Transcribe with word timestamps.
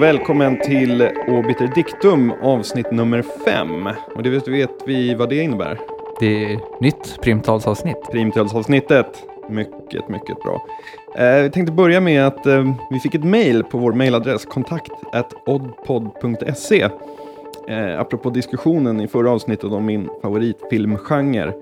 Och 0.00 0.04
välkommen 0.04 0.60
till 0.60 1.08
Obiter 1.28 1.72
Dictum 1.74 2.32
avsnitt 2.42 2.90
nummer 2.90 3.22
fem. 3.44 3.88
Och 4.14 4.22
det 4.22 4.30
vet, 4.30 4.48
vet 4.48 4.70
vi 4.86 5.14
vad 5.14 5.28
det 5.28 5.42
innebär? 5.42 5.78
Det 6.20 6.44
är 6.44 6.60
nytt 6.80 7.18
primtalsavsnitt. 7.22 8.10
Primtalsavsnittet. 8.10 9.06
Mycket, 9.48 10.08
mycket 10.08 10.42
bra. 10.42 10.66
Eh, 11.16 11.24
jag 11.24 11.52
tänkte 11.52 11.72
börja 11.72 12.00
med 12.00 12.26
att 12.26 12.46
eh, 12.46 12.72
vi 12.90 13.00
fick 13.00 13.14
ett 13.14 13.24
mail 13.24 13.64
på 13.64 13.78
vår 13.78 13.92
mailadress 13.92 14.44
kontakt 14.44 14.92
oddpod.se 15.46 16.88
eh, 17.68 18.00
apropå 18.00 18.30
diskussionen 18.30 19.00
i 19.00 19.08
förra 19.08 19.30
avsnittet 19.30 19.72
om 19.72 19.86
min 19.86 20.08
favoritfilmgenre. 20.22 21.52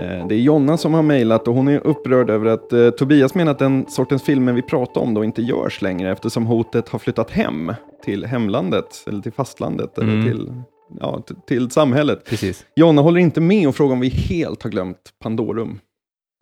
Eh, 0.00 0.26
det 0.26 0.34
är 0.34 0.38
Jonna 0.38 0.76
som 0.76 0.94
har 0.94 1.02
mejlat 1.02 1.48
och 1.48 1.54
hon 1.54 1.68
är 1.68 1.86
upprörd 1.86 2.30
över 2.30 2.46
att 2.46 2.72
eh, 2.72 2.90
Tobias 2.90 3.34
menar 3.34 3.52
att 3.52 3.58
den 3.58 3.86
sortens 3.88 4.22
filmer 4.22 4.52
vi 4.52 4.62
pratar 4.62 5.00
om 5.00 5.14
då 5.14 5.24
inte 5.24 5.42
görs 5.42 5.82
längre 5.82 6.12
eftersom 6.12 6.46
hotet 6.46 6.88
har 6.88 6.98
flyttat 6.98 7.30
hem 7.30 7.72
till 8.04 8.24
hemlandet 8.24 9.04
eller 9.06 9.22
till 9.22 9.32
fastlandet 9.32 9.98
Mm. 9.98 10.20
eller 10.20 10.30
till, 10.32 10.52
ja, 11.00 11.22
till 11.46 11.70
samhället. 11.70 12.24
Precis. 12.24 12.66
Jonna 12.76 13.02
håller 13.02 13.20
inte 13.20 13.40
med 13.40 13.68
och 13.68 13.74
frågar 13.76 13.92
om 13.92 14.00
vi 14.00 14.08
helt 14.08 14.62
har 14.62 14.70
glömt 14.70 14.98
Pandorum. 15.22 15.78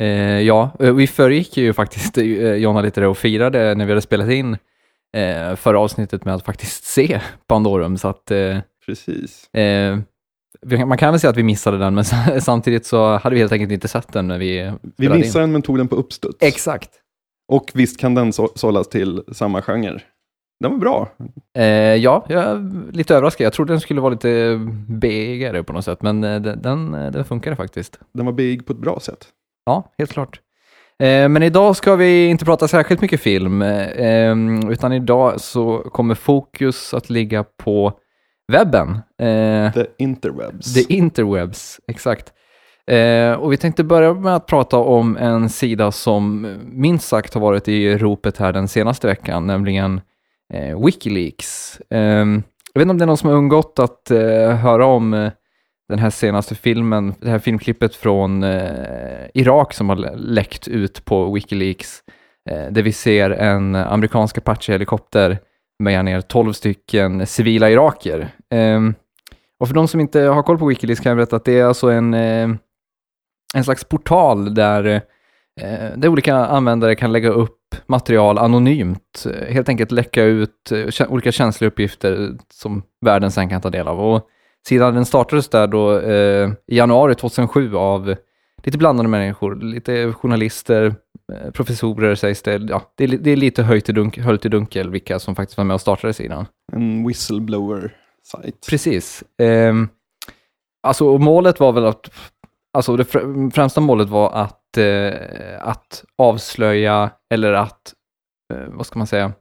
Eh, 0.03 0.41
ja, 0.41 0.71
eh, 0.81 0.93
vi 0.95 1.07
föregick 1.07 1.57
ju 1.57 1.73
faktiskt 1.73 2.19
eh, 2.19 2.25
Jonna 2.55 2.81
lite 2.81 3.07
och 3.07 3.19
firade 3.19 3.75
när 3.75 3.85
vi 3.87 3.91
hade 3.91 4.01
spelat 4.03 4.31
in 4.31 4.57
eh, 5.17 5.57
förra 5.57 5.81
avsnittet 5.81 6.25
med 6.25 6.35
att 6.35 6.45
faktiskt 6.45 6.85
se 6.85 7.21
Pandorum. 7.47 7.97
Så 7.99 8.09
att, 8.09 8.31
eh, 8.31 8.59
Precis. 8.87 9.49
Eh, 10.73 10.87
man 10.87 10.99
kan 10.99 11.13
väl 11.13 11.21
säga 11.21 11.31
att 11.31 11.37
vi 11.37 11.43
missade 11.43 11.79
den, 11.79 11.95
men 11.95 12.05
samtidigt 12.41 12.87
så 12.87 13.17
hade 13.17 13.35
vi 13.35 13.41
helt 13.41 13.53
enkelt 13.53 13.73
inte 13.73 13.89
sett 13.89 14.13
den 14.13 14.29
när 14.29 14.39
vi 14.39 14.73
Vi 14.97 15.07
in. 15.07 15.13
missade 15.13 15.43
den 15.43 15.53
men 15.53 15.63
tog 15.63 15.79
den 15.79 15.89
på 15.89 15.97
uppstuds. 15.97 16.37
Exakt. 16.41 16.91
Och 17.49 17.71
visst 17.75 18.01
kan 18.01 18.15
den 18.15 18.33
så- 18.33 18.53
sållas 18.55 18.89
till 18.89 19.23
samma 19.33 19.63
genre. 19.63 20.01
Den 20.61 20.71
var 20.73 20.79
bra. 20.79 21.09
Eh, 21.59 21.65
ja, 21.95 22.25
jag 22.29 22.43
är 22.45 22.93
lite 22.93 23.15
överraskad. 23.15 23.45
Jag 23.45 23.53
trodde 23.53 23.73
den 23.73 23.81
skulle 23.81 24.01
vara 24.01 24.11
lite 24.13 24.57
begare 24.89 25.63
på 25.63 25.73
något 25.73 25.85
sätt, 25.85 26.03
men 26.03 26.25
eh, 26.25 26.41
den, 26.41 26.63
den, 26.63 26.91
den 26.93 27.25
funkade 27.25 27.57
faktiskt. 27.57 27.99
Den 28.15 28.27
var 28.27 28.33
big 28.33 28.67
på 28.67 28.73
ett 28.73 28.79
bra 28.79 29.01
sätt. 29.01 29.27
Ja, 29.67 29.93
helt 29.99 30.13
klart. 30.13 30.41
Eh, 30.99 31.29
Men 31.29 31.43
idag 31.43 31.77
ska 31.77 31.97
vi 31.97 32.27
inte 32.27 32.45
prata 32.45 32.69
särskilt 32.69 33.01
mycket 33.01 33.21
film, 33.21 33.63
eh, 33.63 34.07
em, 34.07 34.71
utan 34.71 34.93
idag 34.93 35.41
så 35.41 35.79
kommer 35.79 36.15
fokus 36.15 36.95
att 36.95 37.11
ligga 37.11 37.45
på 37.45 37.93
webben. 38.51 38.91
Eh, 39.19 39.73
The 39.73 39.87
interwebs. 39.99 40.75
The 40.75 40.95
interwebs, 40.95 41.81
exakt. 41.89 42.33
Eh, 42.87 43.33
och 43.33 43.53
vi 43.53 43.57
tänkte 43.57 43.85
börja 43.85 44.15
med 44.15 44.37
att 44.37 44.47
prata 44.47 44.77
om 44.77 45.17
en 45.17 45.49
sida 45.49 45.93
som 45.93 46.55
minst 46.65 47.09
sagt 47.09 47.35
har 47.35 47.41
varit 47.41 47.69
i 47.69 47.99
ropet 47.99 48.37
här 48.37 48.53
den 48.53 48.69
senaste 48.69 49.07
veckan, 49.07 49.47
nämligen 49.47 50.01
eh, 50.55 50.85
Wikileaks. 50.85 51.81
Eh, 51.91 52.27
jag 52.73 52.79
vet 52.81 52.83
inte 52.83 52.91
om 52.91 52.99
det 52.99 53.05
är 53.05 53.07
någon 53.07 53.17
som 53.17 53.29
har 53.29 53.37
undgått 53.37 53.79
att 53.79 54.11
eh, 54.11 54.51
höra 54.57 54.87
om 54.87 55.15
eh, 55.15 55.33
den 55.89 55.99
här 55.99 56.11
senaste 56.11 56.55
filmen, 56.55 57.15
det 57.21 57.31
här 57.31 57.39
filmklippet 57.39 57.97
från 57.97 58.43
eh, 58.43 59.27
Irak 59.35 59.75
som 59.75 59.89
har 59.89 59.97
lä- 59.97 60.17
läckt 60.17 60.69
ut 60.69 61.05
på 61.05 61.33
Wikileaks, 61.33 62.03
där 62.71 62.83
vi 62.83 62.93
ser 62.93 63.31
en 63.31 63.75
amerikansk 63.75 64.39
Apache-helikopter 64.39 65.39
meja 65.81 66.03
ner 66.03 66.21
12 66.21 66.53
stycken 66.53 67.27
civila 67.27 67.71
iraker. 67.71 68.29
Ehm, 68.51 68.95
och 69.61 69.69
för 69.69 69.75
de 69.75 69.89
som 69.89 70.01
inte 70.01 70.21
har 70.21 70.43
koll 70.43 70.59
på 70.59 70.67
Wikileaks 70.67 71.01
kan 71.01 71.11
jag 71.11 71.17
berätta 71.17 71.37
att 71.37 71.45
det 71.45 71.59
är 71.59 71.65
alltså 71.65 71.89
en, 71.89 72.15
eh, 72.15 72.49
en 73.55 73.65
slags 73.65 73.85
portal 73.85 74.55
där, 74.55 74.85
eh, 75.61 75.97
där 75.97 76.09
olika 76.09 76.37
användare 76.37 76.95
kan 76.95 77.13
lägga 77.13 77.29
upp 77.29 77.57
material 77.87 78.39
anonymt, 78.39 79.27
eh, 79.27 79.53
helt 79.53 79.69
enkelt 79.69 79.91
läcka 79.91 80.23
ut 80.23 80.73
eh, 80.73 81.13
olika 81.13 81.33
känsliga 81.33 81.69
uppgifter 81.69 82.31
som 82.53 82.83
världen 83.05 83.31
sen 83.31 83.49
kan 83.49 83.61
ta 83.61 83.71
del 83.71 83.89
av. 83.89 84.01
Och 84.01 84.27
sidan 84.69 84.95
den 84.95 85.05
startades 85.05 85.49
där 85.49 85.67
då 85.67 85.99
eh, 85.99 86.51
i 86.67 86.77
januari 86.77 87.15
2007 87.15 87.77
av 87.77 88.15
lite 88.63 88.79
blandade 88.79 89.09
människor, 89.09 89.57
lite 89.57 90.13
journalister, 90.13 90.95
eh, 91.33 91.51
professorer 91.51 92.15
sägs 92.15 92.43
det. 92.43 92.57
Ja, 92.69 92.83
det, 92.97 93.05
är, 93.05 93.09
det 93.09 93.31
är 93.31 93.37
lite 93.37 93.63
höjt 93.63 93.89
i, 93.89 93.93
dunk, 93.93 94.19
höljt 94.19 94.45
i 94.45 94.49
dunkel 94.49 94.91
vilka 94.91 95.19
som 95.19 95.35
faktiskt 95.35 95.57
var 95.59 95.65
med 95.65 95.75
och 95.75 95.81
startade 95.81 96.13
sidan. 96.13 96.47
En 96.73 97.09
whistleblower-sajt. 97.09 98.67
Precis. 98.71 99.25
Ehm, 99.43 99.89
alltså 100.83 101.19
målet 101.19 101.61
var 101.61 101.73
väl 101.73 101.85
att, 101.87 102.11
alltså 102.79 102.97
det 102.97 103.03
fr- 103.03 103.51
främsta 103.51 103.81
målet 103.81 104.09
var 104.09 104.33
att, 104.33 104.77
eh, 104.77 105.15
att 105.61 106.05
avslöja 106.19 107.11
eller 107.35 107.53
att, 107.53 107.95
eh, 108.55 108.69
vad 108.69 108.87
ska 108.87 108.99
man 108.99 109.07
säga, 109.07 109.33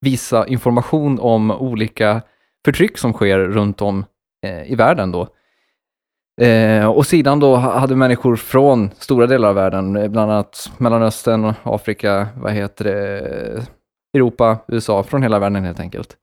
visa 0.00 0.46
information 0.46 1.18
om 1.20 1.50
olika 1.50 2.22
förtryck 2.64 2.98
som 2.98 3.12
sker 3.12 3.38
runt 3.38 3.82
om 3.82 4.04
eh, 4.46 4.72
i 4.72 4.74
världen 4.74 5.12
då. 5.12 5.28
Eh, 6.40 6.86
och 6.90 7.06
sidan 7.06 7.40
då 7.40 7.56
ha- 7.56 7.78
hade 7.78 7.96
människor 7.96 8.36
från 8.36 8.90
stora 8.98 9.26
delar 9.26 9.48
av 9.48 9.54
världen, 9.54 9.96
eh, 9.96 10.08
bland 10.08 10.30
annat 10.32 10.72
Mellanöstern, 10.78 11.52
Afrika, 11.62 12.28
vad 12.36 12.52
heter 12.52 12.84
det, 12.84 13.66
Europa, 14.16 14.58
USA, 14.68 15.02
från 15.02 15.22
hela 15.22 15.38
världen 15.38 15.64
helt 15.64 15.80
enkelt. 15.80 16.16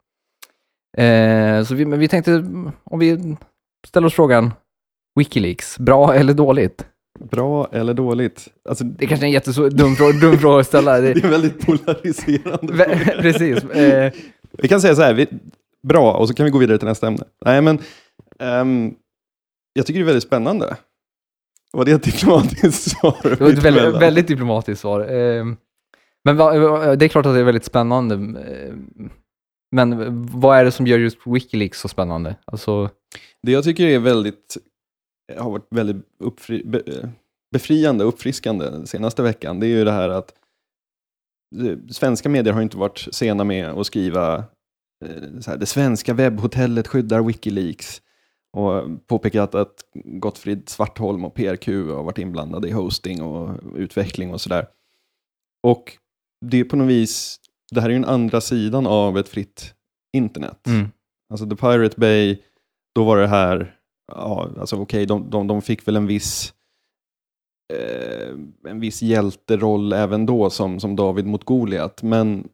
Eh, 0.98 1.64
så 1.64 1.76
vi, 1.76 1.86
vi 1.86 2.08
tänkte, 2.08 2.32
om 2.84 3.00
vi 3.00 3.36
ställer 3.88 4.08
oss 4.08 4.14
frågan, 4.14 4.52
Wikileaks, 5.20 5.80
bra 5.80 6.14
eller 6.16 6.34
dåligt? 6.34 6.86
Bra 7.20 7.68
eller 7.72 7.94
dåligt? 7.94 8.48
Alltså, 8.70 8.84
Det 8.84 9.06
är 9.06 9.08
kanske 9.08 9.26
är 9.26 9.28
en 9.28 9.32
jättedum 9.34 9.96
fråga, 9.96 10.12
dum 10.20 10.38
fråga 10.38 10.60
att 10.60 10.68
ställa. 10.68 11.00
det 11.02 11.14
Det, 11.14 11.24
är 11.24 11.30
väldigt 11.30 11.66
polariserande 11.66 12.74
precis. 13.22 13.64
Eh, 13.64 14.12
Vi 14.52 14.68
kan 14.68 14.82
säga 14.82 14.96
så 14.96 15.02
här, 15.02 15.14
vi, 15.14 15.28
bra, 15.88 16.14
och 16.14 16.28
så 16.28 16.34
kan 16.34 16.44
vi 16.44 16.50
gå 16.50 16.58
vidare 16.58 16.78
till 16.78 16.88
nästa 16.88 17.08
ämne. 17.08 17.24
Nej, 17.46 17.62
men 17.62 17.80
ehm, 18.40 18.94
jag 19.74 19.86
tycker 19.86 20.00
det 20.00 20.04
är 20.04 20.06
väldigt 20.06 20.24
spännande. 20.24 20.78
Var 21.72 21.86
det 21.86 21.92
ett 21.92 22.04
diplomatiskt 22.04 22.92
svar? 23.00 23.18
det 23.24 23.40
var 23.42 23.50
ett 23.50 23.64
väldigt, 23.64 24.02
väldigt 24.02 24.28
diplomatiskt 24.28 24.82
svar. 24.82 25.00
Eh, 25.14 25.46
men 26.26 26.38
va- 26.38 26.96
det 26.96 27.06
är 27.06 27.10
klart 27.10 27.26
att 27.26 27.34
det 27.34 27.40
är 27.40 27.44
väldigt 27.44 27.66
spännande. 27.66 28.16
eh, 28.42 28.74
Men 29.72 29.98
vad 30.28 30.58
är 30.58 30.66
det 30.66 30.72
som 30.72 30.88
gör 30.88 31.00
just 31.00 31.18
Wikileaks 31.26 31.80
så 31.80 31.88
spännande? 31.88 32.36
Alltså, 32.46 32.90
Det 33.44 33.52
jag 33.52 33.64
tycker 33.64 33.88
är 33.88 34.00
väldigt, 34.00 34.58
har 35.38 35.52
varit 35.52 35.68
väldigt 35.70 36.06
uppfri, 36.20 36.64
be, 36.66 36.82
befriande 37.54 38.04
och 38.04 38.10
uppfriskande 38.14 38.66
den 38.70 38.88
senaste 38.88 39.22
veckan, 39.24 39.60
det 39.60 39.66
är 39.68 39.70
ju 39.78 39.84
det 39.84 39.92
här 39.92 40.10
att 40.10 40.34
eh, 41.66 41.78
svenska 41.90 42.30
medier 42.30 42.54
har 42.54 42.62
inte 42.62 42.78
varit 42.78 43.08
sena 43.12 43.44
med 43.44 43.70
att 43.70 43.86
skriva 43.88 44.36
eh, 45.06 45.40
så 45.42 45.52
här, 45.52 45.58
det 45.58 45.66
svenska 45.66 46.14
webbhotellet 46.14 46.88
skyddar 46.88 47.22
Wikileaks 47.22 48.02
och 48.54 49.08
påpekat 49.08 49.56
att 49.56 49.74
Gottfrid 49.94 50.70
Svartholm 50.70 51.26
och 51.26 51.34
PRQ 51.34 51.68
har 51.68 52.04
varit 52.04 52.18
inblandade 52.18 52.68
i 52.68 52.72
hosting 52.72 53.22
och 53.22 53.60
utveckling 53.76 54.34
och 54.34 54.42
sådär. 54.42 54.68
Och 55.64 55.98
det 56.46 56.60
är 56.60 56.64
på 56.64 56.76
något 56.76 56.88
vis, 56.88 57.40
det 57.72 57.82
här 57.82 57.88
är 57.88 57.92
ju 57.92 57.98
en 57.98 58.06
andra 58.06 58.42
sidan 58.42 58.88
av 58.88 59.18
ett 59.18 59.30
fritt 59.30 59.74
internet. 60.14 60.68
mm, 60.68 60.88
Alltså 61.30 61.50
The 61.50 61.56
Pirate 61.56 62.00
Bay, 62.00 62.38
då 62.96 63.04
var 63.04 63.18
det 63.18 63.28
här, 63.28 63.76
ja, 64.12 64.50
alltså 64.60 64.76
okej, 64.76 65.06
de, 65.06 65.30
de, 65.30 65.48
de 65.48 65.62
fick 65.62 65.88
väl 65.88 65.96
en 65.96 66.08
viss 66.08 66.54
eh, 67.74 68.38
en 68.72 68.80
viss 68.80 69.02
hjälteroll 69.02 69.94
även 69.94 70.26
då 70.26 70.50
som, 70.50 70.80
som 70.80 70.96
David 70.96 71.26
mot 71.26 71.44
Goliat. 71.44 72.04
Men, 72.04 72.50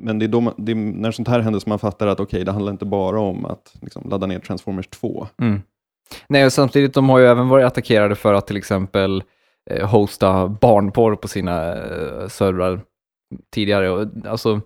men 0.00 0.18
det 0.18 0.26
är, 0.26 0.28
då 0.28 0.40
man, 0.40 0.54
det 0.56 0.72
är 0.72 0.76
när 0.76 1.10
sånt 1.10 1.28
här 1.28 1.40
händer 1.40 1.60
som 1.60 1.70
man 1.70 1.78
fattar 1.78 2.06
att 2.06 2.20
okej, 2.20 2.44
det 2.44 2.52
handlar 2.52 2.72
inte 2.72 2.84
bara 2.84 3.20
om 3.20 3.46
att 3.46 3.74
liksom, 3.80 4.10
ladda 4.10 4.26
ner 4.26 4.38
Transformers 4.38 4.88
2. 4.88 5.26
mm. 5.40 5.62
Nej, 6.28 6.44
och 6.44 6.52
samtidigt, 6.52 6.94
de 6.94 7.08
har 7.08 7.18
ju 7.18 7.26
även 7.26 7.48
varit 7.48 7.66
attackerade 7.66 8.14
för 8.14 8.34
att 8.34 8.46
till 8.46 8.56
exempel 8.56 9.22
eh, 9.70 9.88
hosta 9.88 10.48
barnporr 10.48 11.16
på 11.16 11.28
sina 11.28 11.74
eh, 11.74 12.28
servrar 12.28 12.80
tidigare. 13.54 13.90
Och, 13.90 14.08
alltså, 14.26 14.60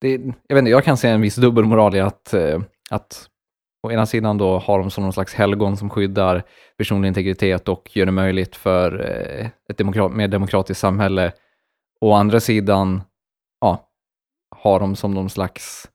det, 0.00 0.10
jag, 0.48 0.54
vet 0.54 0.58
inte, 0.58 0.70
jag 0.70 0.84
kan 0.84 0.96
se 0.96 1.08
en 1.08 1.20
viss 1.20 1.36
dubbelmoral 1.36 1.96
i 1.96 2.00
att, 2.00 2.34
eh, 2.34 2.60
att 2.90 3.28
å 3.82 3.90
ena 3.90 4.06
sidan 4.06 4.38
då 4.38 4.58
har 4.58 4.78
de 4.78 4.90
som 4.90 5.04
någon 5.04 5.12
slags 5.12 5.34
helgon 5.34 5.76
som 5.76 5.90
skyddar 5.90 6.42
personlig 6.78 7.08
integritet 7.08 7.68
och 7.68 7.96
gör 7.96 8.06
det 8.06 8.12
möjligt 8.12 8.56
för 8.56 9.00
eh, 9.00 9.46
ett 9.70 9.78
demokrat, 9.78 10.12
mer 10.12 10.28
demokratiskt 10.28 10.80
samhälle. 10.80 11.32
Å 12.00 12.12
andra 12.12 12.40
sidan 12.40 13.02
har 14.60 14.80
de 14.80 14.96
som 14.96 15.14
någon 15.14 15.30
slags 15.30 15.88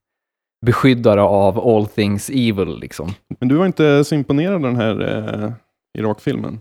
beskyddare 0.66 1.22
av 1.22 1.60
all 1.60 1.88
things 1.88 2.30
evil. 2.30 2.80
Liksom. 2.80 3.14
Men 3.40 3.50
du 3.50 3.56
var 3.56 3.66
inte 3.66 4.04
så 4.04 4.16
imponerad 4.16 4.54
av 4.54 4.62
den 4.62 4.76
här 4.76 5.02
eh, 5.02 5.52
Irak-filmen? 5.98 6.54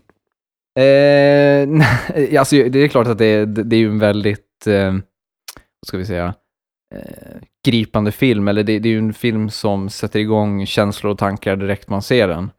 Eh, 0.79 1.69
nej, 1.69 2.37
alltså, 2.37 2.57
det 2.57 2.79
är 2.79 2.89
klart 2.89 3.07
att 3.07 3.19
det 3.19 3.27
är, 3.27 3.47
det 3.47 3.77
är 3.77 3.87
en 3.87 3.99
väldigt, 3.99 4.67
eh, 4.67 4.93
vad 4.93 5.87
ska 5.87 5.99
vi 5.99 6.07
säga, 6.07 6.35
eh, 6.95 7.37
gripande 7.67 8.13
film, 8.13 8.49
eller 8.49 8.63
det, 8.63 8.79
det 8.79 8.89
är 8.89 8.93
ju 8.93 8.99
en 8.99 9.15
film 9.15 9.51
som 9.51 9.91
sätter 9.91 10.21
igång 10.21 10.67
känslor 10.67 11.13
och 11.13 11.19
tankar 11.19 11.57
direkt 11.57 11.89
man 11.89 12.03
ser 12.03 12.29
den. 12.29 12.51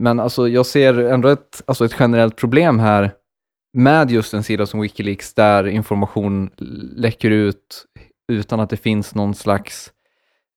Men 0.00 0.20
alltså, 0.20 0.48
jag 0.48 0.66
ser 0.66 0.98
ändå 0.98 1.28
ett, 1.28 1.62
alltså 1.66 1.84
ett 1.84 1.96
generellt 1.98 2.36
problem 2.36 2.78
här 2.78 3.10
med 3.76 4.10
just 4.10 4.34
en 4.34 4.42
sida 4.42 4.66
som 4.66 4.80
Wikileaks 4.80 5.34
där 5.34 5.68
information 5.68 6.50
läcker 6.96 7.30
ut 7.30 7.86
utan 8.32 8.60
att 8.60 8.70
det 8.70 8.76
finns 8.76 9.14
någon 9.14 9.34
slags 9.34 9.92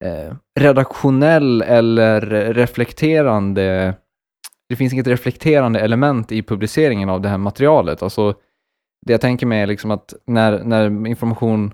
eh, 0.04 0.34
redaktionell 0.60 1.62
eller 1.62 2.20
reflekterande 2.54 3.94
det 4.68 4.76
finns 4.76 4.92
inget 4.92 5.06
reflekterande 5.06 5.80
element 5.80 6.32
i 6.32 6.42
publiceringen 6.42 7.08
av 7.08 7.20
det 7.20 7.28
här 7.28 7.38
materialet. 7.38 8.02
Alltså, 8.02 8.34
det 9.06 9.12
jag 9.12 9.20
tänker 9.20 9.46
mig 9.46 9.60
är 9.60 9.66
liksom 9.66 9.90
att 9.90 10.14
när, 10.26 10.64
när 10.64 11.06
information 11.06 11.72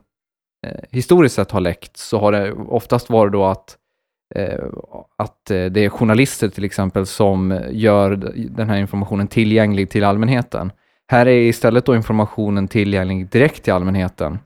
eh, 0.66 0.81
historiskt 0.90 1.34
sett 1.34 1.50
har 1.50 1.60
läckt 1.60 1.96
så 1.96 2.19
har 2.19 2.32
det 2.32 2.52
oftast 2.52 3.10
varit 3.10 3.32
då 3.32 3.44
att, 3.44 3.76
eh, 4.34 4.64
att 5.19 5.50
eh, 5.50 5.64
det 5.64 5.84
är 5.84 5.88
journalister 5.88 6.48
till 6.48 6.64
exempel 6.64 7.06
som 7.06 7.60
gör 7.70 8.16
den 8.50 8.69
här 8.69 8.76
informationen 8.76 9.28
tillgänglig 9.28 9.90
till 9.90 10.05
allmänheten. 10.05 10.72
Här 11.10 11.26
är 11.26 11.40
istället 11.40 11.87
då 11.87 11.96
informationen 11.96 12.69
tillgänglig 12.69 13.31
direkt 13.31 13.64
till 13.64 13.72
allmänheten, 13.72 14.38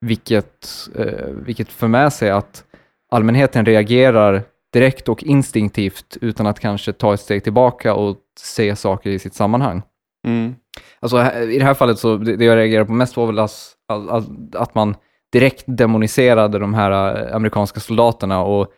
vilket, 0.00 0.68
eh, 0.94 1.26
vilket 1.26 1.68
för 1.68 1.88
med 1.88 2.12
sig 2.12 2.30
att 2.30 2.64
allmänheten 3.10 3.66
reagerar 3.66 4.42
direkt 4.72 5.08
och 5.08 5.22
instinktivt 5.22 6.16
utan 6.20 6.46
att 6.46 6.60
kanske 6.60 6.92
ta 6.92 7.14
ett 7.14 7.20
steg 7.20 7.44
tillbaka 7.44 7.94
och 7.94 8.16
se 8.38 8.76
saker 8.76 9.10
i 9.10 9.18
sitt 9.18 9.34
sammanhang. 9.34 9.82
Mm. 10.26 10.54
Alltså 11.00 11.32
i 11.32 11.58
det 11.58 11.64
här 11.64 11.74
fallet 11.74 11.98
så, 11.98 12.16
det, 12.16 12.44
jag 12.44 12.56
reagerade 12.56 12.86
på 12.86 12.92
mest 12.92 13.16
var 13.16 13.26
väl 13.26 13.38
att, 13.38 13.52
att, 13.88 14.54
att 14.54 14.74
man 14.74 14.94
direkt 15.32 15.64
demoniserade 15.66 16.58
de 16.58 16.74
här 16.74 16.90
äh, 17.26 17.36
amerikanska 17.36 17.80
soldaterna 17.80 18.42
och 18.42 18.72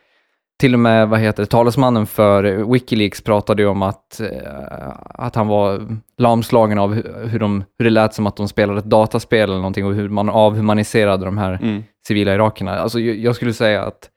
till 0.59 0.73
och 0.73 0.79
med, 0.79 1.09
vad 1.09 1.19
heter 1.19 1.43
det, 1.43 1.47
talesmannen 1.47 2.05
för 2.05 2.43
Wikileaks 2.73 3.21
pratade 3.21 3.61
ju 3.61 3.67
om 3.67 3.81
att, 3.81 4.19
äh, 4.19 4.89
att 5.05 5.35
han 5.35 5.47
var 5.47 5.97
lamslagen 6.17 6.79
av 6.79 6.93
hur, 7.27 7.39
de, 7.39 7.63
hur 7.77 7.85
det 7.85 7.89
lät 7.91 8.13
som 8.13 8.27
att 8.27 8.35
de 8.35 8.47
spelade 8.47 8.79
ett 8.79 8.85
dataspel 8.85 9.49
eller 9.49 9.55
någonting 9.57 9.85
och 9.85 9.93
hur 9.93 10.09
man 10.09 10.29
avhumaniserade 10.29 11.25
de 11.25 11.37
här 11.37 11.59
Mm. 11.61 11.83
civila 12.07 12.33
irakerna. 12.35 12.75
Alltså 12.79 12.99
jag, 12.99 13.15
jag 13.15 13.35
skulle 13.35 13.53
säga 13.53 13.83
att 13.83 14.09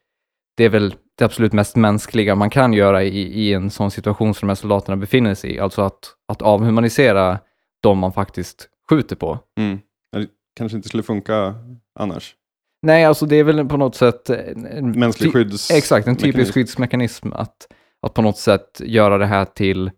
det 0.56 0.64
är 0.64 0.68
väl 0.68 0.94
det 1.18 1.24
absolut 1.24 1.52
mest 1.52 1.76
mänskliga 1.76 2.34
man 2.34 2.50
kan 2.50 2.72
göra 2.72 3.02
i, 3.02 3.18
i 3.18 3.52
en 3.54 3.70
sån 3.70 3.90
situation 3.90 4.34
som 4.34 4.46
de 4.46 4.50
här 4.50 4.54
soldaterna 4.54 4.96
befinner 4.96 5.34
sig 5.34 5.54
i. 5.54 5.60
Alltså 5.60 5.82
att, 5.82 5.98
att 6.28 6.42
avhumanisera 6.42 7.38
de 7.82 7.98
man 7.98 8.12
faktiskt 8.12 8.68
skjuter 8.90 9.16
på. 9.16 9.38
Mm. 9.58 9.78
Det 10.12 10.26
kanske 10.56 10.76
inte 10.76 10.88
skulle 10.88 11.02
funka 11.02 11.54
annars. 11.98 12.34
Nej, 12.82 13.04
alltså 13.04 13.26
det 13.26 13.36
är 13.36 13.44
väl 13.44 13.68
på 13.68 13.76
något 13.76 13.94
sätt... 13.94 14.30
En, 14.30 14.90
Mänsklig 14.90 15.32
skydds... 15.32 15.70
Exakt, 15.70 16.06
en 16.06 16.16
typisk 16.16 16.34
mekanism. 16.34 16.52
skyddsmekanism 16.52 17.32
att, 17.32 17.72
att 18.02 18.14
på 18.14 18.22
något 18.22 18.38
sätt 18.38 18.80
göra 18.84 19.18
det 19.18 19.26
här 19.26 19.44
till 19.44 19.90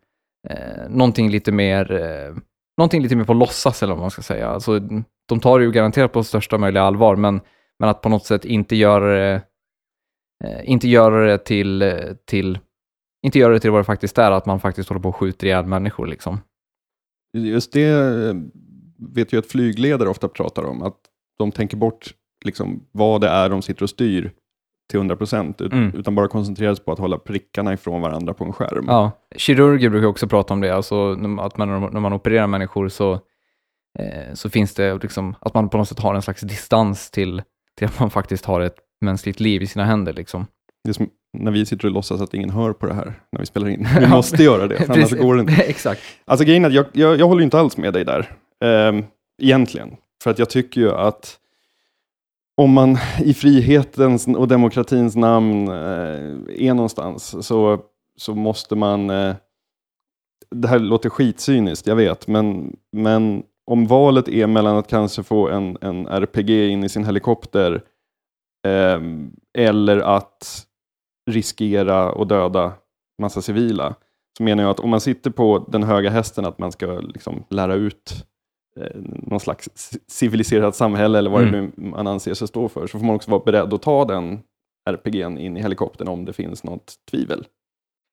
eh, 0.48 0.88
någonting 0.88 1.30
lite 1.30 1.52
mer 1.52 1.92
eh, 1.92 2.36
någonting 2.78 3.02
lite 3.02 3.16
mer 3.16 3.24
på 3.24 3.34
låtsas 3.34 3.82
eller 3.82 3.94
vad 3.94 4.00
man 4.00 4.10
ska 4.10 4.22
säga. 4.22 4.48
Alltså, 4.48 4.80
de 5.28 5.40
tar 5.40 5.58
det 5.58 5.64
ju 5.64 5.72
garanterat 5.72 6.12
på 6.12 6.24
största 6.24 6.58
möjliga 6.58 6.82
allvar, 6.82 7.16
men, 7.16 7.40
men 7.78 7.88
att 7.88 8.02
på 8.02 8.08
något 8.08 8.26
sätt 8.26 8.44
inte 8.44 8.76
göra 8.76 9.14
det, 9.14 9.42
eh, 10.44 10.70
inte 10.70 10.88
göra 10.88 11.26
det 11.26 11.38
till, 11.38 12.02
till 12.24 12.58
inte 13.22 13.38
göra 13.38 13.52
det 13.52 13.60
till 13.60 13.70
vad 13.70 13.80
det 13.80 13.84
faktiskt 13.84 14.18
är, 14.18 14.30
att 14.30 14.46
man 14.46 14.60
faktiskt 14.60 14.88
håller 14.88 15.02
på 15.02 15.08
och 15.08 15.16
skjuter 15.16 15.46
ihjäl 15.46 15.66
människor 15.66 16.06
liksom. 16.06 16.40
Just 17.32 17.72
det 17.72 17.88
eh, 17.88 18.34
vet 19.14 19.32
ju 19.32 19.38
att 19.38 19.46
flygledare 19.46 20.08
ofta 20.08 20.28
pratar 20.28 20.62
om, 20.62 20.82
att 20.82 20.98
de 21.38 21.52
tänker 21.52 21.76
bort 21.76 22.14
liksom, 22.44 22.86
vad 22.92 23.20
det 23.20 23.28
är 23.28 23.48
de 23.48 23.62
sitter 23.62 23.82
och 23.82 23.90
styr 23.90 24.32
till 24.90 24.98
100 24.98 25.16
procent, 25.16 25.60
Mm. 25.60 25.92
utan 25.94 26.14
bara 26.14 26.28
koncentrerar 26.28 26.74
sig 26.74 26.84
på 26.84 26.92
att 26.92 26.98
hålla 26.98 27.18
prickarna 27.18 27.72
ifrån 27.72 28.00
varandra 28.00 28.34
på 28.34 28.44
en 28.44 28.52
skärm. 28.52 28.84
Ja, 28.88 29.10
kirurger 29.36 29.90
brukar 29.90 30.06
också 30.08 30.28
prata 30.28 30.54
om 30.54 30.60
det, 30.60 30.70
alltså 30.74 31.12
att 31.40 31.56
man, 31.58 31.68
när 31.68 32.00
man 32.00 32.12
opererar 32.12 32.46
människor 32.46 32.88
så, 32.88 33.12
eh, 33.98 34.34
så 34.34 34.50
finns 34.50 34.74
det 34.74 35.02
liksom, 35.02 35.34
att 35.40 35.54
man 35.54 35.68
på 35.68 35.78
något 35.78 35.88
sätt 35.88 35.98
har 35.98 36.14
en 36.14 36.22
slags 36.22 36.40
distans 36.40 37.10
till, 37.10 37.42
till 37.76 37.86
att 37.86 38.00
man 38.00 38.10
faktiskt 38.10 38.44
har 38.44 38.60
ett 38.60 38.76
mänskligt 39.00 39.40
liv 39.40 39.62
i 39.62 39.66
sina 39.66 39.84
händer. 39.84 40.12
Liksom. 40.12 40.46
Det 40.84 40.90
är 40.90 40.94
som 40.94 41.10
när 41.38 41.50
vi 41.50 41.66
sitter 41.66 41.86
och 41.88 41.92
låtsas 41.94 42.20
att 42.20 42.34
ingen 42.34 42.50
hör 42.50 42.72
på 42.72 42.86
det 42.86 42.94
här 42.94 43.14
när 43.32 43.40
vi 43.40 43.46
spelar 43.46 43.68
in. 43.68 43.88
Vi 44.00 44.06
måste 44.06 44.42
göra 44.42 44.66
det, 44.66 44.76
för 44.86 44.92
annars 44.94 45.10
går 45.12 45.34
det 45.34 45.40
inte. 45.40 45.52
Exakt. 45.66 46.00
Alltså 46.24 46.44
grejen 46.44 46.64
är 46.64 46.68
att 46.68 46.74
jag, 46.74 46.86
jag, 46.92 47.20
jag 47.20 47.26
håller 47.28 47.42
inte 47.42 47.58
alls 47.58 47.76
med 47.76 47.92
dig 47.92 48.04
där, 48.04 48.30
ehm, 48.64 49.04
egentligen. 49.42 49.96
För 50.22 50.30
att 50.30 50.38
jag 50.38 50.50
tycker 50.50 50.80
ju 50.80 50.92
att 50.92 51.38
om 52.58 52.72
man 52.72 52.98
i 53.24 53.34
frihetens 53.34 54.26
och 54.26 54.48
demokratins 54.48 55.16
namn 55.16 55.68
eh, 55.68 56.68
är 56.68 56.74
någonstans 56.74 57.46
så, 57.46 57.80
så 58.16 58.34
måste 58.34 58.76
man... 58.76 59.10
Eh, 59.10 59.36
det 60.50 60.68
här 60.68 60.78
låter 60.78 61.10
skitcyniskt, 61.10 61.86
jag 61.86 61.96
vet, 61.96 62.26
men, 62.26 62.76
men 62.92 63.42
om 63.66 63.86
valet 63.86 64.28
är 64.28 64.46
mellan 64.46 64.76
att 64.76 64.88
kanske 64.88 65.22
få 65.22 65.48
en, 65.48 65.78
en 65.80 66.06
RPG 66.06 66.50
in 66.50 66.84
i 66.84 66.88
sin 66.88 67.04
helikopter 67.04 67.82
ehm, 68.66 69.32
eller 69.58 69.98
att 69.98 70.66
riskera 71.30 72.12
och 72.12 72.26
döda 72.26 72.72
massa 73.22 73.42
civila, 73.42 73.94
så 74.36 74.42
menar 74.42 74.62
jag 74.62 74.70
att 74.70 74.80
om 74.80 74.90
man 74.90 75.00
sitter 75.00 75.30
på 75.30 75.66
den 75.68 75.82
höga 75.82 76.10
hästen 76.10 76.44
att 76.44 76.58
man 76.58 76.72
ska 76.72 76.86
liksom 76.86 77.44
lära 77.50 77.74
ut 77.74 78.26
någon 79.04 79.40
slags 79.40 79.68
ci- 79.68 79.98
civiliserat 80.08 80.76
samhälle 80.76 81.18
eller 81.18 81.30
vad 81.30 81.44
det 81.44 81.50
nu 81.50 81.72
man 81.76 82.06
anser 82.06 82.34
sig 82.34 82.48
stå 82.48 82.68
för, 82.68 82.86
så 82.86 82.98
får 82.98 83.06
man 83.06 83.16
också 83.16 83.30
vara 83.30 83.42
beredd 83.44 83.74
att 83.74 83.82
ta 83.82 84.04
den 84.04 84.40
RPGn 84.90 85.38
in 85.38 85.56
i 85.56 85.62
helikoptern 85.62 86.08
om 86.08 86.24
det 86.24 86.32
finns 86.32 86.64
något 86.64 86.94
tvivel. 87.10 87.46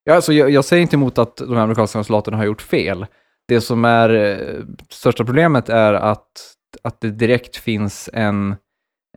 Ja, 0.04 0.16
alltså, 0.16 0.34
jag, 0.34 0.50
jag 0.50 0.66
säger 0.66 0.82
inte 0.82 0.96
emot 0.96 1.18
att 1.18 1.38
de 1.38 1.58
amerikanska 1.58 2.04
soldaterna 2.04 2.38
har 2.38 2.46
gjort 2.46 2.62
fel. 2.62 3.06
Det 3.48 3.62
som 3.62 3.86
är 3.86 4.10
eh, 4.14 4.64
största 4.90 5.26
problemet 5.26 5.70
är 5.70 5.94
att, 5.94 6.32
att 6.84 7.02
det 7.02 7.12
direkt 7.12 7.56
finns 7.58 8.10
en 8.14 8.52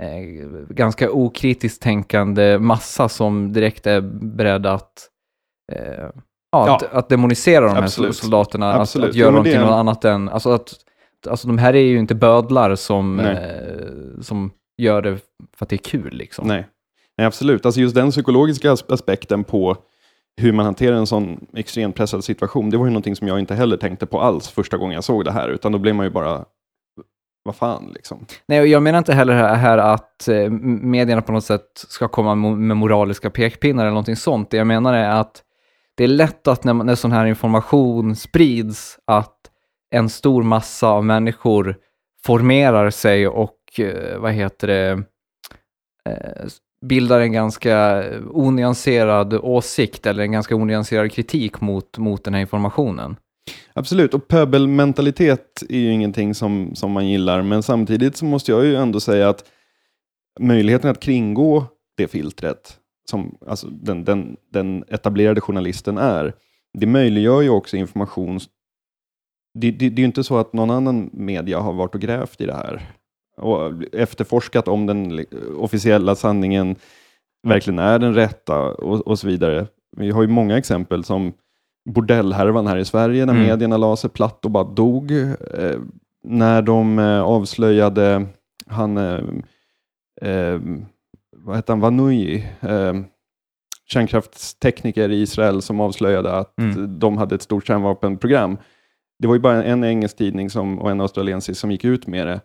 eh, 0.01 0.49
ganska 0.69 1.11
okritiskt 1.11 1.83
tänkande 1.83 2.59
massa 2.59 3.09
som 3.09 3.53
direkt 3.53 3.87
är 3.87 4.01
beredd 4.37 4.67
att, 4.67 5.09
eh, 5.73 5.81
ja, 6.53 6.67
Ja. 6.67 6.77
att, 6.77 6.83
att 6.93 7.09
demonisera 7.09 7.65
de 7.67 7.75
här 7.75 7.83
Absolut. 7.83 8.17
soldaterna, 8.17 8.73
att, 8.73 8.81
Absolut. 8.81 9.09
att 9.11 9.15
göra 9.17 9.31
men 9.31 9.35
det 9.45 9.51
någonting 9.51 9.61
är- 9.63 9.67
något 9.71 9.81
annat 9.81 10.05
än, 10.05 10.29
alltså 10.29 10.51
att, 10.51 10.75
alltså 11.27 11.47
de 11.49 11.59
här 11.59 11.75
är 11.77 11.81
ju 11.83 11.99
inte 11.99 12.15
bödlar 12.15 12.75
som, 12.75 13.21
eh, 13.21 14.21
som 14.23 14.51
gör 14.79 15.03
det 15.03 15.17
för 15.57 15.65
att 15.65 15.69
det 15.69 15.77
är 15.77 15.91
kul 15.91 16.13
liksom. 16.13 16.49
Nej. 16.49 16.67
Nej, 17.19 17.27
absolut. 17.27 17.67
Alltså 17.67 17.81
just 17.81 17.95
den 17.95 18.11
psykologiska 18.11 18.73
as- 18.73 18.93
aspekten 18.93 19.45
på 19.45 19.77
hur 20.41 20.53
man 20.53 20.65
hanterar 20.65 20.97
en 20.97 21.07
sån 21.07 21.47
extremt 21.57 21.97
pressad 21.97 22.25
situation, 22.25 22.71
det 22.71 22.77
var 22.77 22.85
ju 22.85 22.91
någonting 22.91 23.17
som 23.17 23.29
jag 23.29 23.39
inte 23.39 23.55
heller 23.55 23.77
tänkte 23.77 24.07
på 24.07 24.21
alls 24.21 24.49
första 24.49 24.77
gången 24.77 24.95
jag 24.95 25.05
såg 25.05 25.25
det 25.25 25.33
här, 25.33 25.49
utan 25.49 25.73
då 25.73 25.79
blev 25.79 25.95
man 25.95 26.07
ju 26.07 26.11
bara, 26.11 26.45
vad 27.43 27.57
fan 27.57 27.91
liksom. 27.95 28.27
Nej, 28.49 28.61
och 28.61 28.67
jag 28.67 28.83
menar 28.83 28.99
inte 28.99 29.15
heller 29.15 29.35
här- 29.55 29.79
att 29.79 30.29
eh, 30.29 30.51
medierna 30.51 31.23
på 31.23 31.33
något 31.33 31.45
sätt 31.45 31.67
ska 31.75 32.09
komma 32.09 32.35
med 32.35 32.77
moraliska 32.77 33.31
pekpinnar 33.31 33.83
eller 33.83 33.91
någonting 33.91 34.17
sånt. 34.17 34.51
Det 34.51 34.57
jag 34.57 34.67
menar 34.67 34.95
är 34.95 35.11
att 35.21 35.43
det 35.97 36.05
är 36.05 36.09
lätt 36.09 36.49
att 36.49 36.65
när, 36.65 36.75
när 36.75 36.95
sån 36.95 37.13
här 37.13 37.27
information 37.27 38.17
sprids, 38.17 38.99
att 39.05 39.38
en 39.91 40.09
stor 40.09 40.43
massa 40.43 40.89
av 40.89 41.05
människor 41.05 41.77
formerar 42.25 42.91
sig 42.91 43.29
och, 43.29 43.59
eh, 43.79 44.19
vad 44.19 44.33
heter 44.33 44.67
det, 44.67 45.03
eh, 46.05 46.47
bildar 46.87 47.21
en 47.21 47.33
ganska 47.33 48.05
onyanserad 48.31 49.35
åsikt 49.35 50.07
eller 50.07 50.23
en 50.23 50.33
ganska 50.33 50.57
onyanserad 50.57 51.13
kritik 51.13 51.61
mot, 51.61 51.99
mot 51.99 52.25
den 52.25 52.35
här 52.35 52.41
informationen. 52.41 53.17
Absolut, 53.73 54.15
och 54.15 54.29
pöbelmentalitet 54.29 55.63
är 55.69 55.79
ju 55.79 55.93
ingenting 55.93 56.35
som, 56.35 56.75
som 56.75 56.93
man 56.93 57.09
gillar, 57.09 57.43
men 57.43 57.63
samtidigt 57.63 58.17
så 58.17 58.25
måste 58.25 58.53
jag 58.53 58.65
ju 58.65 58.77
ändå 58.77 59.01
säga 59.01 59.29
att 59.29 59.45
möjligheten 60.41 60.91
att 60.91 61.01
kringgå 61.01 61.65
det 61.97 62.09
filtret, 62.09 62.77
som 63.11 63.39
alltså 63.47 63.67
den, 63.67 64.05
den, 64.05 64.37
den 64.53 64.85
etablerade 64.89 65.41
journalisten 65.41 65.99
är, 65.99 66.35
det 66.79 66.87
möjliggör 66.87 67.43
ju 67.43 67.51
också 67.51 67.77
information. 67.77 68.41
Det, 69.61 69.71
det, 69.71 69.89
det 69.89 69.95
är 69.95 70.03
ju 70.03 70.05
inte 70.05 70.25
så 70.25 70.37
att 70.39 70.53
någon 70.53 70.71
annan 70.71 71.11
media 71.13 71.59
har 71.61 71.73
varit 71.73 71.95
och 71.95 72.01
grävt 72.01 72.41
i 72.41 72.47
det 72.47 72.55
här 72.55 72.83
och 73.37 73.73
efterforskat 73.93 74.69
om 74.69 74.87
den 74.87 75.25
officiella 75.57 76.15
sanningen 76.15 76.77
verkligen 77.49 77.79
är 77.79 77.99
den 77.99 78.15
rätta 78.15 78.61
och, 78.61 79.07
och 79.07 79.19
så 79.19 79.27
vidare. 79.27 79.67
Vi 79.97 80.11
har 80.11 80.23
ju 80.23 80.29
många 80.29 80.59
exempel 80.59 81.05
som 81.05 81.33
bordellhärvan 81.91 82.67
här 82.67 82.77
i 82.77 82.85
Sverige, 82.85 83.27
när 83.27 83.33
Mm. 83.35 83.47
medierna 83.47 83.77
la 83.77 83.97
sig 83.97 84.11
platt 84.11 84.45
och 84.45 84.51
bara 84.51 84.65
dog. 84.65 85.11
Eh, 85.13 85.81
när 86.25 86.63
de 86.63 86.99
eh, 86.99 87.21
avslöjade 87.23 88.27
han, 88.67 88.97
eh, 88.97 89.21
eh, 90.23 90.61
vad 91.37 91.57
hette 91.57 91.73
han, 91.73 91.81
Vanui, 91.81 92.47
eh, 92.61 92.95
kärnkraftstekniker 93.87 95.09
i 95.11 95.23
Israel 95.23 95.63
som 95.63 95.81
avslöjade 95.81 96.33
att 96.33 96.59
Mm. 96.59 96.99
de 96.99 97.17
hade 97.19 97.35
ett 97.35 97.43
stort 97.43 97.67
kärnvapenprogram. 97.67 98.57
Det 99.19 99.27
var 99.29 99.35
ju 99.35 99.41
bara 99.41 99.65
en 99.65 99.85
engelsk 99.85 100.17
tidning 100.17 100.51
som, 100.51 100.79
och 100.79 100.91
en 100.91 101.01
australiensisk 101.01 101.61
som 101.61 101.71
gick 101.71 101.85
ut 101.85 102.07
med 102.07 102.27
det 102.27 102.41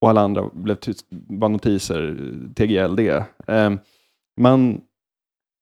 och 0.00 0.10
alla 0.10 0.20
andra 0.20 0.50
blev 0.52 0.74
tyst, 0.74 1.06
bara 1.10 1.48
notiser, 1.48 2.16
TGLD. 2.54 3.00
Eh, 3.46 3.70
man, 4.40 4.80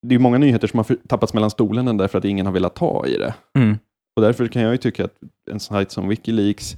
det 0.07 0.15
är 0.15 0.19
många 0.19 0.39
nyheter 0.39 0.69
som 0.69 0.79
har 0.79 0.95
tappats 1.09 1.35
mellan 1.35 1.51
stolarna 1.51 1.93
därför 1.93 2.19
att 2.19 2.25
ingen 2.25 2.47
har 2.47 2.53
velat 2.53 2.75
ta 2.75 3.07
i 3.07 3.17
det. 3.17 3.35
Mm. 3.59 3.77
Och 4.17 4.23
därför 4.23 4.47
kan 4.47 4.63
jag 4.63 4.73
ju 4.73 4.79
tycka 4.79 5.05
att 5.05 5.19
en 5.51 5.61
sajt 5.61 5.91
som 5.91 6.09
Wikileaks, 6.09 6.77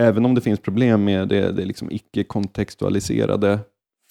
även 0.00 0.24
om 0.24 0.34
det 0.34 0.40
finns 0.40 0.60
problem 0.60 1.04
med 1.04 1.28
det, 1.28 1.52
det 1.52 1.64
liksom 1.64 1.90
icke-kontextualiserade 1.90 3.58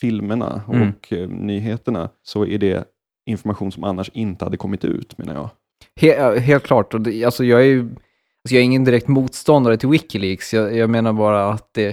filmerna 0.01 0.63
Mm. 0.68 0.89
och 0.89 1.13
eh, 1.13 1.30
nyheterna 1.30 2.10
så 2.22 2.46
är 2.46 2.58
det 2.58 2.86
information 3.25 3.72
som 3.72 3.84
annars 3.84 4.10
inte 4.13 4.46
hade 4.46 4.58
kommit 4.58 4.86
ut 4.86 5.18
menar 5.18 5.34
jag. 5.34 5.50
He 5.96 6.40
helt 6.40 6.64
klart. 6.64 6.94
Och 6.94 7.02
det, 7.02 7.26
alltså 7.26 7.44
jag, 7.44 7.62
är 7.62 7.66
ju, 7.66 7.80
alltså 7.80 8.56
jag 8.56 8.56
är 8.56 8.64
ingen 8.64 8.84
direkt 8.84 9.08
motståndare 9.08 9.78
till 9.78 9.90
Wikileaks. 9.90 10.54
Jag, 10.54 10.78
jag 10.78 10.90
menar 10.90 11.14
bara 11.14 11.50
att 11.50 11.74
det, 11.74 11.88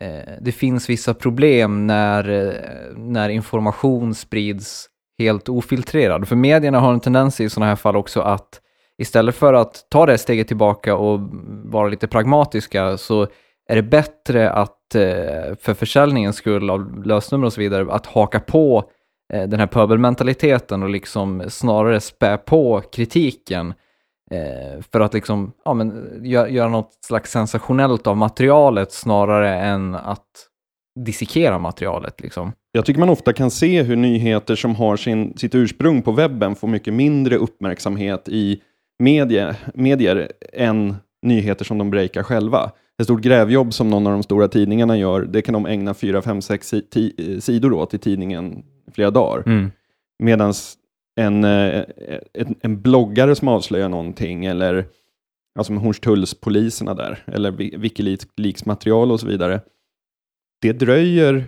eh, 0.00 0.32
det 0.40 0.52
finns 0.52 0.90
vissa 0.90 1.14
problem 1.14 1.86
när, 1.86 2.28
eh, 2.28 2.96
när 2.96 3.28
information 3.28 4.14
sprids 4.14 4.86
helt 5.18 5.48
ofiltrerad. 5.48 6.28
För 6.28 6.36
medierna 6.36 6.80
har 6.80 6.92
en 6.92 7.00
tendens 7.00 7.40
i 7.40 7.50
sådana 7.50 7.68
här 7.68 7.76
fall 7.76 7.96
också 7.96 8.20
att 8.20 8.60
istället 8.98 9.34
för 9.34 9.54
att 9.54 9.86
ta 9.90 10.06
det 10.06 10.18
steget 10.18 10.48
tillbaka 10.48 10.96
och 10.96 11.20
vara 11.64 11.88
lite 11.88 12.08
pragmatiska 12.08 12.96
så 12.96 13.26
är 13.68 13.76
det 13.76 13.82
bättre 13.82 14.50
att 14.50 14.94
eh, 14.94 15.56
för 15.60 15.74
försäljningens 15.74 16.36
skull 16.36 16.70
av 16.70 17.06
lösnummer 17.06 17.46
och 17.46 17.52
så 17.52 17.60
vidare 17.60 17.92
att 17.92 18.06
haka 18.06 18.40
på 18.40 18.78
eh, 18.78 18.84
Eh, 19.32 19.48
den 19.48 19.60
här 19.60 19.66
pöbelmentaliteten 19.66 20.82
och 20.82 20.90
liksom 20.90 21.42
snarare 21.48 22.00
spä 22.00 22.36
på 22.36 22.82
kritiken 22.92 23.74
eh, 24.30 24.82
för 24.92 25.00
att 25.00 25.14
liksom, 25.14 25.52
ja, 25.64 25.74
men, 25.74 26.20
göra 26.24 26.68
något 26.68 26.98
slags 27.06 27.30
sensationellt 27.30 28.06
av 28.06 28.16
materialet 28.16 28.92
snarare 28.92 29.54
än 29.54 29.94
att 29.94 30.26
dissekera 31.00 31.58
materialet. 31.58 32.20
Liksom. 32.20 32.52
Jag 32.72 32.84
tycker 32.84 33.00
man 33.00 33.08
ofta 33.08 33.32
kan 33.32 33.50
se 33.50 33.82
hur 33.82 33.96
nyheter 33.96 34.56
som 34.56 34.74
har 34.74 34.96
sin, 34.96 35.36
sitt 35.36 35.54
ursprung 35.54 36.02
på 36.02 36.12
webben 36.12 36.56
får 36.56 36.68
mycket 36.68 36.94
mindre 36.94 37.36
uppmärksamhet 37.36 38.28
i 38.28 38.60
medie, 38.98 39.56
medier 39.74 40.32
än 40.52 40.96
nyheter 41.22 41.64
som 41.64 41.78
de 41.78 41.90
breakar 41.90 42.22
själva. 42.22 42.70
Ett 43.00 43.06
stort 43.06 43.20
grävjobb 43.20 43.74
som 43.74 43.90
någon 43.90 44.06
av 44.06 44.12
de 44.12 44.22
stora 44.22 44.48
tidningarna 44.48 44.96
gör, 44.96 45.20
det 45.20 45.42
kan 45.42 45.52
de 45.52 45.66
ägna 45.66 45.94
fyra, 45.94 46.22
fem, 46.22 46.42
sex 46.42 46.68
si- 46.68 46.88
ti- 46.94 47.40
sidor 47.40 47.72
åt 47.72 47.94
i 47.94 47.98
tidningen 47.98 48.62
flera 48.94 49.10
dagar. 49.10 49.42
Mm. 49.46 49.70
Medan 50.22 50.52
en, 51.16 51.44
eh, 51.44 51.84
en, 52.34 52.54
en 52.60 52.82
bloggare 52.82 53.34
som 53.34 53.48
avslöjar 53.48 53.88
någonting, 53.88 54.44
eller 54.44 54.86
alltså 55.58 55.72
Hornstullspoliserna 55.72 56.94
där, 56.94 57.24
eller 57.26 57.50
Wikileaks 57.78 58.66
material 58.66 59.12
och 59.12 59.20
så 59.20 59.26
vidare, 59.26 59.60
det 60.62 60.72
dröjer 60.72 61.44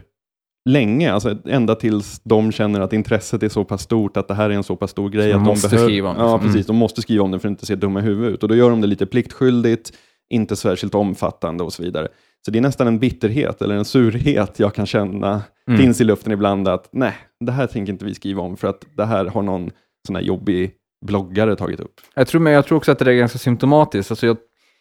länge, 0.68 1.12
alltså 1.12 1.36
ända 1.44 1.74
tills 1.74 2.20
de 2.24 2.52
känner 2.52 2.80
att 2.80 2.92
intresset 2.92 3.42
är 3.42 3.48
så 3.48 3.64
pass 3.64 3.82
stort, 3.82 4.16
att 4.16 4.28
det 4.28 4.34
här 4.34 4.50
är 4.50 4.54
en 4.54 4.62
så 4.62 4.76
pass 4.76 4.90
stor 4.90 5.10
grej 5.10 5.30
Så 5.30 5.36
att 5.36 5.44
de 5.44 5.48
måste 5.50 5.68
behöver... 5.68 5.88
skriva 5.88 6.08
om 6.10 6.16
det, 6.16 6.22
Ja, 6.22 6.34
liksom. 6.34 6.48
precis. 6.48 6.66
De 6.66 6.76
måste 6.76 7.02
skriva 7.02 7.24
om 7.24 7.30
det 7.30 7.38
för 7.38 7.48
att 7.48 7.52
inte 7.52 7.66
se 7.66 7.74
dumma 7.74 8.00
i 8.00 8.02
huvudet 8.02 8.34
ut. 8.34 8.42
Och 8.42 8.48
då 8.48 8.54
gör 8.54 8.70
de 8.70 8.80
det 8.80 8.86
lite 8.86 9.06
pliktskyldigt, 9.06 9.92
inte 10.30 10.56
särskilt 10.56 10.94
omfattande 10.94 11.64
och 11.64 11.72
så 11.72 11.82
vidare. 11.82 12.08
Så 12.44 12.50
det 12.50 12.58
är 12.58 12.62
nästan 12.62 12.86
en 12.86 12.98
bitterhet 12.98 13.62
eller 13.62 13.74
en 13.74 13.84
surhet 13.84 14.58
jag 14.58 14.74
kan 14.74 14.86
känna 14.86 15.42
Mm. 15.68 15.80
finns 15.80 16.00
i 16.00 16.04
luften 16.04 16.32
ibland 16.32 16.68
att 16.68 16.88
nej, 16.92 17.14
det 17.40 17.52
här 17.52 17.66
tänker 17.66 17.92
inte 17.92 18.04
vi 18.04 18.14
skriva 18.14 18.42
om 18.42 18.56
för 18.56 18.68
att 18.68 18.84
det 18.96 19.04
här 19.04 19.24
har 19.24 19.42
någon 19.42 19.70
sån 20.06 20.16
här 20.16 20.22
jobbig 20.22 20.72
bloggare 21.06 21.56
tagit 21.56 21.80
upp. 21.80 21.94
Jag 22.14 22.28
tror, 22.28 22.40
men 22.40 22.52
jag 22.52 22.66
tror 22.66 22.78
också 22.78 22.92
att 22.92 22.98
det 22.98 23.10
är 23.10 23.14
ganska 23.14 23.38
symptomatiskt. 23.38 24.10
Alltså 24.10 24.26
jag, 24.26 24.36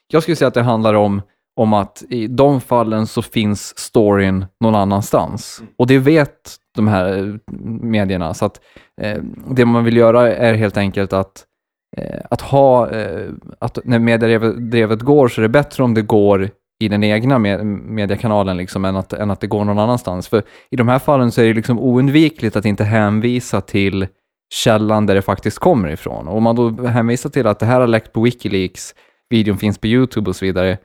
jag 0.08 0.24
skulle 0.24 0.36
säga 0.36 0.48
att 0.48 0.54
det 0.54 0.62
handlar 0.62 0.94
om, 0.94 1.22
om 1.56 1.74
att 1.74 2.04
i 2.10 2.28
de 2.28 2.62
fallen 2.62 3.08
så 3.08 3.22
finns 3.22 3.78
storyn 3.78 4.46
någon 4.60 4.76
annanstans. 4.76 5.64
Och 5.78 5.88
det 5.88 5.98
vet 5.98 6.56
de 6.76 6.88
här 6.88 7.18
eh, 7.18 7.54
medierna. 7.82 8.34
Så 8.34 8.46
att 8.46 8.62
eh, 9.02 9.22
det 9.50 9.66
man 9.66 9.84
vill 9.84 9.98
göra 9.98 10.36
är 10.36 10.54
helt 10.54 10.78
enkelt 10.78 11.14
att, 11.14 11.46
eh, 11.98 12.22
att 12.30 12.42
ha, 12.42 12.90
eh, 12.90 13.30
att 13.60 13.80
när 13.84 14.00
mediedrevet 14.00 15.02
går 15.02 15.28
så 15.28 15.42
är 15.42 15.44
det 15.44 15.50
bättre 15.50 15.84
om 15.84 15.94
det 15.94 16.02
går 16.02 16.50
i 16.82 16.88
den 16.88 17.04
egna 17.04 17.40
med, 17.40 17.66
mediekanalen 17.66 18.58
liksom, 18.58 18.86
än, 18.86 18.96
att, 18.96 19.14
än 19.14 19.32
att 19.32 19.40
det 19.40 19.48
går 19.48 19.66
någon 19.66 19.80
annanstans. 19.80 20.28
För 20.28 20.44
i 20.70 20.76
de 20.76 20.88
här 20.88 21.00
fallen 21.00 21.32
så 21.32 21.42
är 21.42 21.46
det 21.46 21.54
liksom 21.54 21.80
oundvikligt 21.80 22.56
att 22.56 22.66
inte 22.66 22.84
hänvisa 22.84 23.62
till 23.62 24.08
källan 24.54 25.06
där 25.06 25.16
det 25.16 25.22
faktiskt 25.22 25.60
kommer 25.60 25.90
ifrån. 25.90 26.28
Och 26.28 26.38
om 26.38 26.44
man 26.44 26.56
då 26.56 26.84
hänvisar 26.88 27.30
till 27.30 27.48
att 27.48 27.60
det 27.60 27.66
här 27.66 27.80
har 27.80 27.88
läckt 27.88 28.14
på 28.14 28.22
Wikileaks, 28.22 28.96
videon 29.30 29.58
finns 29.58 29.78
på 29.78 29.88
YouTube 29.88 30.30
och 30.30 30.36
så 30.36 30.46
vidare, 30.46 30.78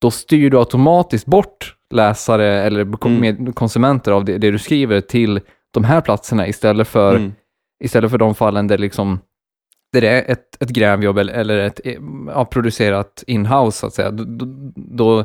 då 0.00 0.10
styr 0.10 0.50
du 0.50 0.58
automatiskt 0.58 1.26
bort 1.26 1.74
läsare 1.94 2.62
eller 2.62 3.06
Mm. 3.06 3.52
konsumenter 3.52 4.12
av 4.12 4.24
det, 4.24 4.38
det 4.38 4.50
du 4.50 4.58
skriver 4.58 5.00
till 5.00 5.40
de 5.74 5.84
här 5.84 6.00
platserna 6.00 6.48
istället 6.48 6.88
för, 6.88 7.16
Mm. 7.16 7.32
istället 7.84 8.10
för 8.10 8.18
de 8.18 8.34
fallen 8.34 8.66
där, 8.66 8.78
liksom, 8.78 9.18
det 10.00 10.08
är 10.08 10.32
ett, 10.32 10.62
ett 10.62 10.70
grävjobb 10.70 11.18
eller, 11.18 11.58
ett 11.58 11.80
eh, 11.84 11.98
ja, 12.26 12.44
producerat 12.44 13.24
in-house, 13.26 13.78
så 13.78 13.86
att 13.86 13.94
säga. 13.94 14.10
Då, 14.10 14.24
då, 14.24 15.24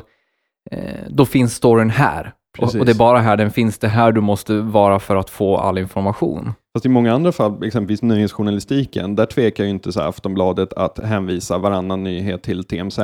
då, 1.08 1.22
eh, 1.22 1.26
finns 1.26 1.54
storyn 1.54 1.90
här. 1.90 2.32
Och, 2.58 2.74
och 2.74 2.84
det 2.86 2.92
är 2.92 2.98
bara 2.98 3.18
här 3.18 3.36
den 3.36 3.50
finns, 3.50 3.78
det 3.78 3.86
är 3.86 3.90
här 3.90 4.12
du 4.12 4.20
måste 4.20 4.60
vara 4.60 4.98
för 4.98 5.16
att 5.16 5.30
få 5.30 5.56
all 5.56 5.78
information. 5.78 6.52
Fast 6.72 6.86
i 6.86 6.88
många 6.88 7.14
andra 7.14 7.32
fall, 7.32 7.64
exempelvis 7.64 8.02
nöjesjournalistiken, 8.02 9.14
där 9.16 9.26
tvekar 9.26 9.64
ju 9.64 9.70
inte 9.70 9.92
så 9.92 10.00
här 10.00 10.08
Aftonbladet 10.08 10.72
att 10.72 10.98
hänvisa 10.98 11.58
varannan 11.58 12.04
nyhet 12.04 12.42
till 12.42 12.64
TMZ. 12.64 12.98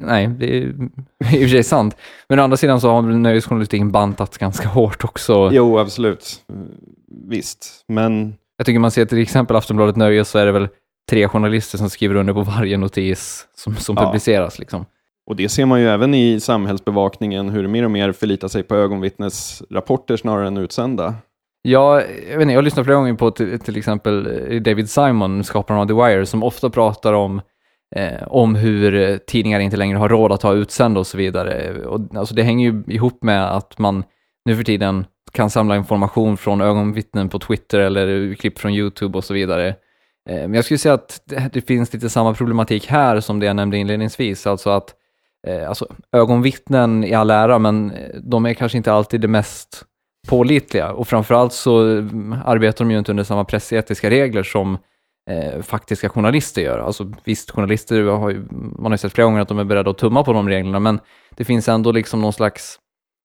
Nej, 0.00 0.26
det 0.38 0.56
är 0.56 0.62
i 0.62 0.74
och 1.20 1.30
för 1.30 1.48
sig 1.48 1.64
sant. 1.64 1.96
Men 2.28 2.38
å 2.38 2.42
andra 2.42 2.56
sidan 2.56 2.80
så 2.80 2.90
har 2.90 3.02
nöjesjournalistiken 3.02 3.90
bantats 3.90 4.38
ganska 4.38 4.68
hårt 4.68 5.04
också. 5.04 5.50
Jo, 5.52 5.78
absolut. 5.78 6.44
Visst, 7.28 7.84
men 7.88 8.34
Jag 8.60 8.66
tycker 8.66 8.78
man 8.80 8.90
ser 8.90 9.04
till 9.04 9.18
exempel 9.18 9.56
Aftonbladet 9.56 9.96
Nöje 9.96 10.24
så 10.24 10.38
är 10.38 10.46
det 10.46 10.52
väl 10.52 10.68
tre 11.10 11.28
journalister 11.28 11.78
som 11.78 11.90
skriver 11.90 12.14
under 12.14 12.32
på 12.32 12.42
varje 12.42 12.76
notis 12.76 13.46
som, 13.54 13.76
som 13.76 13.96
Ja. 13.98 14.04
publiceras. 14.06 14.58
Liksom. 14.58 14.84
Och 15.26 15.36
det 15.36 15.48
ser 15.48 15.66
man 15.66 15.80
ju 15.80 15.88
även 15.88 16.14
i 16.14 16.40
samhällsbevakningen, 16.40 17.48
hur 17.48 17.68
mer 17.68 17.84
och 17.84 17.90
mer 17.90 18.12
förlitar 18.12 18.48
sig 18.48 18.62
på 18.62 18.74
ögonvittnesrapporter 18.76 20.16
snarare 20.16 20.46
än 20.46 20.56
utsända. 20.56 21.14
Ja, 21.62 22.02
jag, 22.30 22.38
vet 22.38 22.40
inte, 22.42 22.52
jag 22.52 22.58
har 22.58 22.62
lyssnat 22.62 22.86
flera 22.86 22.96
gånger 22.98 23.14
på 23.14 23.30
till, 23.30 23.60
till 23.60 23.76
exempel 23.76 24.26
eh, 24.50 24.60
David 24.62 24.90
Simon, 24.90 25.44
skaparen 25.44 25.80
av 25.80 25.86
The 25.86 25.94
Wire, 25.94 26.26
som 26.26 26.42
ofta 26.42 26.70
pratar 26.70 27.12
om, 27.12 27.40
eh, 27.96 28.22
om 28.28 28.54
hur 28.54 28.94
eh, 28.94 29.16
tidningar 29.16 29.60
inte 29.60 29.76
längre 29.76 29.98
har 29.98 30.08
råd 30.08 30.32
att 30.32 30.42
ha 30.42 30.52
utsända 30.52 31.00
och 31.00 31.06
så 31.06 31.16
vidare. 31.18 31.84
Och, 31.84 32.00
alltså, 32.16 32.34
det 32.34 32.42
hänger 32.42 32.72
ju 32.72 32.94
ihop 32.94 33.22
med 33.22 33.56
att 33.56 33.78
man 33.78 34.04
nu 34.44 34.56
för 34.56 34.64
tiden 34.64 35.04
kan 35.32 35.50
samla 35.50 35.76
information 35.76 36.36
från 36.36 36.60
ögonvittnen 36.60 37.28
på 37.28 37.38
Twitter 37.38 37.78
eller 37.78 38.34
klipp 38.34 38.58
från 38.58 38.72
YouTube 38.72 39.18
och 39.18 39.24
så 39.24 39.34
vidare. 39.34 39.68
Eh, 40.28 40.40
men 40.40 40.54
jag 40.54 40.64
skulle 40.64 40.78
säga 40.78 40.94
att 40.94 41.20
det, 41.52 41.60
finns 41.60 41.92
lite 41.92 42.10
samma 42.10 42.34
problematik 42.34 42.86
här 42.86 43.20
som 43.20 43.40
det 43.40 43.46
jag 43.46 43.56
nämnde 43.56 43.76
inledningsvis, 43.76 44.46
alltså 44.46 44.70
att 44.70 44.94
eh, 45.46 45.68
alltså, 45.68 45.86
ögonvittnen 46.12 47.04
i 47.04 47.14
all 47.14 47.30
ära, 47.30 47.58
men 47.58 47.90
eh, 47.90 48.16
de 48.22 48.46
är 48.46 48.54
kanske 48.54 48.78
inte 48.78 48.92
alltid 48.92 49.20
det 49.20 49.28
mest 49.28 49.84
pålitliga 50.28 50.92
och 50.92 51.08
framförallt 51.08 51.52
så 51.52 51.82
mm, 51.82 52.36
arbetar 52.44 52.84
de 52.84 52.90
ju 52.90 52.98
inte 52.98 53.12
under 53.12 53.24
samma 53.24 53.44
pressetiska 53.44 54.10
regler 54.10 54.42
som 54.42 54.78
eh, 55.30 55.62
faktiska 55.62 56.08
journalister 56.08 56.62
gör. 56.62 56.78
Alltså 56.78 57.12
visst, 57.24 57.50
journalister 57.50 58.02
har 58.02 58.30
ju, 58.30 58.46
man 58.50 58.84
har 58.84 58.90
ju 58.90 58.98
sett 58.98 59.12
flera 59.12 59.24
gånger 59.24 59.40
att 59.40 59.48
de 59.48 59.58
är 59.58 59.64
beredda 59.64 59.90
att 59.90 59.98
tumma 59.98 60.24
på 60.24 60.32
de 60.32 60.48
reglerna, 60.48 60.80
men 60.80 61.00
det 61.36 61.44
finns 61.44 61.68
ändå 61.68 61.92
liksom 61.92 62.20
någon 62.20 62.32
slags 62.32 62.78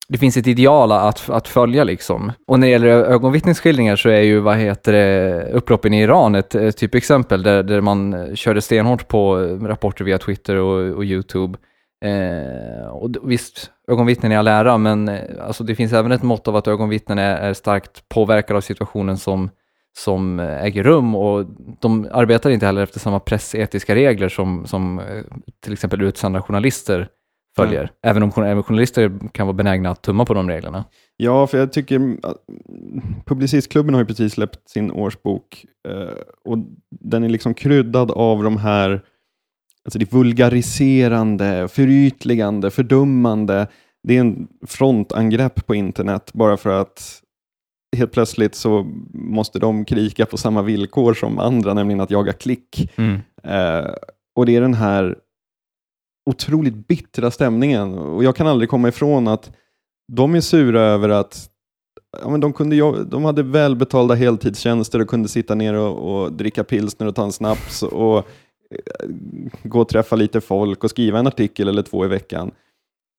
det 0.07 0.17
finns 0.17 0.37
ett 0.37 0.47
ideal 0.47 0.91
att, 0.91 1.29
att 1.29 1.47
följa 1.47 1.83
liksom. 1.83 2.31
Och 2.47 2.59
när 2.59 2.67
det 2.67 2.71
gäller 2.71 2.87
ögonvittnesskildringar 2.87 3.95
så 3.95 4.09
är 4.09 4.21
ju, 4.21 4.39
vad 4.39 4.57
heter 4.57 4.93
det, 4.93 5.49
upploppen 5.51 5.93
i 5.93 6.01
Iran 6.01 6.35
ett, 6.35 6.55
ett 6.55 6.77
typexempel 6.77 7.43
där, 7.43 7.63
där 7.63 7.81
man 7.81 8.29
körde 8.35 8.61
stenhårt 8.61 9.07
på 9.07 9.35
rapporter 9.61 10.05
via 10.05 10.17
Twitter 10.17 10.55
och, 10.55 10.95
och 10.95 11.03
YouTube. 11.05 11.57
Eh, 12.05 12.87
och 12.87 13.09
visst, 13.23 13.71
ögonvittnen 13.87 14.31
är 14.31 14.37
all 14.37 14.47
ära, 14.47 14.77
men 14.77 15.07
eh, 15.07 15.21
alltså 15.41 15.63
det 15.63 15.75
finns 15.75 15.93
även 15.93 16.11
ett 16.11 16.23
mått 16.23 16.47
av 16.47 16.55
att 16.55 16.67
ögonvittnen 16.67 17.17
är, 17.17 17.37
är 17.37 17.53
starkt 17.53 18.09
påverkade 18.09 18.57
av 18.57 18.61
situationen 18.61 19.17
som, 19.17 19.49
som 19.97 20.39
äger 20.39 20.83
rum 20.83 21.15
och 21.15 21.45
de 21.81 22.07
arbetar 22.11 22.49
inte 22.49 22.65
heller 22.65 22.83
efter 22.83 22.99
samma 22.99 23.19
pressetiska 23.19 23.95
regler 23.95 24.29
som, 24.29 24.65
som 24.65 24.99
eh, 24.99 25.23
till 25.63 25.73
exempel 25.73 26.01
utsända 26.01 26.41
journalister 26.41 27.07
följer. 27.55 27.91
Även 28.03 28.23
om 28.23 28.31
även 28.43 28.63
journalister 28.63 29.11
kan 29.31 29.47
vara 29.47 29.53
benägna 29.53 29.89
att 29.89 30.01
tumma 30.01 30.25
på 30.25 30.33
de 30.33 30.49
reglerna. 30.49 30.85
Ja, 31.17 31.47
för 31.47 31.57
jag 31.57 31.73
tycker 31.73 32.17
att 32.23 32.37
Publicistklubben 33.25 33.93
har 33.93 34.01
ju 34.01 34.05
precis 34.05 34.33
släppt 34.33 34.69
sin 34.69 34.91
årsbok 34.91 35.65
eh, 35.87 36.17
och 36.45 36.57
den 36.89 37.23
är 37.23 37.29
liksom 37.29 37.53
kryddad 37.53 38.11
av 38.11 38.43
de 38.43 38.57
här 38.57 39.01
alltså 39.85 39.99
det 39.99 40.13
vulgariserande, 40.13 41.67
förytligande, 41.67 42.71
fördummande. 42.71 43.67
Det 44.03 44.15
är 44.17 44.19
en 44.19 44.47
frontangrepp 44.67 45.65
på 45.65 45.75
internet 45.75 46.31
bara 46.33 46.57
för 46.57 46.81
att 46.81 47.21
helt 47.97 48.11
plötsligt 48.11 48.55
så 48.55 48.87
måste 49.13 49.59
de 49.59 49.85
krika 49.85 50.25
på 50.25 50.37
samma 50.37 50.61
villkor 50.61 51.13
som 51.13 51.39
andra, 51.39 51.73
nämligen 51.73 52.01
att 52.01 52.11
jaga 52.11 52.33
klick. 52.33 52.91
Eh, 53.43 53.93
och 54.35 54.45
det 54.45 54.55
är 54.55 54.61
den 54.61 54.73
här 54.73 55.15
otroligt 56.25 56.87
bittra 56.87 57.31
stämningen. 57.31 57.97
Och 57.97 58.23
jag 58.23 58.35
kan 58.35 58.47
aldrig 58.47 58.69
komma 58.69 58.87
ifrån 58.87 59.27
att 59.27 59.51
de 60.11 60.35
är 60.35 60.41
sura 60.41 60.81
över 60.81 61.09
att 61.09 61.49
ja, 62.21 62.29
men 62.29 62.39
de, 62.39 62.53
kunde, 62.53 63.03
de 63.03 63.25
hade 63.25 63.43
välbetalda 63.43 64.15
heltidstjänster 64.15 65.01
och 65.01 65.07
kunde 65.07 65.29
sitta 65.29 65.55
ner 65.55 65.73
och, 65.73 66.23
och 66.23 66.33
dricka 66.33 66.63
pilsner 66.63 67.07
och 67.07 67.15
ta 67.15 67.23
en 67.23 67.31
snaps 67.31 67.83
och 67.83 68.17
eh, 68.17 69.09
gå 69.63 69.81
och 69.81 69.89
träffa 69.89 70.15
lite 70.15 70.41
folk 70.41 70.83
och 70.83 70.89
skriva 70.89 71.19
en 71.19 71.27
artikel 71.27 71.67
eller 71.67 71.83
två 71.83 72.05
i 72.05 72.07
veckan. 72.07 72.51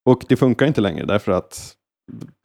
Och 0.06 0.24
det 0.28 0.36
funkar 0.36 0.66
inte 0.66 0.80
längre 0.80 1.06
därför 1.06 1.32
att 1.32 1.72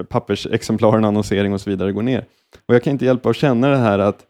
pappersexemplaren, 0.10 1.06
annonsering 1.06 1.54
och 1.54 1.62
så 1.62 1.70
vidare 1.70 1.92
går 1.92 2.02
ner. 2.02 2.26
Och 2.68 2.76
jag 2.76 2.84
kan 2.84 2.92
inte 2.92 3.06
hjälpa 3.06 3.30
att 3.30 3.36
känna 3.36 3.68
det 3.68 3.78
här 3.78 4.00
att 4.00 4.26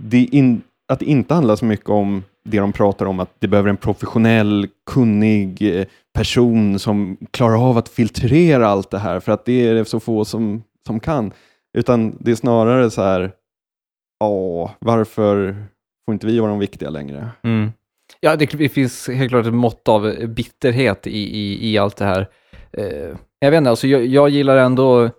det, 0.00 0.18
in, 0.18 0.62
att 0.88 0.98
det 0.98 1.04
inte 1.04 1.34
handlar 1.34 1.56
så 1.56 1.64
mycket 1.64 1.88
om 1.88 2.22
det 2.44 2.58
de 2.58 2.72
pratar 2.72 3.06
om, 3.06 3.20
att 3.20 3.30
det 3.38 3.48
behöver 3.48 3.70
en 3.70 3.76
professionell, 3.76 4.68
kunnig 4.90 5.76
eh, 5.78 5.86
person 6.14 6.78
som 6.78 7.16
klarar 7.30 7.68
av 7.68 7.78
att 7.78 7.88
filtrera 7.88 8.68
allt 8.68 8.90
det 8.90 8.98
här, 8.98 9.20
för 9.20 9.32
att 9.32 9.44
det 9.44 9.66
är 9.66 9.74
det 9.74 9.84
så 9.84 10.00
få 10.00 10.24
som, 10.24 10.62
som 10.86 11.00
kan. 11.00 11.32
Utan 11.78 12.16
det 12.20 12.30
är 12.30 12.34
snarare 12.34 12.90
så 12.90 13.02
här, 13.02 13.32
ja, 14.20 14.74
varför 14.78 15.56
får 16.04 16.12
inte 16.12 16.26
vi 16.26 16.38
vara 16.38 16.50
de 16.50 16.58
viktiga 16.58 16.90
längre? 16.90 17.28
Mm. 17.42 17.72
Ja, 18.20 18.36
det, 18.36 18.46
det, 18.46 18.68
finns 18.68 19.08
helt 19.08 19.30
klart 19.30 19.46
ett 19.46 19.54
mått 19.54 19.88
av 19.88 20.26
bitterhet 20.26 21.06
i, 21.06 21.38
i, 21.38 21.70
i 21.72 21.78
allt 21.78 21.96
det 21.96 22.04
här. 22.04 22.28
Eh, 22.72 23.16
jag 23.38 23.50
vet 23.50 23.58
inte, 23.58 23.70
alltså 23.70 23.86
jag, 23.86 24.06
jag 24.06 24.28
gillar 24.28 24.56
ändå 24.56 25.04
eh, 25.04 25.10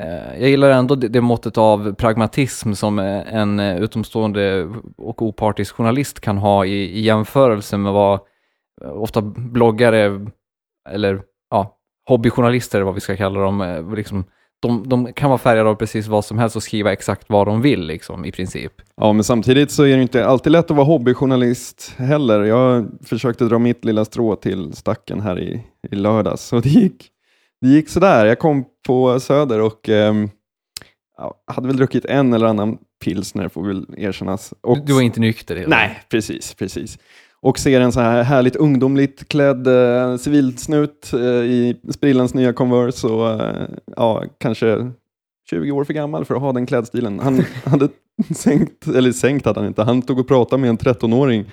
Eh, 0.00 0.40
jag 0.40 0.50
gillar 0.50 0.70
ändå 0.70 0.94
det, 0.94 1.08
det 1.08 1.20
måttet 1.20 1.58
av 1.58 1.94
pragmatism 1.94 2.72
som 2.72 2.98
en 2.98 3.60
utomstående 3.60 4.68
och 4.96 5.22
opartisk 5.22 5.74
journalist 5.74 6.20
kan 6.20 6.38
ha 6.38 6.64
i, 6.64 6.98
i 6.98 7.00
jämförelse 7.00 7.76
med 7.76 7.92
vad 7.92 8.20
ofta 8.84 9.20
bloggare 9.22 10.26
eller 10.88 11.22
ja, 11.50 11.76
hobbyjournalister, 12.08 12.82
vad 12.82 12.94
vi 12.94 13.00
ska 13.00 13.16
kalla 13.16 13.40
dem, 13.40 13.60
eh, 13.60 13.94
liksom, 13.94 14.24
de, 14.62 14.88
de, 14.88 15.12
kan 15.12 15.30
vara 15.30 15.38
färgade 15.38 15.70
av 15.70 15.74
precis 15.74 16.06
vad 16.06 16.24
som 16.24 16.38
helst 16.38 16.56
och 16.56 16.62
skriva 16.62 16.92
exakt 16.92 17.24
vad 17.28 17.46
de 17.46 17.62
vill 17.62 17.86
liksom, 17.86 18.24
i 18.24 18.32
princip. 18.32 18.72
Ja, 18.96 19.12
men 19.12 19.24
samtidigt 19.24 19.70
så 19.70 19.82
är 19.82 19.96
det 19.96 20.02
inte 20.02 20.26
alltid 20.26 20.52
lätt 20.52 20.70
att 20.70 20.76
vara 20.76 20.86
hobbyjournalist 20.86 21.94
heller. 21.96 22.42
Jag 22.42 22.90
försökte 23.04 23.44
dra 23.44 23.58
mitt 23.58 23.84
lilla 23.84 24.04
strå 24.04 24.36
till 24.36 24.72
stacken 24.72 25.20
här 25.20 25.38
i, 25.38 25.66
i 25.90 25.94
lördags 25.94 26.52
och 26.52 26.62
det 26.62 26.68
gick, 26.68 27.08
det 27.60 27.68
gick 27.68 27.88
sådär. 27.88 28.26
Jag 28.26 28.38
kom 28.38 28.64
på 28.86 29.20
Söder 29.20 29.60
och 29.60 29.88
eh, 29.88 30.14
hade 31.46 31.66
väl 31.66 31.76
druckit 31.76 32.04
en 32.04 32.32
eller 32.32 32.46
annan 32.46 32.78
pilsner, 33.04 33.48
får 33.48 33.66
väl 33.66 33.86
erkännas. 33.96 34.54
Och, 34.60 34.86
du 34.86 34.92
var 34.92 35.00
inte 35.00 35.20
nykter? 35.20 35.56
Helt 35.56 35.68
nej, 35.68 36.02
precis, 36.10 36.54
precis 36.54 36.98
och 37.42 37.58
ser 37.58 37.80
en 37.80 37.92
så 37.92 38.00
här 38.00 38.22
härligt 38.22 38.56
ungdomligt 38.56 39.28
klädd 39.28 39.66
eh, 39.66 40.16
civilsnut 40.16 41.12
eh, 41.12 41.20
i 41.20 41.80
sprillans 41.90 42.34
nya 42.34 42.52
Converse 42.52 43.06
och 43.06 43.30
eh, 43.30 43.68
ja, 43.96 44.24
kanske 44.38 44.90
20 45.50 45.70
år 45.70 45.84
för 45.84 45.92
gammal 45.92 46.24
för 46.24 46.34
att 46.34 46.40
ha 46.40 46.52
den 46.52 46.66
klädstilen. 46.66 47.20
Han 47.20 47.44
hade 47.64 47.88
sänkt, 48.34 48.86
eller 48.86 49.12
sänkt 49.12 49.46
hade 49.46 49.60
han 49.60 49.66
inte, 49.66 49.82
han 49.82 50.02
tog 50.02 50.18
och 50.18 50.28
pratade 50.28 50.60
med 50.60 50.70
en 50.70 50.78
13-åring 50.78 51.50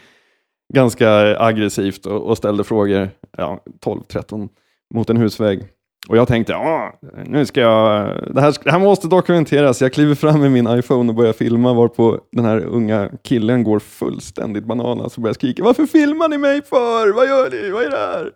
ganska 0.74 1.40
aggressivt 1.40 2.06
och, 2.06 2.22
och 2.22 2.38
ställde 2.38 2.64
frågor, 2.64 3.10
ja, 3.38 3.64
12-13, 3.86 4.50
mot 4.94 5.10
en 5.10 5.18
husvägg. 5.18 5.68
Och 6.10 6.18
jag 6.18 6.28
tänkte, 6.28 6.54
ja, 6.54 7.00
nu 7.26 7.46
ska 7.46 7.62
jag, 7.62 8.08
det 8.36 8.42
här, 8.42 8.56
det 8.64 8.72
här 8.72 8.80
måste 8.80 9.08
dokumenteras. 9.08 9.82
Jag 9.82 9.94
kliver 9.94 10.16
fram 10.16 10.40
med 10.40 10.52
min 10.52 10.68
iPhone 10.68 11.10
och 11.10 11.16
börjar 11.16 11.34
filma 11.34 11.74
varpå 11.74 12.20
den 12.32 12.46
här 12.46 12.66
unga 12.66 13.10
killen 13.24 13.64
går 13.64 13.80
fullständigt 13.80 14.66
bananas 14.66 15.16
och 15.18 15.22
börjar 15.22 15.34
skrika, 15.34 15.64
varför 15.64 15.86
filmar 15.86 16.28
ni 16.30 16.38
mig 16.38 16.62
för? 16.62 17.14
Vad 17.14 17.28
gör 17.28 17.50
ni? 17.52 17.70
Vad 17.70 17.84
är 17.84 17.90
det 17.90 17.98
här? 17.98 18.32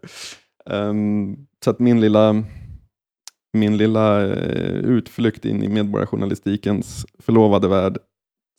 Um, 0.90 1.38
så 1.64 1.70
att 1.70 1.80
min 1.80 2.02
lilla, 2.02 2.44
min 3.58 3.78
lilla 3.78 4.22
uh, 4.22 4.34
utflykt 4.86 5.46
in 5.46 5.64
i 5.64 5.68
medborgarjournalistikens 5.68 7.06
förlovade 7.20 7.68
värld 7.68 7.98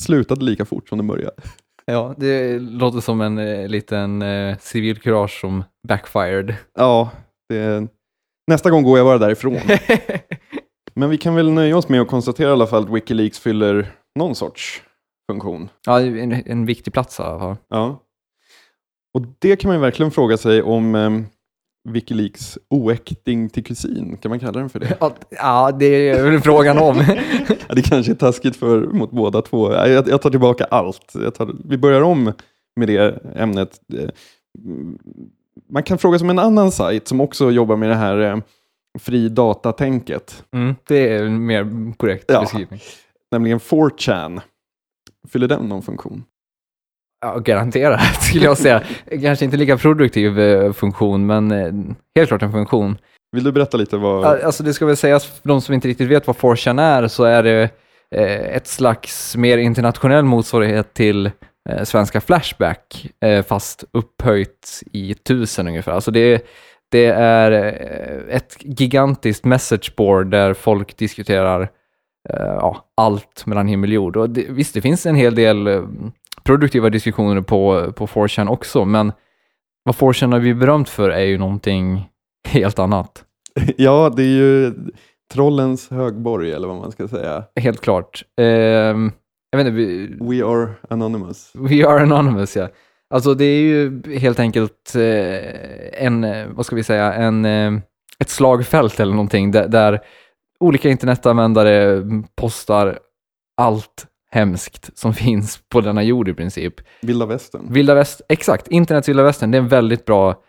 slutade 0.03 0.45
lika 0.45 0.65
fort 0.65 0.89
som 0.89 0.99
den 0.99 1.07
började. 1.07 1.43
Ja, 1.85 2.15
det 2.19 2.59
låter 2.59 3.01
som 3.01 3.21
en 3.21 3.39
uh, 3.39 3.69
liten 3.69 4.23
uh, 4.23 4.57
civilkurage 4.61 5.41
som 5.41 5.65
backfired. 5.89 6.55
Ja, 6.75 7.11
det 7.49 7.89
Nästa 8.47 8.71
gång 8.71 8.83
går 8.83 8.99
jag 8.99 9.07
bara 9.07 9.19
därifrån. 9.19 9.61
Men 10.95 11.11
vi 11.11 11.19
kan 11.19 11.35
väl 11.35 11.51
nöja 11.51 11.77
oss 11.77 11.89
med 11.89 12.01
att 12.01 12.09
konstatera 12.09 12.49
i 12.49 12.53
alla 12.53 12.67
fall 12.67 12.83
att 12.83 12.91
Wikileaks 12.91 13.39
fyller 13.39 13.93
någon 14.19 14.35
sorts 14.35 14.83
funktion. 15.31 15.69
Ja, 15.87 16.01
en, 16.01 16.33
en 16.33 16.67
viktig 16.67 16.93
plats 16.93 17.19
i 17.21 17.23
alla 17.23 17.39
fall. 17.39 17.57
Ja. 17.69 18.03
Och 19.15 19.23
det 19.39 19.57
kan 19.57 19.69
man 19.69 19.77
ju 19.77 19.81
verkligen 19.81 20.11
fråga 20.11 20.37
sig 20.37 20.63
om 20.63 20.95
um, 20.95 21.27
Wikileaks 21.89 22.59
oäkting 22.71 23.49
till 23.51 23.65
kusin, 23.65 24.17
kan 24.17 24.29
man 24.29 24.41
kalla 24.41 24.53
den 24.61 24.71
för 24.71 24.79
det? 24.79 24.97
Ja, 25.31 25.73
det 25.73 26.09
är 26.09 26.31
väl 26.31 26.41
frågan 26.41 26.79
om. 26.79 26.97
ja, 27.69 27.75
det 27.75 27.83
kanske 27.83 28.13
är 28.13 28.17
taskigt 28.17 28.57
för, 28.57 28.81
mot 28.81 29.11
båda 29.11 29.43
två. 29.43 29.73
Jag, 29.73 30.09
jag 30.09 30.23
tar 30.23 30.31
tillbaka 30.31 30.65
allt. 30.65 31.13
Tar, 31.35 31.55
vi 31.65 31.79
börjar 31.79 32.03
om 32.03 32.33
med 32.77 32.89
det 32.89 33.23
ämnet 33.37 33.81
man 35.71 35.83
kan 35.83 35.99
fråga 35.99 36.19
sig 36.19 36.25
om 36.25 36.31
en 36.31 36.39
annan 36.39 36.73
sajt 36.73 37.09
som 37.09 37.21
också 37.21 37.51
jobbar 37.51 37.77
med 37.77 37.89
det 37.89 37.95
här 37.95 38.21
eh, 38.21 38.37
fri 38.99 39.29
data-tänket. 39.29 40.45
Mm, 40.53 40.75
det 40.87 41.09
är 41.09 41.25
en 41.25 41.47
mer 41.47 41.93
korrekt 41.97 42.25
ja, 42.29 42.41
beskrivning. 42.41 42.81
Nämligen 43.31 43.59
4chan. 43.59 44.41
Fyller 45.29 45.49
den 45.49 45.69
någon 45.69 45.83
funktion? 45.83 46.25
Ja, 47.21 47.39
garanterat 47.39 48.01
skulle 48.23 48.45
jag 48.45 48.59
säga. 48.59 48.83
Kanske 49.23 49.45
inte 49.45 49.57
lika 49.57 49.77
produktiv 49.77 50.41
eh, 50.41 50.73
funktion, 50.73 51.27
men 51.27 51.51
eh, 51.51 51.73
helt 52.15 52.29
klart 52.29 52.43
en 52.43 52.53
funktion. 52.53 52.99
Vill 53.33 53.45
du 53.45 53.53
berätta 53.53 53.77
lite 53.77 53.97
vad... 53.97 54.25
Alltså 54.25 54.63
det 54.63 54.75
ska 54.75 54.87
väl 54.87 54.97
sägas, 54.97 55.27
för 55.27 55.49
de 55.49 55.61
som 55.61 55.75
inte 55.75 55.89
riktigt 55.89 56.09
vet 56.09 56.27
vad 56.27 56.37
4chan 56.37 56.83
är, 56.83 57.09
så 57.09 57.25
är 57.25 57.43
det 57.43 57.63
eh, 58.11 58.57
ett 58.57 58.67
slags 58.67 59.37
mer 59.37 59.59
internationell 59.59 60.25
motsvarighet 60.25 60.95
till 60.95 61.31
svenska 61.85 62.21
Flashback, 62.21 63.07
eh, 63.21 63.45
fast 63.45 63.85
upphöjt 63.93 64.83
i 64.93 65.15
tusen 65.15 65.69
ungefär. 65.69 65.93
Alltså 65.93 66.11
det, 66.11 66.47
det 66.91 67.07
är 67.07 67.53
eh, 67.53 68.37
ett 68.37 68.57
gigantiskt 68.61 69.45
messageboard 69.45 70.31
där 70.31 70.55
folk 70.55 70.97
diskuterar 70.97 71.63
eh, 72.29 72.37
ja, 72.37 72.85
allt 72.97 73.47
mellan 73.47 73.69
himmel 73.69 73.91
och 73.91 73.95
jord. 73.95 74.17
Och 74.17 74.31
det, 74.31 74.47
visst, 74.49 74.75
det 74.75 74.81
finns 74.81 75.07
en 75.07 75.15
hel 75.15 75.35
del 75.35 75.67
eh, 75.67 75.83
produktiva 76.45 76.91
diskussioner 76.91 77.41
på, 77.41 77.93
på 77.93 78.07
4chan 78.07 78.49
också, 78.49 78.85
men 78.85 79.13
vad 79.85 79.95
4chan 79.95 80.33
har 80.33 80.41
blivit 80.41 80.61
berömt 80.61 80.89
för 80.89 81.11
är 81.11 81.25
ju 81.25 81.39
någonting 81.39 82.09
helt 82.49 82.79
annat. 82.79 83.25
Ja, 83.77 84.13
det 84.17 84.23
är 84.23 84.37
ju 84.37 84.75
trollens 85.33 85.91
högborg, 85.91 86.53
eller 86.53 86.69
vad 86.69 86.77
man 86.77 86.93
ska 86.93 87.09
säga. 87.09 87.45
Helt 87.61 87.81
klart. 87.81 88.25
Eh, 88.41 88.97
jag 89.53 89.59
vet 89.59 89.67
inte, 89.67 89.77
vi, 89.77 90.17
We 90.21 90.45
are 90.45 90.71
anonymous. 90.91 91.51
We 91.55 91.87
are 91.87 92.03
anonymous, 92.03 92.57
ja. 92.57 92.69
Alltså 93.11 93.35
det 93.35 93.45
är 93.45 93.61
ju 93.61 94.03
helt 94.19 94.39
enkelt 94.39 94.95
eh, 94.95 96.05
en, 96.07 96.25
eh, 96.25 96.47
vad 96.49 96.67
ska 96.67 96.77
vi 96.77 96.83
säga, 96.83 97.13
en, 97.15 97.45
eh, 97.45 97.73
ett 98.19 98.29
slagfält 98.29 99.01
eller 99.01 99.13
någonting 99.13 99.51
där, 99.51 99.69
där 99.69 100.01
olika 100.61 100.89
internetanvändare 100.89 102.03
postar 102.37 102.99
allt 103.57 104.07
hemskt 104.31 104.99
som 104.99 105.15
finns 105.15 105.61
på 105.69 105.81
denna 105.81 106.03
jord 106.03 106.29
i 106.29 106.35
princip. 106.35 106.75
Vilda 107.03 107.27
västern. 107.27 107.73
Vilda 107.73 107.95
väst, 107.95 108.23
exakt. 108.29 108.69
Internets 108.69 109.09
vilda 109.09 109.23
västern, 109.23 109.51
det 109.51 109.59
är 109.59 109.63
en 109.63 109.69
väldigt 109.69 110.05
bra 110.05 110.43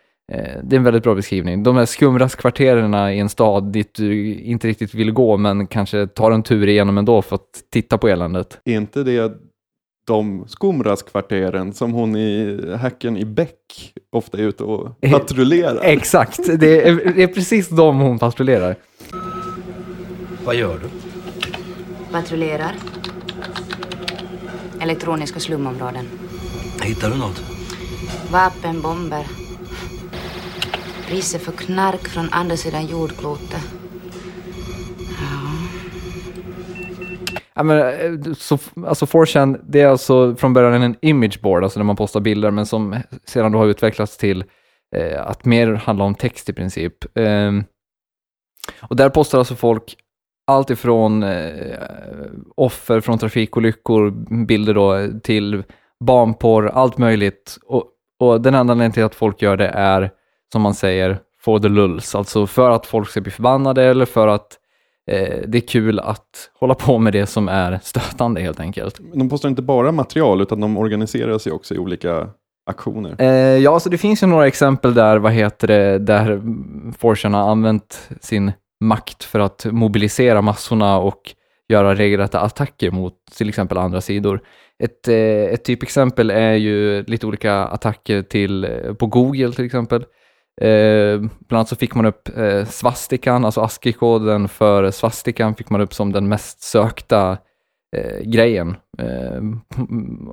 det 0.62 0.76
är 0.76 0.76
en 0.76 0.84
väldigt 0.84 1.02
bra 1.02 1.14
beskrivning. 1.14 1.62
De 1.62 1.76
här 1.76 1.86
skumraskkvarteren 1.86 3.14
i 3.14 3.18
en 3.18 3.28
stad 3.28 3.72
dit 3.72 3.94
du 3.94 4.34
inte 4.34 4.68
riktigt 4.68 4.94
vill 4.94 5.12
gå 5.12 5.36
men 5.36 5.66
kanske 5.66 6.06
tar 6.06 6.30
en 6.30 6.42
tur 6.42 6.68
igenom 6.68 6.98
ändå 6.98 7.22
för 7.22 7.34
att 7.34 7.62
titta 7.72 7.98
på 7.98 8.08
eländet. 8.08 8.60
Är 8.64 8.74
inte 8.76 9.02
det 9.02 9.32
de 10.06 10.44
skumraskkvarteren 10.48 11.72
som 11.72 11.92
hon 11.92 12.16
i 12.16 12.60
Häcken 12.80 13.16
i 13.16 13.24
Bäck 13.24 13.92
ofta 14.12 14.38
är 14.38 14.42
ute 14.42 14.64
och 14.64 14.90
eh, 15.00 15.12
patrullerar? 15.12 15.80
Exakt, 15.82 16.60
det 16.60 16.88
är, 16.88 17.12
det 17.14 17.22
är 17.22 17.26
precis 17.26 17.68
de 17.68 17.98
hon 17.98 18.18
patrullerar. 18.18 18.76
Vad 20.44 20.54
gör 20.54 20.78
du? 20.78 20.88
Patrullerar. 22.12 22.74
Elektroniska 24.80 25.40
slumområden. 25.40 26.04
Hittar 26.82 27.10
du 27.10 27.18
något? 27.18 27.42
Vapen, 28.32 28.82
bomber, 28.82 29.26
Priset 31.06 31.42
för 31.42 31.52
knark 31.52 32.08
från 32.08 32.28
andra 32.30 32.56
sidan 32.56 32.86
jordklotet. 32.86 33.72
Ja. 37.54 37.62
Men, 37.62 37.78
eh, 37.78 38.32
så, 38.32 38.58
alltså 38.86 39.04
4chan, 39.06 39.60
det 39.68 39.80
är 39.80 39.86
alltså 39.86 40.36
från 40.36 40.52
början 40.52 40.82
en 40.82 40.96
imageboard, 41.00 41.64
alltså 41.64 41.78
där 41.78 41.84
man 41.84 41.96
postar 41.96 42.20
bilder, 42.20 42.50
men 42.50 42.66
som 42.66 42.96
sedan 43.24 43.52
då 43.52 43.58
har 43.58 43.66
utvecklats 43.66 44.16
till 44.16 44.44
eh, 44.96 45.26
att 45.26 45.44
mer 45.44 45.72
handla 45.72 46.04
om 46.04 46.14
text 46.14 46.48
i 46.48 46.52
princip. 46.52 47.18
Eh, 47.18 47.52
och 48.80 48.96
där 48.96 49.08
postar 49.08 49.38
alltså 49.38 49.54
folk 49.54 49.96
allt 50.46 50.70
ifrån 50.70 51.22
eh, 51.22 51.78
offer 52.56 53.00
från 53.00 53.18
trafikolyckor, 53.18 54.10
bilder 54.46 54.74
då, 54.74 55.20
till 55.22 55.64
barnporr, 56.04 56.66
allt 56.66 56.98
möjligt. 56.98 57.58
Och, 57.66 57.84
och 58.20 58.40
den 58.40 58.54
enda 58.54 58.72
anledningen 58.72 58.92
till 58.92 59.04
att 59.04 59.14
folk 59.14 59.42
gör 59.42 59.56
det 59.56 59.68
är 59.68 60.10
som 60.54 60.62
man 60.62 60.74
säger, 60.74 61.18
for 61.40 61.58
the 61.58 61.68
lulls, 61.68 62.14
alltså 62.14 62.46
för 62.46 62.70
att 62.70 62.86
folk 62.86 63.08
ska 63.08 63.20
bli 63.20 63.30
förbannade 63.30 63.82
eller 63.84 64.04
för 64.04 64.28
att 64.28 64.58
eh, 65.10 65.38
det 65.46 65.58
är 65.58 65.68
kul 65.68 66.00
att 66.00 66.50
hålla 66.60 66.74
på 66.74 66.98
med 66.98 67.12
det 67.12 67.26
som 67.26 67.48
är 67.48 67.78
stötande 67.82 68.40
helt 68.40 68.60
enkelt. 68.60 69.00
De 69.14 69.28
postar 69.28 69.48
inte 69.48 69.62
bara 69.62 69.92
material 69.92 70.40
utan 70.40 70.60
de 70.60 70.76
organiserar 70.76 71.38
sig 71.38 71.52
också 71.52 71.74
i 71.74 71.78
olika 71.78 72.28
aktioner. 72.66 73.16
Eh, 73.18 73.28
ja, 73.58 73.80
så 73.80 73.88
det 73.88 73.98
finns 73.98 74.22
ju 74.22 74.26
några 74.26 74.46
exempel 74.46 74.94
där, 74.94 75.16
vad 75.16 75.32
heter 75.32 75.68
det, 75.68 75.98
där 75.98 76.42
Forsen 76.98 77.34
har 77.34 77.50
använt 77.50 78.08
sin 78.20 78.52
makt 78.80 79.24
för 79.24 79.40
att 79.40 79.66
mobilisera 79.70 80.42
massorna 80.42 80.98
och 80.98 81.34
göra 81.68 81.94
regelrätta 81.94 82.40
attacker 82.40 82.90
mot 82.90 83.14
till 83.36 83.48
exempel 83.48 83.78
andra 83.78 84.00
sidor. 84.00 84.40
Ett, 84.78 85.08
eh, 85.08 85.54
ett 85.54 85.64
typexempel 85.64 86.30
är 86.30 86.54
ju 86.54 87.02
lite 87.02 87.26
olika 87.26 87.54
attacker 87.54 88.22
till, 88.22 88.64
eh, 88.64 88.94
på 88.94 89.06
Google 89.06 89.52
till 89.52 89.64
exempel. 89.64 90.04
Eh, 90.60 91.18
bland 91.18 91.58
annat 91.58 91.68
så 91.68 91.76
fick 91.76 91.94
man 91.94 92.06
upp 92.06 92.38
eh, 92.38 92.64
svastikan, 92.64 93.44
alltså 93.44 93.60
ASCII-koden 93.60 94.48
för 94.48 94.90
svastikan 94.90 95.54
fick 95.54 95.70
man 95.70 95.80
upp 95.80 95.94
som 95.94 96.12
den 96.12 96.28
mest 96.28 96.62
sökta 96.62 97.38
eh, 97.96 98.20
grejen. 98.24 98.76
Eh, 98.98 99.36
mm, 99.36 100.30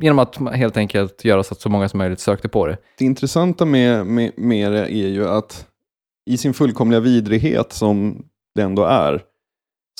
genom 0.00 0.18
att 0.18 0.36
helt 0.36 0.76
enkelt 0.76 1.24
göra 1.24 1.42
så 1.42 1.54
att 1.54 1.60
så 1.60 1.68
många 1.68 1.88
som 1.88 1.98
möjligt 1.98 2.20
sökte 2.20 2.48
på 2.48 2.66
det. 2.66 2.76
Det 2.98 3.04
intressanta 3.04 3.64
med, 3.64 4.06
med, 4.06 4.32
med 4.36 4.72
det 4.72 4.94
är 4.94 5.08
ju 5.08 5.28
att 5.28 5.66
i 6.30 6.36
sin 6.36 6.54
fullkomliga 6.54 7.00
vidrighet 7.00 7.72
som 7.72 8.24
det 8.54 8.62
ändå 8.62 8.84
är, 8.84 9.22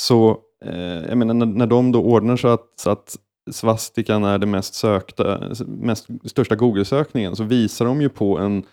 så 0.00 0.38
eh, 0.64 1.08
jag 1.08 1.18
menar, 1.18 1.34
när, 1.34 1.46
när 1.46 1.66
de 1.66 1.92
då 1.92 2.02
ordnar 2.02 2.36
så 2.36 2.48
att, 2.48 2.66
så 2.76 2.90
att 2.90 3.16
svastikan 3.50 4.24
är 4.24 4.38
det 4.38 4.46
mest 4.46 4.74
sökta, 4.74 5.40
mest, 5.66 6.08
största 6.24 6.54
Google-sökningen, 6.54 7.36
så 7.36 7.44
visar 7.44 7.84
de 7.84 8.00
ju 8.00 8.08
på 8.08 8.38
en, 8.38 8.64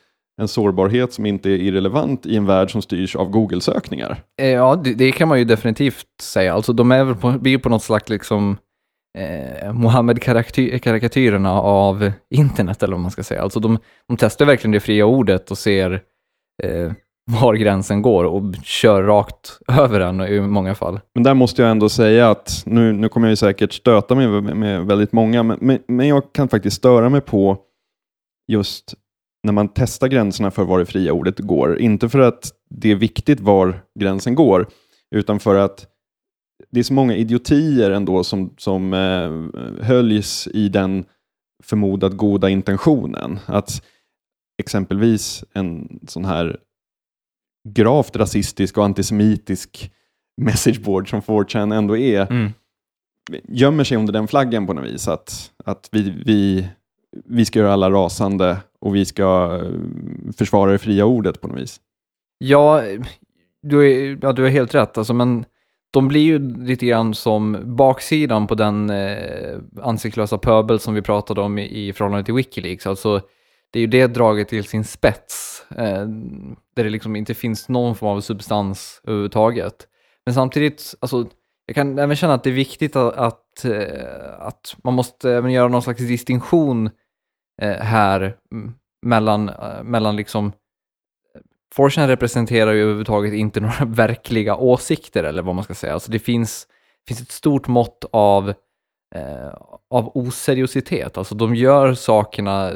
en 0.41 0.47
sårbarhet 0.47 1.13
som 1.13 1.25
inte 1.25 1.49
är 1.49 1.57
irrelevant 1.57 2.25
i 2.25 2.37
en 2.37 2.45
värld 2.45 2.71
som 2.71 2.81
styrs 2.81 3.15
av 3.15 3.29
Google-sökningar. 3.29 4.23
Eh, 4.41 4.49
Ja, 4.49 4.75
det, 4.75 4.93
det 4.93 5.11
kan 5.11 5.27
man 5.27 5.39
ju 5.39 5.45
definitivt 5.45 6.05
säga. 6.21 6.53
Alltså 6.53 6.73
de 6.73 6.91
är 6.91 7.13
på, 7.13 7.31
blir 7.31 7.57
på 7.57 7.69
något 7.69 7.83
slags 7.83 8.09
liksom 8.09 8.57
eh, 9.17 9.73
Mohammed-karikatyrerna 9.73 11.51
av 11.61 12.11
internet 12.29 12.83
eller 12.83 12.93
vad 12.93 13.01
man 13.01 13.11
ska 13.11 13.23
säga. 13.23 13.41
Alltså 13.41 13.59
de, 13.59 13.77
de 14.07 14.17
testar 14.17 14.45
verkligen 14.45 14.71
det 14.71 14.79
fria 14.79 15.05
ordet 15.05 15.51
och 15.51 15.57
ser 15.57 15.91
eh, 16.63 16.91
var 17.31 17.53
gränsen 17.53 18.01
går 18.01 18.23
och 18.23 18.43
kör 18.63 19.03
rakt 19.03 19.59
över 19.67 19.99
den 19.99 20.21
i 20.21 20.41
många 20.41 20.75
fall. 20.75 20.99
Men 21.15 21.23
där 21.23 21.33
måste 21.33 21.61
jag 21.61 21.71
ändå 21.71 21.89
säga 21.89 22.29
att, 22.29 22.63
nu, 22.65 22.93
nu 22.93 23.09
kommer 23.09 23.27
jag 23.27 23.31
ju 23.31 23.35
säkert 23.35 23.73
stöta 23.73 24.15
mig 24.15 24.27
med, 24.27 24.57
med 24.57 24.85
väldigt 24.85 25.11
många, 25.11 25.43
men, 25.43 25.57
men, 25.61 25.79
men 25.87 26.07
jag 26.07 26.33
kan 26.33 26.47
faktiskt 26.47 26.77
störa 26.77 27.09
mig 27.09 27.21
på 27.21 27.57
just 28.47 28.93
när 29.43 29.53
man 29.53 29.69
testar 29.75 30.07
gränserna 30.07 30.51
för 30.51 30.63
var 30.63 30.79
det 30.79 30.85
fria 30.85 31.13
ordet 31.13 31.39
går. 31.39 31.79
Inte 31.79 32.09
för 32.09 32.19
att 32.19 32.51
det 32.69 32.91
är 32.91 32.95
viktigt 32.95 33.39
var 33.39 33.85
gränsen 33.99 34.35
går, 34.35 34.67
utan 35.15 35.39
för 35.39 35.55
att 35.55 35.87
det 36.71 36.79
är 36.79 36.83
så 36.83 36.93
många 36.93 37.15
idiotier 37.15 37.91
ändå 37.91 38.23
som, 38.23 38.53
som 38.57 38.93
eh, 38.93 39.85
höljs 39.85 40.47
i 40.47 40.69
den 40.69 41.05
förmodat 41.63 42.17
goda 42.17 42.49
intentionen. 42.49 43.39
Att 43.45 43.83
exempelvis 44.61 45.43
en 45.53 45.99
sån 46.07 46.25
här 46.25 46.59
gravt 47.69 48.15
rasistisk 48.15 48.77
och 48.77 48.85
antisemitisk 48.85 49.91
messageboard 50.41 51.09
som 51.09 51.21
4chan 51.21 51.75
ändå 51.75 51.97
är, 51.97 52.31
Mm. 52.31 52.51
gömmer 53.47 53.83
sig 53.83 53.97
under 53.97 54.13
den 54.13 54.27
flaggen 54.27 54.67
på 54.67 54.73
något 54.73 54.85
vis. 54.85 55.07
Att, 55.07 55.51
att 55.65 55.89
vi, 55.91 56.09
vi, 56.25 56.67
vi 57.25 57.45
ska 57.45 57.59
göra 57.59 57.73
alla 57.73 57.91
rasande 57.91 58.57
och 58.79 58.95
vi 58.95 59.05
ska 59.05 59.59
eh, 59.63 59.71
försvara 60.37 60.71
det 60.71 60.77
fria 60.77 61.05
ordet 61.05 61.41
på 61.41 61.47
något 61.47 61.59
vis. 61.59 61.79
Ja, 62.37 62.83
du 63.61 63.91
är, 63.91 64.17
ja, 64.21 64.31
du 64.31 64.45
är 64.45 64.49
helt 64.49 64.75
rätt, 64.75 64.97
alltså, 64.97 65.13
men 65.13 65.45
de 65.91 66.07
blir 66.07 66.21
ju 66.21 66.39
lite 66.65 66.85
grann 66.85 67.13
som 67.13 67.57
baksidan 67.63 68.47
på 68.47 68.55
den 68.55 68.89
eh, 68.89 69.59
ansiktslösa 69.81 70.37
pöbel 70.37 70.79
som 70.79 70.93
vi 70.93 71.01
pratade 71.01 71.41
om 71.41 71.57
i, 71.57 71.87
i 71.87 71.93
förhållande 71.93 72.25
till 72.25 72.33
Wikileaks. 72.33 72.87
Alltså, 72.87 73.21
det 73.71 73.79
är 73.79 73.81
ju 73.81 73.87
det 73.87 74.07
draget 74.07 74.49
till 74.49 74.63
sin 74.63 74.83
spets, 74.83 75.65
eh, 75.69 76.07
där 76.75 76.83
det 76.83 76.89
liksom 76.89 77.15
inte 77.15 77.33
finns 77.33 77.69
någon 77.69 77.95
form 77.95 78.17
av 78.17 78.21
substans 78.21 79.01
överhuvudtaget. 79.03 79.87
Men 80.25 80.33
samtidigt, 80.33 80.95
alltså, 80.99 81.27
jag 81.65 81.75
kan 81.75 81.99
även 81.99 82.15
känna 82.15 82.33
att 82.33 82.43
det 82.43 82.49
är 82.49 82.53
viktigt 82.53 82.95
att, 82.95 83.13
att, 83.15 83.65
eh, 83.65 84.39
att 84.39 84.75
man 84.83 84.93
måste 84.93 85.31
även 85.31 85.51
göra 85.51 85.67
någon 85.67 85.81
slags 85.81 86.01
distinktion 86.07 86.85
eh, 86.85 86.91
här 87.67 88.35
mm, 88.51 88.73
mellan, 89.05 89.49
eh, 89.49 89.83
mellan 89.83 90.15
liksom 90.15 90.51
4chan 91.77 92.07
representerar 92.07 92.71
ju 92.71 92.81
överhuvudtaget 92.81 93.33
inte 93.33 93.59
några 93.61 93.85
verkliga 93.85 94.55
åsikter 94.55 95.23
eller 95.23 95.41
vad 95.41 95.55
man 95.55 95.63
ska 95.63 95.73
säga. 95.73 95.93
Alltså 95.93 96.11
det 96.11 96.19
finns, 96.19 96.67
finns 97.07 97.21
ett 97.21 97.31
stort 97.31 97.67
mått 97.67 98.05
av, 98.11 98.49
eh, 99.15 99.53
av 99.89 100.11
oseriositet. 100.17 101.17
Alltså 101.17 101.35
de 101.35 101.55
gör 101.55 101.93
sakerna 101.93 102.71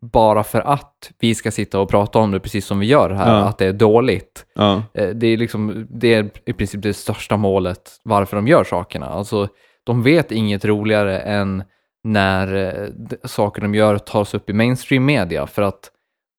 bara 0.00 0.44
för 0.44 0.60
att 0.60 1.10
vi 1.18 1.34
ska 1.34 1.50
sitta 1.50 1.80
och 1.80 1.88
prata 1.90 2.18
om 2.18 2.30
det 2.30 2.40
precis 2.40 2.66
som 2.66 2.78
vi 2.78 2.86
gör 2.86 3.10
här, 3.10 3.38
Ja. 3.38 3.44
att 3.44 3.58
det 3.58 3.66
är 3.66 3.72
dåligt. 3.72 4.46
Ja, 4.54 4.82
Eh, 4.94 5.08
Det 5.08 5.26
är, 5.26 5.36
liksom, 5.36 5.86
det 5.90 6.14
är 6.14 6.30
i 6.46 6.52
princip 6.52 6.82
det 6.82 6.94
största 6.94 7.36
målet 7.36 8.00
varför 8.02 8.36
de 8.36 8.46
gör 8.48 8.64
sakerna. 8.64 9.06
Alltså, 9.06 9.48
de 9.84 10.02
vet 10.02 10.32
inget 10.32 10.64
roligare 10.64 11.20
än 11.20 11.64
när 12.06 12.54
eh, 12.54 12.88
saker 13.24 13.62
de 13.62 13.74
gör 13.74 13.98
tas 13.98 14.34
upp 14.34 14.50
i 14.50 14.52
mainstream 14.52 15.04
media, 15.04 15.46
för 15.46 15.62
att 15.62 15.90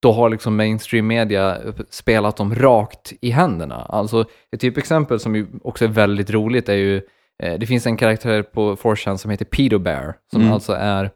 då 0.01 0.11
har 0.11 0.29
liksom 0.29 0.55
mainstream 0.55 1.07
media 1.07 1.57
spelat 1.89 2.37
dem 2.37 2.55
rakt 2.55 3.13
i 3.21 3.29
händerna. 3.29 3.75
Alltså, 3.75 4.25
ett 4.51 4.61
typexempel 4.61 5.19
som 5.19 5.35
ju 5.35 5.47
också 5.63 5.85
är 5.85 5.89
väldigt 5.89 6.29
roligt 6.29 6.69
är 6.69 6.73
ju, 6.75 7.01
eh, 7.43 7.59
det 7.59 7.65
finns 7.65 7.87
en 7.87 7.97
karaktär 7.97 8.43
på 8.43 8.75
4chan 8.75 9.17
som 9.17 9.31
heter 9.31 9.45
Pedo 9.45 9.79
Bear, 9.79 10.15
som 10.31 10.41
Mm. 10.41 10.53
alltså 10.53 10.73
är 10.73 11.11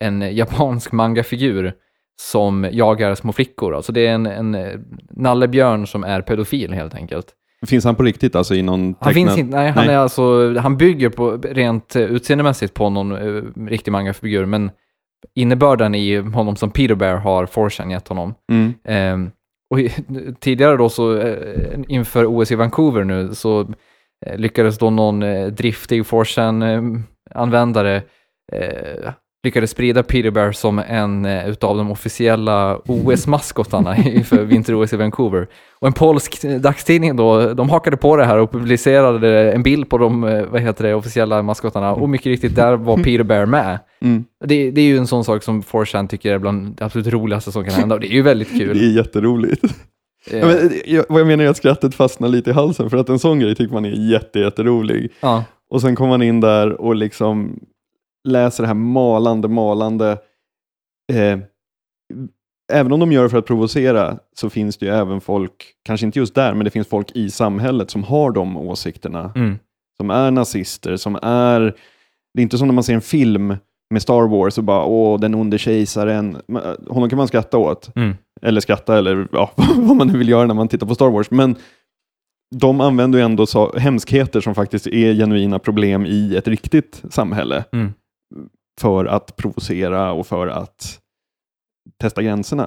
en 0.00 0.36
japansk 0.36 0.92
mangafigur 0.92 1.72
som 2.20 2.68
jagar 2.72 3.14
små 3.14 3.32
flickor. 3.32 3.74
Alltså 3.74 3.92
det 3.92 4.06
är 4.06 4.14
en, 4.14 4.26
en 4.26 4.54
eh, 4.54 4.78
nallebjörn 5.10 5.86
som 5.86 6.04
är 6.04 6.20
pedofil 6.22 6.72
helt 6.72 6.94
enkelt. 6.94 7.26
Finns 7.66 7.84
han 7.84 7.94
på 7.94 8.02
riktigt 8.02 8.36
alltså 8.36 8.54
i 8.54 8.62
någon 8.62 8.80
Han 8.80 8.94
tecknad... 8.94 9.14
finns 9.14 9.38
inte, 9.38 9.56
nej, 9.56 9.70
han 9.70 9.86
Nej. 9.86 9.94
är 9.94 9.98
alltså, 9.98 10.54
han 10.58 10.76
bygger 10.76 11.08
på 11.08 11.36
rent 11.36 11.96
eh, 11.96 12.02
utseendemässigt 12.02 12.74
på 12.74 12.90
någon 12.90 13.12
uh, 13.12 13.44
riktig 13.66 13.92
mangafigur, 13.92 14.46
men 14.46 14.70
innebörden 15.34 15.94
i 15.94 16.16
honom 16.16 16.56
som 16.56 16.70
Peter 16.70 16.94
Bear 16.94 17.16
har 17.16 17.46
4chan 17.46 17.90
gett 17.90 18.08
honom. 18.08 18.34
Mm. 18.52 18.74
Ehm, 18.84 19.30
och 19.70 19.78
tidigare 20.40 20.76
då 20.76 20.88
så, 20.88 21.18
eh, 21.18 21.80
inför 21.88 22.26
OS 22.26 22.52
i 22.52 22.54
Vancouver 22.54 23.04
nu, 23.04 23.34
så 23.34 23.60
eh, 24.26 24.38
lyckades 24.38 24.78
då 24.78 24.90
någon 24.90 25.22
eh, 25.22 25.46
driftig 25.46 26.02
4chan-användare 26.02 28.02
eh, 28.52 29.12
lyckades 29.44 29.70
sprida 29.70 30.02
Peter 30.02 30.30
Bear 30.30 30.52
som 30.52 30.78
en 30.78 31.24
eh, 31.24 31.48
utav 31.48 31.76
de 31.76 31.90
officiella 31.90 32.78
OS-maskotarna 32.86 33.96
inför 34.14 34.44
vinter-OS 34.44 34.92
i 34.92 34.96
Vancouver. 34.96 35.46
Och 35.78 35.86
en 35.86 35.92
polsk 35.92 36.42
dagstidning 36.60 37.16
då, 37.16 37.54
de 37.54 37.70
hakade 37.70 37.96
på 37.96 38.16
det 38.16 38.24
här 38.24 38.38
och 38.38 38.52
publicerade 38.52 39.52
en 39.52 39.62
bild 39.62 39.88
på 39.88 39.98
de 39.98 40.24
eh, 40.24 40.44
vad 40.44 40.60
heter 40.60 40.84
det, 40.84 40.94
officiella 40.94 41.42
maskotarna 41.42 41.92
och 41.94 42.08
mycket 42.08 42.26
riktigt, 42.26 42.56
där 42.56 42.76
var 42.76 42.96
Peter 42.96 43.22
Bear 43.24 43.46
med. 43.46 43.78
Mm. 44.02 44.24
Det, 44.44 44.70
det 44.70 44.80
är 44.80 44.86
ju 44.86 44.96
en 44.98 45.06
sån 45.06 45.24
sak 45.24 45.42
som 45.42 45.62
4chan 45.62 46.08
tycker 46.08 46.32
är 46.32 46.38
bland 46.38 46.76
det 46.76 46.84
absolut 46.84 47.06
roligaste 47.06 47.52
som 47.52 47.64
kan 47.64 47.74
hända 47.74 47.94
och 47.94 48.00
det 48.00 48.06
är 48.06 48.14
ju 48.14 48.22
väldigt 48.22 48.48
kul. 48.58 48.78
Det 48.78 48.84
är 48.84 48.96
jätteroligt. 48.96 49.64
Eh, 49.64 49.70
Ja, 50.38 50.46
men, 50.46 50.72
jag, 50.86 51.04
vad 51.08 51.20
jag 51.20 51.26
menar 51.26 51.44
är 51.44 51.48
att 51.48 51.56
skrattet 51.56 51.94
fastnar 51.94 52.28
lite 52.28 52.50
i 52.50 52.52
halsen 52.52 52.90
för 52.90 52.96
att 52.96 53.08
en 53.08 53.18
sån 53.18 53.40
grej 53.40 53.54
tycker 53.54 53.74
man 53.74 53.84
är 53.84 54.10
jätte, 54.12 54.38
jätterolig. 54.38 55.12
ja. 55.20 55.44
Och 55.70 55.80
sen 55.80 55.96
kommer 55.96 56.08
man 56.08 56.22
in 56.22 56.40
där 56.40 56.80
och 56.80 56.94
liksom 56.94 57.58
läser 58.28 58.62
det 58.62 58.66
här 58.66 58.74
malande, 58.74 59.48
malande. 59.48 60.18
Eh, 61.12 61.38
även 62.72 62.92
om 62.92 63.00
de 63.00 63.12
gör 63.12 63.22
det 63.22 63.30
för 63.30 63.38
att 63.38 63.46
provocera 63.46 64.18
så 64.36 64.50
finns 64.50 64.76
det 64.76 64.86
ju 64.86 64.92
även 64.92 65.20
folk, 65.20 65.72
kanske 65.84 66.06
inte 66.06 66.18
just 66.18 66.34
där, 66.34 66.54
men 66.54 66.64
det 66.64 66.70
finns 66.70 66.88
folk 66.88 67.10
i 67.12 67.30
samhället 67.30 67.90
som 67.90 68.04
har 68.04 68.30
de 68.30 68.56
åsikterna. 68.56 69.32
Mm. 69.36 69.58
Som 69.96 70.10
är 70.10 70.30
nazister, 70.30 70.96
som 70.96 71.18
är... 71.22 71.60
Det 72.34 72.40
är 72.40 72.42
inte 72.42 72.58
som 72.58 72.68
när 72.68 72.74
man 72.74 72.84
ser 72.84 72.94
en 72.94 73.00
film 73.00 73.56
med 73.90 74.02
Star 74.02 74.28
Wars 74.28 74.58
och 74.58 74.64
bara 74.64 74.84
åh, 74.84 75.20
den 75.20 75.34
onde 75.34 75.58
kejsaren. 75.58 76.36
Eh, 76.48 76.92
Honom 76.92 77.08
kan 77.08 77.16
man 77.16 77.28
skratta 77.28 77.58
åt. 77.58 77.96
Mm. 77.96 78.14
Eller 78.42 78.60
skratta, 78.60 78.98
eller 78.98 79.28
ja, 79.32 79.50
vad 79.76 79.96
man 79.96 80.08
nu 80.08 80.18
vill 80.18 80.28
göra 80.28 80.46
när 80.46 80.54
man 80.54 80.68
tittar 80.68 80.86
på 80.86 80.94
Star 80.94 81.10
Wars. 81.10 81.30
Men 81.30 81.56
de 82.56 82.80
använder 82.80 83.18
ju 83.18 83.24
ändå 83.24 83.46
så, 83.46 83.78
hemskheter 83.78 84.40
som 84.40 84.54
faktiskt 84.54 84.86
är 84.86 85.14
genuina 85.14 85.58
problem 85.58 86.06
i 86.06 86.36
ett 86.36 86.48
riktigt 86.48 87.02
samhälle 87.10 87.64
Mm. 87.72 87.92
För 88.80 89.04
att 89.04 89.36
provocera 89.36 90.12
och 90.12 90.26
för 90.26 90.46
att 90.46 91.00
testa 92.00 92.22
gränserna. 92.22 92.66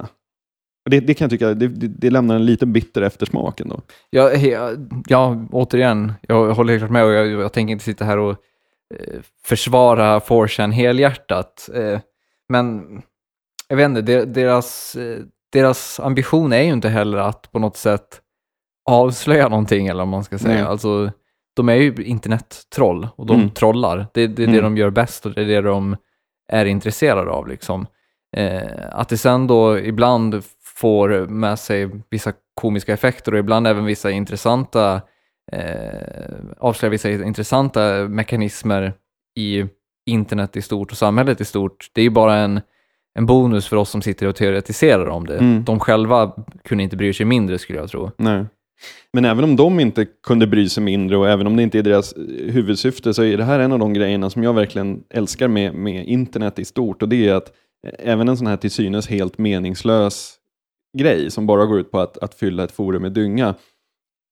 Och 0.84 0.90
Det, 0.90 1.00
det 1.00 1.14
kan 1.14 1.24
jag 1.24 1.30
tycka, 1.30 1.54
det, 1.54 1.68
det, 1.88 2.10
lämnar 2.10 2.34
en 2.36 2.46
lite 2.46 2.66
bitter 2.66 3.02
eftersmak 3.02 3.60
ändå. 3.60 3.80
Ja, 4.10 4.30
he- 4.30 5.02
ja, 5.08 5.46
återigen, 5.52 6.12
jag 6.20 6.54
håller 6.54 6.72
helt 6.72 6.80
klart 6.80 6.90
med 6.90 7.04
och 7.04 7.12
jag, 7.12 7.26
jag 7.26 7.52
tänker 7.52 7.72
inte 7.72 7.84
sitta 7.84 8.04
här 8.04 8.18
och 8.18 8.30
eh, 8.94 9.20
försvara 9.44 10.18
4chan 10.18 10.70
helhjärtat. 10.72 11.68
Eh, 11.74 12.00
men 12.48 12.82
jag 13.68 13.76
vet 13.76 13.84
inte, 13.84 14.02
de- 14.02 14.24
deras, 14.24 14.94
eh, 14.96 15.18
deras 15.52 16.00
ambition 16.00 16.52
är 16.52 16.62
ju 16.62 16.72
inte 16.72 16.88
heller 16.88 17.18
att 17.18 17.52
på 17.52 17.58
något 17.58 17.76
sätt 17.76 18.20
avslöja 18.90 19.48
någonting 19.48 19.86
eller 19.86 19.98
vad 20.00 20.08
man 20.08 20.24
ska 20.24 20.38
säga. 20.38 20.54
Nej. 20.54 20.62
Alltså, 20.62 21.12
de 21.58 21.68
är 21.68 21.74
ju 21.74 21.94
internettroll 22.04 23.08
och 23.16 23.26
de 23.26 23.36
Mm. 23.36 23.50
trollar. 23.50 24.06
Det, 24.14 24.26
det 24.26 24.42
är 24.42 24.46
det 24.46 24.52
Mm. 24.58 24.62
de 24.64 24.76
gör 24.76 24.90
bäst 24.90 25.26
och 25.26 25.32
det 25.32 25.40
är 25.42 25.46
det 25.46 25.60
de 25.60 25.96
är 26.52 26.64
intresserade 26.64 27.30
av. 27.30 27.48
Liksom. 27.48 27.86
Eh, 28.36 28.62
att 28.92 29.08
det 29.08 29.16
sen 29.16 29.46
då 29.46 29.78
ibland 29.78 30.42
får 30.76 31.26
med 31.26 31.58
sig 31.58 31.90
vissa 32.10 32.32
komiska 32.54 32.92
effekter 32.92 33.32
och 33.32 33.38
ibland 33.38 33.66
även 33.66 33.84
vissa 33.84 34.10
intressanta 34.10 35.00
eh, 35.52 36.38
avslöjar 36.58 36.90
vissa 36.90 37.10
intressanta 37.10 38.08
mekanismer 38.08 38.92
i 39.36 39.64
internet 40.06 40.56
i 40.56 40.62
stort 40.62 40.90
och 40.90 40.96
samhället 40.98 41.40
i 41.40 41.44
stort. 41.44 41.90
Det 41.92 42.00
är 42.00 42.02
ju 42.02 42.10
bara 42.10 42.34
en, 42.36 42.60
en 43.14 43.26
bonus 43.26 43.68
för 43.68 43.76
oss 43.76 43.90
som 43.90 44.02
sitter 44.02 44.26
och 44.26 44.36
teoretiserar 44.36 45.06
om 45.08 45.26
det. 45.26 45.38
Mm. 45.38 45.64
De 45.64 45.80
själva 45.80 46.32
kunde 46.64 46.84
inte 46.84 46.96
bry 46.96 47.12
sig 47.12 47.26
mindre 47.26 47.58
skulle 47.58 47.78
jag 47.78 47.88
tro. 47.88 48.10
Nej. 48.16 48.44
Men 49.12 49.24
även 49.24 49.44
om 49.44 49.56
de 49.56 49.80
inte 49.80 50.04
kunde 50.04 50.46
bry 50.46 50.68
sig 50.68 50.82
mindre 50.82 51.16
och 51.16 51.28
även 51.28 51.46
om 51.46 51.56
det 51.56 51.62
inte 51.62 51.78
är 51.78 51.82
deras 51.82 52.12
eh, 52.12 52.52
huvudsyfte 52.52 53.14
så 53.14 53.22
är 53.22 53.36
det 53.36 53.44
här 53.44 53.60
en 53.60 53.72
av 53.72 53.78
de 53.78 53.92
grejerna 53.92 54.30
som 54.30 54.42
jag 54.42 54.54
verkligen 54.54 55.02
älskar 55.10 55.48
med, 55.48 55.74
med 55.74 56.06
internet 56.06 56.58
i 56.58 56.64
stort 56.64 57.02
och 57.02 57.08
det 57.08 57.28
är 57.28 57.34
att 57.34 57.48
eh, 57.86 57.92
även 57.98 58.28
en 58.28 58.36
sån 58.36 58.46
här 58.46 58.56
till 58.56 58.70
synes 58.70 59.08
helt 59.08 59.38
meningslös 59.38 60.38
grej 60.98 61.30
som 61.30 61.46
bara 61.46 61.66
går 61.66 61.80
ut 61.80 61.90
på 61.90 62.00
att, 62.00 62.18
att 62.18 62.34
fylla 62.34 62.64
ett 62.64 62.72
forum 62.72 63.02
med 63.02 63.12
dynga. 63.12 63.54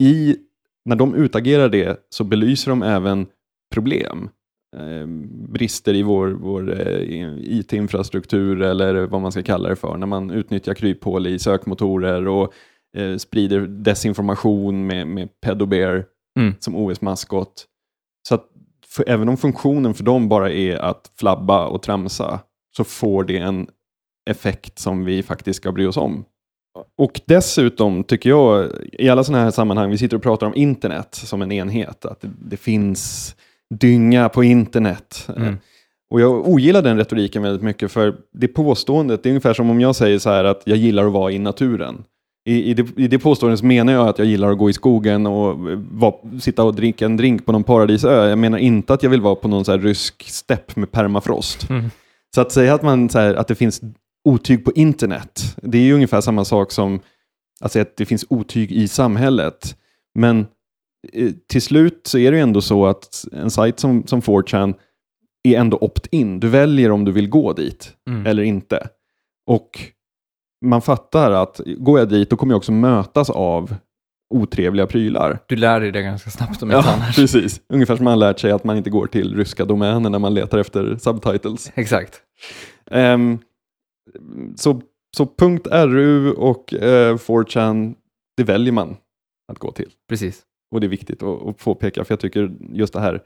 I, 0.03 0.37
när 0.85 0.97
de 0.97 1.15
utagerar 1.15 1.69
det 1.69 2.01
så 2.11 2.25
belyser 2.25 2.71
de 2.71 2.83
även 2.83 3.27
problem. 3.75 4.29
Eh, 4.77 5.07
brister 5.49 5.95
i 5.95 6.03
vår, 6.03 6.29
vår 6.29 6.81
eh, 6.81 7.01
IT-infrastruktur 7.39 8.63
eller 8.63 9.07
vad 9.07 9.21
man 9.21 9.33
ska 9.33 9.43
kalla 9.43 9.69
det 9.69 9.77
för. 9.77 9.97
När 9.97 10.07
man 10.07 10.31
utnyttjar 10.31 10.75
kryphål 10.75 11.27
i 11.27 11.39
sökmotorer 11.39 12.29
och 12.29 12.53
eh, 12.97 13.17
sprider 13.17 13.61
desinformation 13.61 14.87
med, 14.87 15.07
med 15.07 15.29
Pedobear 15.41 16.05
Mm. 16.39 16.55
som 16.59 16.77
OS-maskot. 16.77 17.67
Så 18.29 18.35
att 18.35 18.45
för, 18.87 19.05
även 19.09 19.29
om 19.29 19.37
funktionen 19.37 19.95
för 19.95 20.05
dem 20.05 20.29
bara 20.29 20.53
är 20.53 20.77
att 20.77 21.11
flabba 21.19 21.67
och 21.67 21.83
tramsa 21.83 22.41
så 22.77 22.85
får 22.85 23.25
det 23.25 23.39
en 23.39 23.67
effekt 24.31 24.79
som 24.79 25.05
vi 25.05 25.23
faktiskt 25.23 25.57
ska 25.57 25.73
bry 25.73 25.87
oss 25.87 25.97
om. 25.97 26.25
Och 26.99 27.21
dessutom 27.27 28.05
tycker 28.05 28.31
jag, 28.31 28.71
i 28.93 29.09
alla 29.09 29.25
sådana 29.25 29.45
här 29.45 29.51
sammanhang, 29.51 29.91
vi 29.91 29.99
sitter 29.99 30.17
och 30.17 30.23
pratar 30.23 30.47
om 30.47 30.55
internet 30.55 31.15
som 31.15 31.43
en 31.43 31.53
enhet, 31.53 32.05
att 32.05 32.21
det, 32.21 32.31
det 32.39 32.57
finns 32.57 33.35
dynga 33.75 34.29
på 34.29 34.45
internet. 34.45 35.29
Mm. 35.37 35.57
Och 36.11 36.21
jag 36.21 36.49
ogillar 36.49 36.83
den 36.83 36.97
retoriken 36.97 37.43
väldigt 37.43 37.63
mycket, 37.63 37.93
för 37.93 38.17
det 38.33 38.49
påståendet, 38.49 39.23
det 39.23 39.29
är 39.29 39.31
ungefär 39.31 39.55
som 39.55 39.71
om 39.71 39.81
jag 39.81 39.97
säger 39.97 40.19
så 40.19 40.31
här 40.31 40.45
att 40.45 40.63
jag 40.65 40.79
gillar 40.79 41.07
att 41.07 41.13
vara 41.13 41.33
i 41.33 41.39
naturen. 41.39 42.05
I, 42.47 42.71
i, 42.71 42.75
det, 42.75 42.87
I 42.97 43.09
det 43.09 43.19
påståendet 43.19 43.63
menar 43.63 43.93
jag 43.93 44.09
att 44.09 44.19
jag 44.19 44.27
gillar 44.29 44.53
att 44.53 44.59
gå 44.59 44.71
i 44.71 44.73
skogen 44.73 45.27
och 45.27 45.71
eh, 45.71 45.79
var, 45.91 46.41
sitta 46.41 46.65
och 46.65 46.75
dricka 46.75 47.05
en 47.05 47.17
drink 47.17 47.47
på 47.47 47.53
någon 47.53 47.65
paradisö. 47.65 48.29
Jag 48.29 48.39
menar 48.39 48.59
inte 48.59 48.95
att 48.95 49.03
jag 49.03 49.11
vill 49.11 49.21
vara 49.21 49.35
på 49.35 49.49
någon 49.49 49.65
så 49.65 49.73
här 49.73 49.79
rysk 49.79 50.23
stepp 50.29 50.77
med 50.77 50.93
permafrost. 50.93 51.71
Mm. 51.71 51.91
Så 52.35 52.41
att 52.41 52.53
säga 52.53 52.75
att, 52.75 52.83
man, 52.83 53.09
så 53.09 53.19
här, 53.19 53.35
att 53.35 53.49
det 53.49 53.55
finns 53.55 53.81
otyg 54.25 54.65
på 54.65 54.73
internet, 54.73 55.57
det 55.63 55.79
är 55.79 55.83
ju 55.83 55.93
ungefär 55.95 56.21
samma 56.21 56.45
sak 56.45 56.73
som 56.73 57.01
att 57.61 57.73
säga 57.73 57.83
att 57.83 57.97
det 57.97 58.07
finns 58.07 58.25
otyg 58.29 58.73
i 58.73 58.89
samhället. 58.89 59.77
Men 60.15 60.47
eh, 61.13 61.33
till 61.49 61.63
slut 61.63 62.01
så 62.07 62.19
är 62.19 62.31
det 62.31 62.37
ju 62.37 62.43
ändå 62.43 62.61
så 62.61 62.87
att 62.87 63.25
en 63.33 63.51
sajt 63.51 63.81
som, 63.81 64.07
som 64.07 64.21
4chan 64.21 64.75
är 65.45 65.59
ändå 65.59 65.79
opt-in. 65.81 66.41
Du 66.41 66.49
väljer 66.49 66.91
om 66.91 67.05
du 67.05 67.13
vill 67.13 67.29
gå 67.29 67.53
dit 67.53 67.93
Mm. 68.09 68.27
eller 68.27 68.43
inte. 68.43 68.89
Och 69.47 69.81
man 70.65 70.83
fattar 70.83 71.31
att 71.31 71.61
går 71.79 71.99
jag 71.99 72.09
dit 72.09 72.31
då 72.31 72.37
kommer 72.37 72.53
jag 72.53 72.59
också 72.59 72.73
mötas 72.73 73.31
av 73.31 73.75
otrevliga 74.35 74.87
prylar. 74.87 75.39
Du 75.47 75.57
lär 75.57 75.81
dig 75.81 75.93
det 75.93 76.03
ganska 76.03 76.31
snabbt 76.31 76.63
om 76.63 76.71
inte 76.71 76.89
Ja, 76.89 76.95
annars. 76.95 77.17
precis. 77.17 77.61
Ungefär 77.69 77.97
som 77.97 78.05
man 78.05 78.19
lärt 78.19 78.39
sig 78.39 78.51
att 78.51 78.65
man 78.65 78.77
inte 78.77 78.91
går 78.91 79.07
till 79.07 79.37
ryska 79.37 79.65
domäner 79.65 80.11
när 80.11 80.19
man 80.19 80.35
letar 80.35 80.59
efter 80.59 80.97
subtitles. 80.97 81.73
Exakt. 81.75 82.23
Ehm, 82.91 83.39
så, 84.57 84.81
så 85.17 85.29
.ru 85.71 86.33
och 86.33 86.75
eh, 86.75 87.17
4chan, 87.17 87.95
det 88.37 88.45
väljer 88.45 88.73
man 88.73 88.97
att 89.53 89.59
gå 89.59 89.73
till. 89.73 89.91
Precis. 90.09 90.43
Och 90.71 90.81
det 90.81 90.87
är 90.87 90.89
viktigt 90.89 91.23
att, 91.23 91.47
att 91.47 91.59
påpeka, 91.59 92.05
för 92.05 92.13
jag 92.13 92.21
tycker 92.21 92.53
just 92.73 92.93
det 92.93 93.01
här 93.01 93.23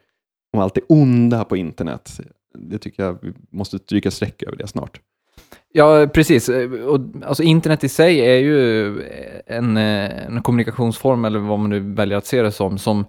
om 0.52 0.60
allt 0.60 0.74
det 0.74 0.82
onda 0.88 1.44
på 1.44 1.56
internet, 1.56 2.20
det 2.58 2.78
tycker 2.78 3.02
jag 3.02 3.18
vi 3.22 3.32
måste 3.50 3.78
stryka 3.78 4.10
streck 4.10 4.42
över 4.42 4.56
det 4.56 4.66
snart. 4.66 5.00
Ja, 5.72 6.06
precis. 6.14 6.48
Eh, 6.48 6.70
och, 6.72 7.00
alltså, 7.24 7.42
internet 7.42 7.84
i 7.84 7.88
sig 7.88 8.20
är 8.20 8.38
ju 8.38 8.86
eh, 9.02 9.40
en, 9.56 9.76
eh, 9.76 10.26
en 10.26 10.42
kommunikationsform, 10.42 11.24
eller 11.24 11.38
vad 11.38 11.58
man 11.58 11.70
nu 11.70 11.80
väljer 11.94 12.18
att 12.18 12.26
se 12.26 12.42
det 12.42 12.52
som, 12.52 12.78
som, 12.78 13.04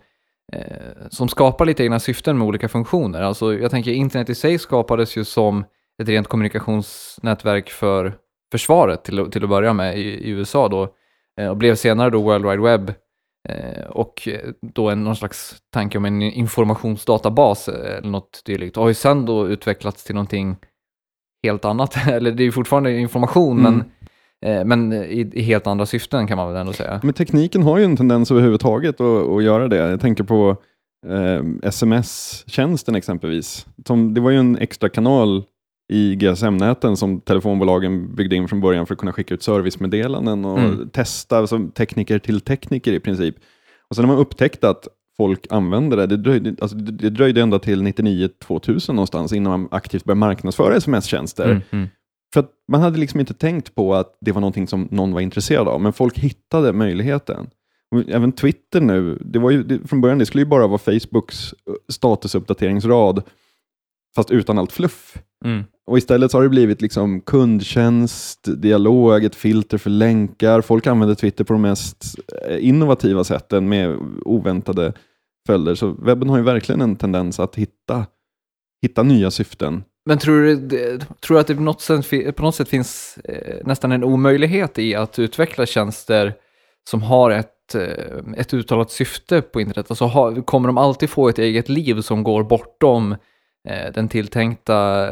eh, 0.54 1.08
som 1.10 1.30
skapar 1.30 1.66
lite 1.66 1.84
egna 1.84 2.00
syften 2.00 2.38
med 2.38 2.48
olika 2.48 2.70
funktioner. 2.70 3.22
Alltså, 3.22 3.54
jag 3.54 3.72
tänker, 3.72 3.92
internet 3.92 4.30
i 4.30 4.36
sig 4.36 4.60
skapades 4.60 5.18
ju 5.18 5.24
som 5.24 5.64
ett 6.02 6.08
rent 6.10 6.28
kommunikationsnätverk 6.28 7.70
för 7.70 8.14
försvaret 8.52 9.04
till, 9.04 9.20
att- 9.20 9.32
till 9.32 9.44
att 9.44 9.50
börja 9.50 9.74
med 9.74 9.98
i, 9.98 10.02
i 10.02 10.30
USA 10.30 10.68
då, 10.68 10.94
eh, 11.40 11.48
och 11.48 11.58
blev 11.58 11.76
senare 11.76 12.10
då 12.10 12.22
World 12.22 12.46
Wide 12.46 12.62
Web 12.62 12.94
eh, 13.50 13.84
och 13.90 14.28
då 14.62 14.90
en, 14.90 15.04
någon 15.04 15.16
slags 15.16 15.56
tanke 15.74 15.98
om 15.98 16.06
en 16.06 16.22
informationsdatabas 16.22 17.68
eller 17.68 18.10
något 18.10 18.42
dylikt. 18.46 18.78
Och 18.78 18.84
har 18.84 18.90
ju 18.90 18.94
sen 18.94 19.26
då 19.26 19.48
utvecklats 19.48 20.04
till 20.04 20.16
någonting 20.16 20.58
helt 21.44 21.66
annat, 21.66 21.98
eller 22.08 22.32
det 22.32 22.44
är 22.44 22.46
ju 22.46 22.52
fortfarande 22.52 22.98
information, 22.98 23.60
Mm. 23.60 23.84
men, 24.44 24.60
eh, 24.60 24.66
men 24.66 24.94
i, 24.94 25.30
i 25.34 25.42
helt 25.42 25.68
andra 25.68 25.86
syften 25.86 26.28
kan 26.28 26.38
man 26.38 26.48
väl 26.48 26.62
ändå 26.62 26.74
säga. 26.74 27.00
Men 27.04 27.14
tekniken 27.14 27.64
har 27.64 27.78
ju 27.78 27.84
en 27.84 27.98
tendens 27.98 28.32
överhuvudtaget 28.32 29.02
att, 29.02 29.28
att 29.30 29.44
göra 29.44 29.68
det. 29.68 29.76
Jag 29.76 30.02
tänker 30.02 30.24
på 30.24 30.56
eh, 31.08 31.70
sms-tjänsten 31.70 32.96
exempelvis. 32.96 33.66
Som, 33.88 34.14
det 34.14 34.22
var 34.22 34.32
ju 34.32 34.38
en 34.38 34.58
extra 34.58 34.90
kanal 34.90 35.44
i 35.94 36.16
GSM-näten 36.16 36.98
som 36.98 37.22
telefonbolagen 37.22 38.16
byggde 38.16 38.36
in 38.36 38.48
från 38.48 38.62
början 38.62 38.86
för 38.86 38.94
att 38.94 39.00
kunna 39.00 39.14
skicka 39.14 39.34
ut 39.34 39.44
servicemeddelanden 39.44 40.46
och 40.46 40.60
Mm. 40.60 40.90
testa 40.90 41.48
som 41.48 41.72
tekniker 41.72 42.20
till 42.20 42.42
tekniker 42.42 42.94
i 42.94 43.00
princip. 43.00 43.36
Och 43.90 43.96
sen 43.96 44.04
när 44.06 44.08
man 44.14 44.18
upptäckte 44.22 44.70
att 44.70 44.88
folk 45.18 45.48
använde 45.50 45.96
det, 45.96 46.08
det 46.08 46.18
dröjde, 46.18 46.56
alltså 46.62 46.78
det, 46.78 47.10
dröjde 47.10 47.42
ända 47.42 47.60
till 47.60 47.82
99-2000 47.82 48.94
någonstans 48.94 49.34
innan 49.34 49.60
man 49.60 49.70
aktivt 49.72 50.04
började 50.04 50.20
marknadsföra 50.20 50.76
sms-tjänster. 50.76 51.46
Mm, 51.46 51.62
mm. 51.72 51.88
För 52.34 52.40
att 52.40 52.52
man 52.68 52.82
hade 52.82 53.00
liksom 53.00 53.20
inte 53.20 53.34
tänkt 53.34 53.76
på 53.76 53.96
att 53.96 54.18
det 54.22 54.32
var 54.32 54.42
någonting 54.42 54.68
som 54.68 54.88
någon 54.92 55.14
var 55.14 55.22
intresserad 55.22 55.68
av, 55.68 55.82
men 55.82 55.94
folk 55.94 56.18
hittade 56.20 56.74
möjligheten. 56.74 57.50
Och 57.92 58.10
även 58.10 58.32
Twitter 58.32 58.82
nu, 58.82 59.18
det 59.26 59.40
var 59.40 59.52
ju, 59.52 59.64
det, 59.64 59.88
från 59.88 60.02
början 60.02 60.18
det 60.18 60.26
skulle 60.26 60.42
ju 60.42 60.50
bara 60.50 60.68
vara 60.68 60.78
Facebooks 60.78 61.54
eh, 61.54 61.74
statusuppdateringsrad, 61.90 63.24
fast 64.16 64.32
utan 64.32 64.58
allt 64.58 64.72
fluff. 64.72 65.18
Mm. 65.46 65.64
Och 65.88 65.98
istället 65.98 66.32
så 66.32 66.38
har 66.38 66.44
det 66.44 66.50
blivit 66.50 66.82
liksom 66.82 67.22
kundtjänst, 67.22 68.40
dialog, 68.58 69.24
ett 69.24 69.36
filter 69.36 69.78
för 69.78 69.90
länkar. 69.90 70.62
Folk 70.62 70.88
använder 70.88 71.16
Twitter 71.16 71.44
på 71.44 71.54
de 71.54 71.62
mest 71.62 72.06
eh, 72.48 72.68
innovativa 72.68 73.24
sätten 73.24 73.70
med 73.70 73.98
oväntade 74.26 74.94
följder. 75.48 75.76
Så 75.76 75.92
webben 75.92 76.30
har 76.30 76.38
ju 76.38 76.44
verkligen 76.44 76.82
en 76.82 76.96
tendens 76.96 77.40
att 77.40 77.56
hitta, 77.56 78.06
hitta 78.82 79.04
nya 79.04 79.32
syften. 79.32 79.84
Men 80.06 80.18
tror 80.18 80.42
du, 80.42 80.70
tror 81.00 81.36
du 81.36 81.40
att 81.40 81.48
det 81.48 81.56
på 81.56 81.62
något 81.62 81.82
sätt, 81.82 82.36
på 82.36 82.44
något 82.44 82.56
sätt 82.56 82.70
finns 82.70 83.18
eh, 83.24 83.58
nästan 83.66 83.92
en 83.92 84.04
omöjlighet 84.04 84.80
i 84.80 84.96
att 84.96 85.20
utveckla 85.20 85.66
tjänster 85.66 86.34
som 86.90 87.02
har 87.02 87.32
ett, 87.32 87.76
eh, 87.76 88.34
ett 88.38 88.54
uttalat 88.54 88.92
syfte 88.92 89.42
på 89.42 89.62
internet? 89.62 89.86
Alltså 89.90 90.42
kommer 90.46 90.68
de 90.68 90.78
alltid 90.78 91.10
få 91.10 91.30
ett 91.30 91.40
eget 91.40 91.70
liv 91.70 92.02
som 92.02 92.24
går 92.24 92.44
bortom 92.44 93.16
Eh, 93.70 93.94
den, 93.94 94.10
tilltänkta, 94.10 95.10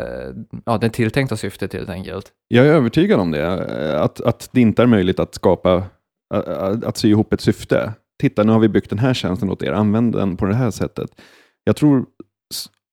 ja, 0.66 0.78
den 0.78 0.90
tilltänkta 0.90 1.38
syftet 1.38 1.74
helt 1.74 1.90
enkelt? 1.90 2.32
Jag 2.48 2.68
är 2.68 2.74
övertygad 2.74 3.20
om 3.20 3.32
det, 3.32 3.44
eh, 3.44 4.02
att, 4.02 4.22
att 4.22 4.50
det 4.52 4.62
inte 4.62 4.84
är 4.84 4.88
möjligt 4.88 5.20
att 5.20 5.36
skapa, 5.36 5.84
att, 6.34 6.84
att 6.84 6.98
sy 6.98 7.10
ihop 7.10 7.34
ett 7.34 7.42
syfte. 7.42 7.94
Titta, 8.22 8.44
nu 8.44 8.52
har 8.52 8.60
vi 8.60 8.70
byggt 8.70 8.90
den 8.90 9.00
här 9.00 9.14
tjänsten 9.14 9.50
åt 9.50 9.64
er, 9.64 9.72
använd 9.72 10.14
den 10.14 10.38
på 10.38 10.46
det 10.46 10.56
här 10.56 10.72
sättet. 10.72 11.10
Jag 11.64 11.76
tror, 11.76 12.06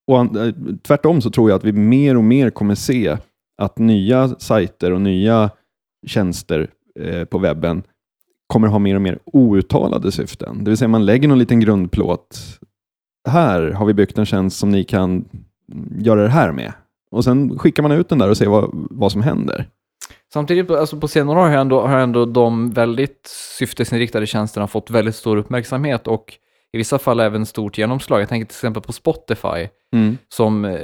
och 0.06 0.36
eh, 0.36 0.54
tvärtom 0.82 1.20
så 1.20 1.30
tror 1.30 1.50
jag 1.50 1.56
att 1.56 1.64
vi 1.64 1.72
mer 1.72 2.16
och 2.16 2.24
mer 2.24 2.50
kommer 2.50 2.74
se 2.74 3.16
att 3.62 3.78
nya 3.78 4.28
sajter 4.28 4.92
och 4.92 5.00
nya 5.00 5.50
tjänster 6.06 6.70
på 7.30 7.38
webben 7.38 7.82
kommer 8.46 8.68
ha 8.68 8.78
mer 8.78 8.94
och 8.94 9.02
mer 9.02 9.18
outtalade 9.24 10.12
syften. 10.12 10.64
Det 10.64 10.70
vill 10.70 10.78
säga 10.78 10.88
man 10.88 11.06
lägger 11.06 11.28
någon 11.28 11.38
liten 11.38 11.60
grundplåt. 11.60 12.38
Här 13.28 13.70
har 13.70 13.86
vi 13.86 13.94
byggt 13.94 14.18
en 14.18 14.26
tjänst 14.26 14.58
som 14.58 14.70
ni 14.70 14.84
kan 14.84 15.24
göra 15.98 16.22
det 16.22 16.28
här 16.28 16.52
med. 16.52 16.72
Och 17.10 17.24
sen 17.24 17.58
skickar 17.58 17.82
man 17.82 17.92
ut 17.92 18.08
den 18.08 18.18
där 18.18 18.30
och 18.30 18.36
ser 18.36 18.46
vad, 18.46 18.70
vad 18.72 19.12
som 19.12 19.22
händer. 19.22 19.68
Samtidigt, 20.32 20.70
alltså 20.70 21.00
på 21.00 21.08
senare 21.08 21.38
år 21.40 21.48
har 21.48 21.56
ändå, 21.56 21.86
har 21.86 21.98
ändå 21.98 22.24
de 22.24 22.70
väldigt 22.70 23.26
syftesinriktade 23.58 24.26
tjänsterna 24.26 24.66
fått 24.66 24.90
väldigt 24.90 25.16
stor 25.16 25.36
uppmärksamhet 25.36 26.06
och 26.06 26.32
i 26.72 26.78
vissa 26.78 26.98
fall 26.98 27.20
även 27.20 27.46
stort 27.46 27.78
genomslag. 27.78 28.20
Jag 28.20 28.28
tänker 28.28 28.46
till 28.46 28.54
exempel 28.54 28.82
på 28.82 28.92
Spotify 28.92 29.68
som, 30.28 30.64
eh, 30.64 30.74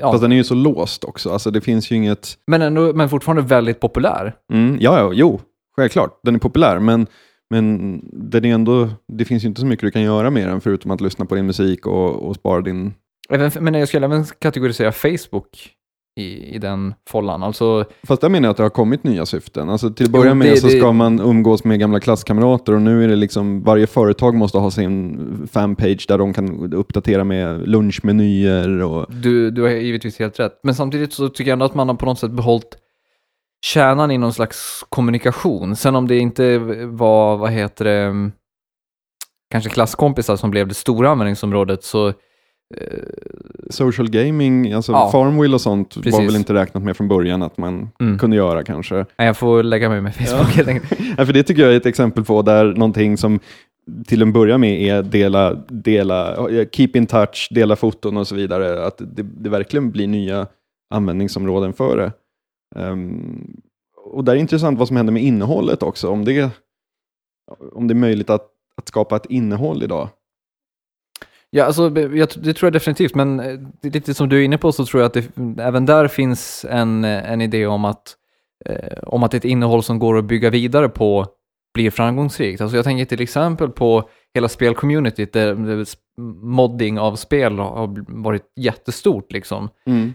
ja, 0.00 0.12
Fast 0.12 0.22
den 0.22 0.32
är 0.32 0.36
ju 0.36 0.44
så 0.44 0.54
låst 0.54 1.04
också. 1.04 1.30
Alltså 1.30 1.50
det 1.50 1.60
finns 1.60 1.92
ju 1.92 1.96
inget... 1.96 2.38
men, 2.46 2.62
ändå, 2.62 2.92
men 2.94 3.08
fortfarande 3.08 3.42
väldigt 3.42 3.80
populär. 3.80 4.34
Mm, 4.52 4.76
ja, 4.80 4.98
ja, 4.98 5.12
jo, 5.14 5.40
självklart. 5.76 6.20
Den 6.22 6.34
är 6.34 6.38
populär, 6.38 6.78
men, 6.78 7.06
men 7.50 8.00
den 8.30 8.44
är 8.44 8.54
ändå, 8.54 8.88
det 9.08 9.24
finns 9.24 9.44
ju 9.44 9.48
inte 9.48 9.60
så 9.60 9.66
mycket 9.66 9.86
du 9.86 9.90
kan 9.90 10.02
göra 10.02 10.30
med 10.30 10.48
den 10.48 10.60
förutom 10.60 10.90
att 10.90 11.00
lyssna 11.00 11.24
på 11.24 11.34
din 11.34 11.46
musik 11.46 11.86
och, 11.86 12.28
och 12.28 12.34
spara 12.36 12.60
din... 12.60 12.94
Även, 13.30 13.50
men 13.60 13.74
jag 13.74 13.88
skulle 13.88 14.06
även 14.06 14.24
kategorisera 14.24 14.92
Facebook 14.92 15.70
i, 16.20 16.54
i 16.54 16.58
den 16.58 16.94
follan. 17.08 17.42
Alltså, 17.42 17.84
Fast 18.06 18.20
där 18.22 18.28
menar 18.28 18.46
jag 18.46 18.50
att 18.50 18.56
det 18.56 18.62
har 18.62 18.70
kommit 18.70 19.04
nya 19.04 19.26
syften. 19.26 19.70
Alltså 19.70 19.90
till 19.90 20.06
att 20.06 20.12
börja 20.12 20.34
med 20.34 20.48
det- 20.48 20.56
så 20.56 20.66
det- 20.66 20.78
ska 20.78 20.92
man 20.92 21.20
umgås 21.20 21.64
med 21.64 21.78
gamla 21.80 22.00
klasskamrater 22.00 22.74
och 22.74 22.82
nu 22.82 23.04
är 23.04 23.08
det 23.08 23.16
liksom 23.16 23.62
varje 23.62 23.86
företag 23.86 24.34
måste 24.34 24.58
ha 24.58 24.70
sin 24.70 25.48
fanpage 25.52 26.04
där 26.08 26.18
de 26.18 26.32
kan 26.32 26.72
uppdatera 26.74 27.24
med 27.24 27.68
lunchmenyer 27.68 28.82
och 28.82 29.06
du, 29.14 29.50
du 29.50 29.62
har 29.62 29.70
givetvis 29.70 30.18
helt 30.18 30.40
rätt. 30.40 30.60
Men 30.62 30.74
samtidigt 30.74 31.12
så 31.12 31.28
tycker 31.28 31.50
jag 31.50 31.52
ändå 31.52 31.64
att 31.64 31.74
man 31.74 31.88
har 31.88 31.94
på 31.96 32.06
något 32.06 32.18
sätt 32.18 32.30
behållit 32.30 32.76
kärnan 33.66 34.10
i 34.10 34.18
någon 34.18 34.32
slags 34.32 34.84
kommunikation. 34.88 35.76
Sen 35.76 35.96
om 35.96 36.08
det 36.08 36.18
inte 36.18 36.58
var, 36.86 37.36
vad 37.36 37.50
heter 37.50 37.84
det, 37.84 38.00
mm, 38.00 38.32
kanske 39.50 39.70
klasskompisar 39.70 40.36
som 40.36 40.50
blev 40.50 40.68
det 40.68 40.74
stora 40.74 41.10
användningsområdet 41.10 41.84
så 41.84 42.12
social 43.70 44.08
gaming, 44.10 44.72
alltså 44.72 44.92
Ja. 44.92 45.10
Farmville 45.12 45.54
och 45.54 45.60
sånt 45.60 45.96
var 45.96 46.02
Precis. 46.02 46.20
väl 46.28 46.36
inte 46.36 46.54
räknat 46.54 46.82
med 46.82 46.96
från 46.96 47.08
början 47.08 47.42
att 47.42 47.58
man 47.58 47.88
Mm. 48.00 48.18
kunde 48.18 48.36
göra 48.36 48.62
kanske. 48.64 49.06
jag 49.16 49.36
får 49.36 49.62
lägga 49.62 49.88
mig 49.88 50.00
med 50.00 50.14
Facebook 50.14 50.54
helt 50.54 50.68
enkelt. 50.68 51.00
Ja, 51.18 51.26
för 51.26 51.32
det 51.32 51.42
tycker 51.42 51.62
jag 51.62 51.72
är 51.72 51.76
ett 51.76 51.86
exempel 51.86 52.24
på 52.24 52.42
där 52.42 52.64
någonting 52.64 53.16
som 53.16 53.40
till 54.06 54.22
en 54.22 54.32
början 54.32 54.60
med 54.60 54.82
är 54.82 55.02
dela, 55.02 55.54
dela, 55.68 56.36
keep 56.72 56.90
in 56.94 57.06
touch, 57.06 57.48
dela 57.50 57.76
foton 57.76 58.16
och 58.16 58.26
så 58.26 58.34
vidare, 58.34 58.86
att 58.86 58.98
det, 58.98 59.22
det 59.22 59.50
verkligen 59.50 59.90
blir 59.90 60.06
nya 60.08 60.46
användningsområden 60.94 61.72
för 61.72 61.96
det. 61.96 62.12
Ehm, 62.80 63.56
och 64.04 64.24
där 64.24 64.32
är 64.32 64.36
intressant 64.36 64.78
vad 64.78 64.88
som 64.88 64.96
händer 64.96 65.12
med 65.12 65.22
innehållet 65.22 65.82
också, 65.82 66.08
om 66.08 66.24
det, 66.24 66.50
om 67.72 67.88
det 67.88 67.92
är 67.92 67.96
möjligt 67.96 68.30
att, 68.30 68.46
att 68.76 68.88
skapa 68.88 69.16
ett 69.16 69.26
innehåll 69.26 69.82
idag. 69.82 70.08
Ja, 71.50 71.64
alltså, 71.64 71.90
jag, 71.98 72.28
det 72.36 72.54
tror 72.54 72.66
jag 72.66 72.72
definitivt, 72.72 73.14
men 73.14 73.40
eh, 73.40 73.58
lite 73.82 74.14
som 74.14 74.28
du 74.28 74.38
är 74.40 74.44
inne 74.44 74.58
på 74.58 74.72
så 74.72 74.84
tror 74.84 75.02
jag 75.02 75.06
att 75.06 75.14
det, 75.14 75.62
även 75.62 75.86
där 75.86 76.08
finns 76.08 76.66
en, 76.68 77.04
eh, 77.04 77.32
en 77.32 77.40
idé 77.40 77.66
om 77.66 77.84
att, 77.84 78.16
eh, 78.66 78.98
om 79.02 79.22
att 79.22 79.34
ett 79.34 79.44
innehåll 79.44 79.82
som 79.82 79.98
går 79.98 80.18
att 80.18 80.24
bygga 80.24 80.50
vidare 80.50 80.88
på 80.88 81.26
blir 81.74 81.90
framgångsrikt. 81.90 82.60
Alltså 82.60 82.76
jag 82.76 82.84
tänker 82.84 83.04
till 83.04 83.20
exempel 83.20 83.68
på 83.70 84.08
hela 84.34 84.48
spelcommunityt 84.48 85.32
där 85.32 85.84
modding 86.42 86.98
av 86.98 87.16
spel 87.16 87.58
har 87.58 88.22
varit 88.22 88.42
jättestort. 88.56 89.32
Liksom. 89.32 89.68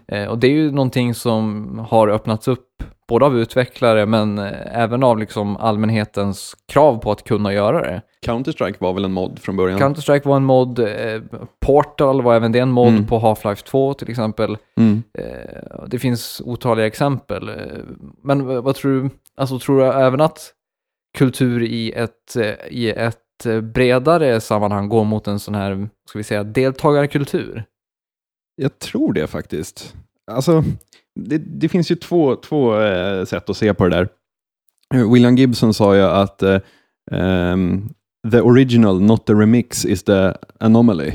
Eh, 0.07 0.25
och 0.25 0.37
det 0.37 0.47
är 0.47 0.51
ju 0.51 0.71
någonting 0.71 1.13
som 1.13 1.79
har 1.89 2.07
öppnats 2.07 2.47
upp 2.47 2.83
både 3.09 3.25
av 3.25 3.37
utvecklare 3.39 4.05
men 4.05 4.37
eh, 4.39 4.77
även 4.81 5.03
av 5.03 5.17
liksom 5.19 5.57
allmänhetens 5.57 6.55
krav 6.67 6.97
på 6.97 7.11
att 7.11 7.23
kunna 7.23 7.53
göra 7.53 7.81
det. 7.81 8.01
Counter-Strike 8.25 8.75
var 8.79 8.93
väl 8.93 9.05
en 9.05 9.11
mod 9.13 9.39
från 9.39 9.57
början? 9.57 9.79
Counter-Strike 9.79 10.27
var 10.27 10.35
en 10.37 10.45
mod, 10.45 10.79
eh, 10.79 11.21
Portal 11.65 12.21
var 12.21 12.35
även 12.35 12.51
det 12.51 12.59
en 12.59 12.71
mod 12.71 12.87
Mm. 12.87 13.07
på 13.07 13.19
Half-Life 13.19 13.63
2 13.65 13.93
till 13.93 14.09
exempel. 14.09 14.57
Mm. 14.77 15.03
Eh, 15.17 15.83
det 15.87 15.99
finns 15.99 16.41
otaliga 16.45 16.87
exempel. 16.87 17.49
Eh, 17.49 17.55
Men 18.23 18.45
vad, 18.45 18.63
vad 18.63 18.75
tror 18.75 18.91
du, 19.03 19.09
alltså 19.37 19.59
tror 19.59 19.77
du 19.79 19.85
även 19.85 20.21
att 20.21 20.51
kultur 21.17 21.63
i 21.63 21.91
ett, 21.91 22.35
eh, 22.35 22.53
i 22.69 22.89
ett 22.91 23.45
eh, 23.45 23.61
bredare 23.61 24.41
sammanhang 24.41 24.89
går 24.89 25.03
mot 25.03 25.27
en 25.27 25.39
sån 25.39 25.55
här, 25.55 25.89
ska 26.09 26.19
vi 26.19 26.23
säga, 26.23 26.43
deltagarkultur? 26.43 27.63
Jag 28.55 28.79
tror 28.79 29.13
det 29.13 29.27
faktiskt. 29.27 29.95
Alltså, 30.31 30.63
det, 31.15 31.37
det 31.37 31.69
finns 31.69 31.91
ju 31.91 31.95
två, 31.95 32.35
två 32.35 32.79
eh, 32.81 33.25
sätt 33.25 33.49
att 33.49 33.57
se 33.57 33.73
på 33.73 33.87
det 33.87 33.95
där. 33.95 34.07
Eh, 34.93 35.11
William 35.13 35.35
Gibson 35.35 35.73
sa 35.73 35.95
ju 35.95 36.01
att 36.01 36.43
eh, 36.43 36.59
ehm, 37.11 37.89
the 38.31 38.41
original, 38.41 39.01
not 39.01 39.25
the 39.25 39.33
remix, 39.33 39.85
is 39.85 40.03
the 40.03 40.33
anomaly. 40.59 41.11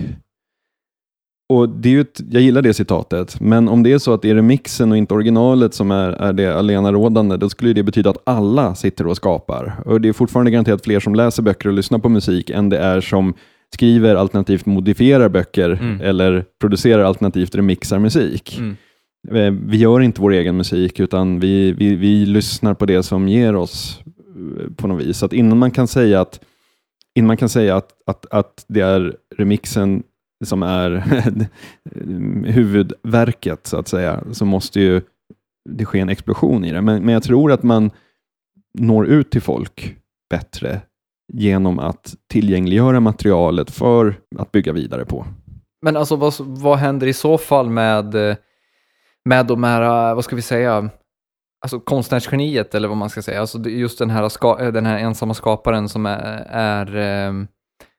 Och 1.53 1.69
det 1.69 1.95
är 1.97 2.01
ett, 2.01 2.21
jag 2.31 2.43
gillar 2.43 2.63
det 2.63 2.75
citatet, 2.75 3.41
men 3.41 3.69
om 3.69 3.83
det 3.83 3.93
är 3.93 3.99
så 3.99 4.15
att 4.15 4.23
det 4.23 4.31
är 4.31 4.35
remixen 4.35 4.91
och 4.93 4.99
inte 4.99 5.15
originalet 5.15 5.75
som 5.75 5.91
är, 5.91 6.09
är 6.09 6.33
det 6.33 6.47
allenarådande, 6.59 7.37
då 7.37 7.49
skulle 7.49 7.73
det 7.73 7.83
betyda 7.83 8.11
att 8.11 8.23
alla 8.25 8.75
sitter 8.75 9.07
och 9.07 9.17
skapar. 9.17 9.83
Och 9.85 10.01
det 10.01 10.09
är 10.09 10.13
fortfarande 10.13 10.51
garanterat 10.51 10.85
fler 10.85 11.01
som 11.01 11.15
läser 11.15 11.43
böcker 11.43 11.69
och 11.69 11.75
lyssnar 11.75 11.99
på 11.99 12.09
musik 12.09 12.51
än 12.51 12.69
det 12.69 12.79
är 12.79 13.01
som 13.01 13.35
skriver 13.75 14.15
alternativt 14.15 14.67
modifierar 14.67 15.29
böcker 15.29 15.71
Mm. 15.71 16.01
eller 16.01 16.45
producerar 16.61 17.05
alternativt 17.05 17.55
remixar 17.55 17.99
musik. 17.99 18.59
Mm. 18.59 18.77
Eh, 19.28 19.50
vi 19.50 19.76
gör 19.76 20.00
inte 20.00 20.20
vår 20.20 20.33
egen 20.33 20.56
musik 20.56 21.00
utan 21.00 21.40
vi, 21.40 21.72
vi, 21.72 21.94
vi 21.94 22.26
lyssnar 22.26 22.74
på 22.74 22.87
det 22.87 23.02
som 23.02 23.28
ger 23.28 23.56
oss 23.56 24.00
eh, 24.06 24.72
på 24.76 24.88
något 24.88 25.02
vis. 25.02 25.18
Så 25.18 25.26
att 25.26 25.33
innan 25.33 25.59
man 25.59 25.70
kan 25.70 25.88
säga 25.88 26.20
att, 26.20 26.40
innan 27.14 27.26
man 27.26 27.37
kan 27.37 27.48
säga 27.48 27.76
att, 27.76 27.92
att, 28.06 28.26
att 28.30 28.64
det 28.68 28.80
är 28.80 29.16
remixen 29.37 30.02
som 30.44 30.62
är 30.62 31.04
huvudverket 32.46 33.66
så 33.66 33.76
att 33.76 33.88
säga, 33.88 34.24
så 34.33 34.44
måste 34.44 34.80
ju 34.80 35.02
det 35.68 35.85
ske 35.85 36.00
en 36.00 36.09
explosion 36.09 36.64
i 36.64 36.72
det. 36.72 36.83
Men, 36.83 37.02
men 37.02 37.14
jag 37.14 37.22
tror 37.22 37.52
att 37.52 37.62
man 37.62 37.90
når 38.78 39.06
ut 39.06 39.30
till 39.30 39.42
folk 39.42 39.96
bättre 40.30 40.80
genom 41.33 41.78
att 41.78 42.14
tillgängliggöra 42.28 43.00
materialet 43.00 43.70
för 43.70 44.14
att 44.38 44.52
bygga 44.52 44.72
vidare 44.72 45.04
på. 45.04 45.26
Men 45.83 45.96
alltså 45.96 46.16
vad, 46.16 46.35
vad 46.38 46.78
händer 46.78 47.06
i 47.06 47.12
så 47.12 47.38
fall 47.38 47.70
med, 47.70 48.14
eh, 48.14 48.37
med 49.24 49.46
de 49.46 49.64
här, 49.64 50.11
eh, 50.11 50.14
vad 50.14 50.24
ska 50.24 50.37
vi 50.37 50.42
säga, 50.42 50.90
alltså 51.64 51.80
konstnärsgeniet 51.80 52.74
eller 52.74 52.88
vad 52.88 52.96
man 52.96 53.11
ska 53.11 53.22
säga, 53.22 53.40
alltså 53.40 53.59
just 53.68 53.98
den 53.98 54.11
här, 54.11 54.28
ska, 54.28 54.61
eh, 54.61 54.72
den 54.72 54.87
här 54.87 54.98
ensamma 54.98 55.35
skaparen 55.35 55.88
som 55.88 56.06
är, 56.06 56.46
är 56.50 56.96
eh, 56.96 57.33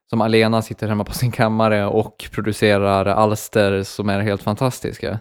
som 0.09 0.21
alena 0.21 0.61
sitter 0.61 0.87
hemma 0.87 1.03
på 1.03 1.13
sin 1.13 1.31
kammare 1.31 1.85
och 1.85 2.29
producerar 2.31 3.05
alster 3.05 3.83
som 3.83 4.09
är 4.09 4.19
helt 4.19 4.43
fantastiska. 4.43 5.19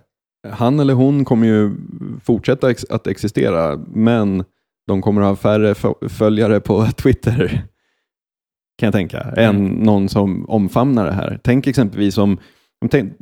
Han 0.50 0.80
eller 0.80 0.94
hon 0.94 1.24
kommer 1.24 1.46
ju 1.46 1.70
fortsätta 2.22 2.70
ex 2.70 2.84
att 2.84 3.06
existera, 3.06 3.80
men 3.86 4.44
de 4.86 5.02
kommer 5.02 5.22
att 5.22 5.28
ha 5.28 5.36
färre 5.36 5.74
följare 6.08 6.60
på 6.60 6.86
Twitter, 6.96 7.64
kan 8.78 8.86
jag 8.86 8.92
tänka, 8.92 9.20
än 9.20 9.56
Mm. 9.56 9.72
någon 9.72 10.08
som 10.08 10.50
omfamnar 10.50 11.06
det 11.06 11.12
här. 11.12 11.40
Tänk 11.42 11.66
exempelvis 11.66 12.18
om, 12.18 12.38
om 12.80 12.88
tänk, 12.88 13.12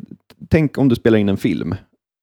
tänk 0.48 0.78
om 0.78 0.88
du 0.88 0.96
spelar 0.96 1.18
in 1.18 1.28
en 1.28 1.36
film 1.36 1.74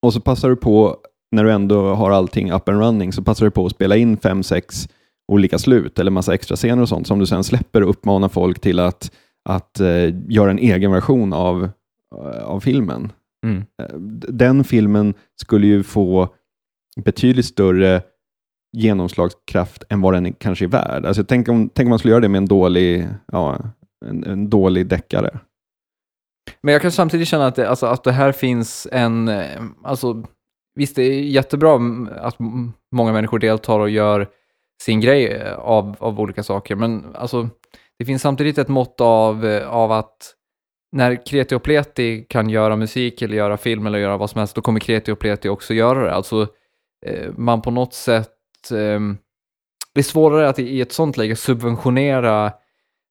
och 0.06 0.14
så 0.14 0.20
passar 0.20 0.50
du 0.50 0.56
på, 0.56 0.98
när 1.32 1.44
du 1.44 1.52
ändå 1.52 1.96
har 1.96 2.12
allting 2.12 2.52
up 2.52 2.70
and 2.70 2.80
running, 2.80 3.14
så 3.14 3.24
passar 3.24 3.46
du 3.46 3.52
på 3.52 3.66
att 3.66 3.72
spela 3.72 3.96
in 3.96 4.18
fem, 4.18 4.44
sex 4.44 4.88
olika 5.28 5.58
slut 5.58 6.00
eller 6.00 6.12
massa 6.12 6.34
extra 6.34 6.56
scener 6.56 6.82
och 6.82 6.90
sånt 6.90 7.08
som 7.08 7.20
du 7.20 7.26
sen 7.26 7.44
släpper 7.44 7.84
och 7.84 7.90
uppmanar 7.90 8.30
folk 8.30 8.60
till 8.60 8.80
att, 8.80 9.12
att 9.50 9.80
eh, 9.80 10.16
göra 10.28 10.52
en 10.52 10.60
egen 10.60 10.92
version 10.92 11.34
av, 11.34 11.64
eh, 12.16 12.44
av 12.44 12.60
filmen. 12.60 13.12
Mm. 13.46 13.58
Eh, 13.58 13.96
den 14.30 14.64
filmen 14.64 15.14
skulle 15.42 15.68
ju 15.68 15.84
få 15.84 16.30
betydligt 17.06 17.46
större 17.46 18.02
genomslagskraft 18.78 19.84
än 19.90 20.02
vad 20.02 20.14
den 20.14 20.34
kanske 20.34 20.66
är 20.66 20.70
värd. 20.70 21.06
Alltså, 21.06 21.24
tänk, 21.24 21.50
om, 21.50 21.70
tänk 21.74 21.86
om 21.86 21.90
man 21.90 22.00
skulle 22.00 22.12
göra 22.12 22.22
det 22.22 22.30
med 22.30 22.38
en 22.38 22.46
dålig, 22.46 23.08
ja, 23.32 23.60
en, 24.06 24.24
en 24.24 24.50
dålig 24.50 24.88
deckare. 24.88 25.40
Men 26.62 26.74
jag 26.74 26.82
kan 26.82 26.92
samtidigt 26.92 27.28
känna 27.28 27.48
att 27.48 27.56
det, 27.56 27.70
alltså, 27.70 27.86
att 27.86 28.04
det 28.04 28.12
här 28.12 28.32
finns 28.32 28.88
en, 28.92 29.28
eh, 29.28 29.62
alltså 29.84 30.24
visst 30.76 30.96
det 30.96 31.04
är 31.04 31.22
jättebra 31.22 31.80
att 32.18 32.36
många 32.92 33.14
människor 33.14 33.40
deltar 33.40 33.80
och 33.80 33.90
gör 33.90 34.28
sin 34.82 35.02
grej 35.02 35.28
eh, 35.28 35.54
av, 35.54 35.96
av 36.00 36.20
olika 36.20 36.44
saker, 36.44 36.76
men 36.76 37.16
alltså 37.16 37.50
det 38.00 38.06
finns 38.06 38.22
samtidigt 38.22 38.58
ett 38.58 38.68
mått 38.68 39.02
av, 39.02 39.46
eh, 39.46 39.70
av 39.70 39.92
att 39.92 40.34
när 40.92 41.26
Kreti 41.26 41.56
och 41.56 41.64
Pleti 41.64 42.26
kan 42.30 42.50
göra 42.50 42.76
musik 42.76 43.22
eller 43.22 43.38
göra 43.38 43.58
film 43.58 43.86
eller 43.86 44.00
göra 44.00 44.18
vad 44.18 44.30
som 44.30 44.40
helst, 44.40 44.56
då 44.56 44.62
kommer 44.62 44.80
Kreti 44.80 45.12
och 45.12 45.20
Pleti 45.20 45.50
också 45.50 45.74
göra 45.74 46.04
det. 46.04 46.14
Alltså 46.14 46.48
man 47.38 47.62
på 47.62 47.72
något 47.72 47.94
sätt, 47.94 48.32
eh, 48.72 49.00
det 49.94 50.02
är 50.02 50.04
svårare 50.04 50.50
att 50.50 50.60
i 50.60 50.64
i 50.64 50.82
ett 50.82 50.92
sånt 50.92 51.18
läge 51.18 51.36
subventionera 51.36 52.54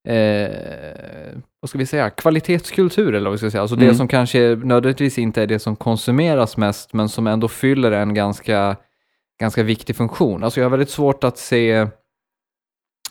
eh, 0.09 1.39
vad 1.61 1.69
ska 1.69 1.79
vi 1.79 1.87
säga, 1.87 2.11
kvalitetskultur 2.11 3.15
eller 3.15 3.25
vad 3.25 3.33
vi 3.33 3.39
ska 3.39 3.51
säga. 3.51 3.61
Alltså 3.61 3.77
det 3.77 3.85
Mm. 3.85 3.95
som 3.97 4.09
kanske 4.09 4.39
nödvändigtvis 4.41 5.19
inte 5.19 5.43
är 5.43 5.47
det 5.47 5.59
som 5.59 5.77
konsumeras 5.77 6.57
mest, 6.57 6.93
men 6.93 7.09
som 7.09 7.27
ändå 7.27 7.49
fyller 7.49 7.93
en 7.93 8.15
ganska, 8.15 8.77
ganska 9.41 9.63
viktig 9.63 9.97
funktion. 9.97 10.45
Alltså 10.45 10.61
jag 10.61 10.65
har 10.65 10.71
väldigt 10.71 10.91
svårt 10.91 11.25
att 11.25 11.39
se, 11.39 11.87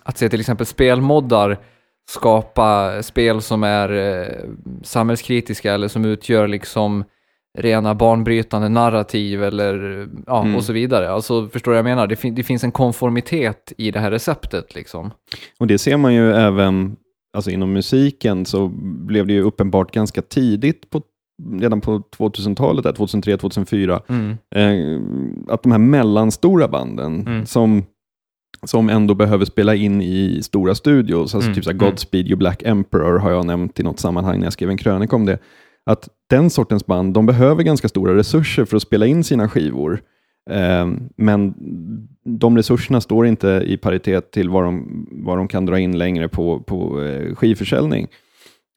att 0.03 0.17
se 0.17 0.29
till 0.29 0.39
exempel 0.39 0.65
spelmoddar 0.65 1.57
skapa 2.09 3.03
spel 3.03 3.41
som 3.41 3.63
är 3.63 3.89
eh, 3.93 4.49
samhällskritiska 4.83 5.73
eller 5.73 5.87
som 5.87 6.05
utgör 6.05 6.47
liksom 6.47 7.03
rena 7.60 7.95
banbrytande 7.95 8.70
narrativ 8.70 9.43
eller 9.43 10.08
ja, 10.28 10.41
Mm. 10.41 10.56
och 10.56 10.64
så 10.64 10.74
vidare. 10.74 11.10
Alltså 11.12 11.47
förstår 11.47 11.72
du 11.72 11.74
vad 11.74 11.78
jag 11.80 11.95
menar? 11.95 12.08
Det, 12.08 12.16
fin- 12.16 12.36
det 12.36 12.43
finns 12.43 12.64
en 12.64 12.72
konformitet 12.72 13.74
i 13.78 13.91
det 13.91 13.99
här 13.99 14.12
receptet 14.12 14.76
liksom. 14.76 15.12
Och 15.60 15.68
det 15.68 15.78
ser 15.78 15.97
man 15.97 16.14
ju 16.14 16.32
även 16.34 16.95
alltså 17.38 17.51
inom 17.51 17.74
musiken 17.74 18.45
så 18.45 18.68
blev 19.08 19.28
det 19.28 19.34
ju 19.34 19.41
uppenbart 19.41 19.91
ganska 19.91 20.22
tidigt, 20.22 20.89
på, 20.89 21.01
redan 21.60 21.82
på 21.82 21.97
2000-talet, 22.18 22.84
där, 22.84 22.91
2003, 22.93 23.38
2004, 23.38 24.01
Mm. 24.10 24.30
eh, 24.56 25.01
att 25.54 25.64
de 25.64 25.72
här 25.72 25.80
mellanstora 25.80 26.68
banden 26.68 27.28
Mm. 27.28 27.45
som, 27.45 27.84
som 28.66 28.89
ändå 28.89 29.14
behöver 29.14 29.45
spela 29.45 29.76
in 29.76 30.01
i 30.01 30.39
stora 30.43 30.76
studios, 30.76 31.36
alltså 31.36 31.47
Mm, 31.47 31.56
typ 31.56 31.64
så 31.64 31.70
här 31.70 31.78
mm. 31.80 31.89
Godspeed 31.89 32.28
You 32.28 32.38
Black 32.38 32.64
Emperor 32.66 33.20
har 33.20 33.32
jag 33.32 33.45
nämnt 33.45 33.80
i 33.80 33.84
något 33.84 33.99
sammanhang 33.99 34.39
när 34.39 34.45
jag 34.45 34.54
skrev 34.54 34.70
en 34.70 34.78
krönika 34.78 35.16
om 35.16 35.26
det, 35.26 35.38
att 35.86 36.09
den 36.29 36.49
sortens 36.49 36.86
band, 36.86 37.13
de 37.13 37.25
behöver 37.25 37.63
ganska 37.63 37.88
stora 37.88 38.15
resurser 38.15 38.65
för 38.65 38.75
att 38.75 38.84
spela 38.84 39.05
in 39.05 39.23
sina 39.23 39.49
skivor. 39.49 40.01
Eh, 40.49 40.91
men 41.15 41.53
de 42.25 42.57
resurserna 42.57 43.01
står 43.01 43.27
inte 43.27 43.63
i 43.65 43.77
paritet 43.77 44.31
till 44.31 44.49
vad 44.49 44.63
de, 44.63 45.07
vad 45.11 45.38
de 45.38 45.47
kan 45.47 45.65
dra 45.65 45.79
in 45.79 45.97
längre 45.97 46.27
på, 46.27 46.59
på 46.59 47.03
eh, 47.03 47.36
skivförsäljning. 47.36 48.07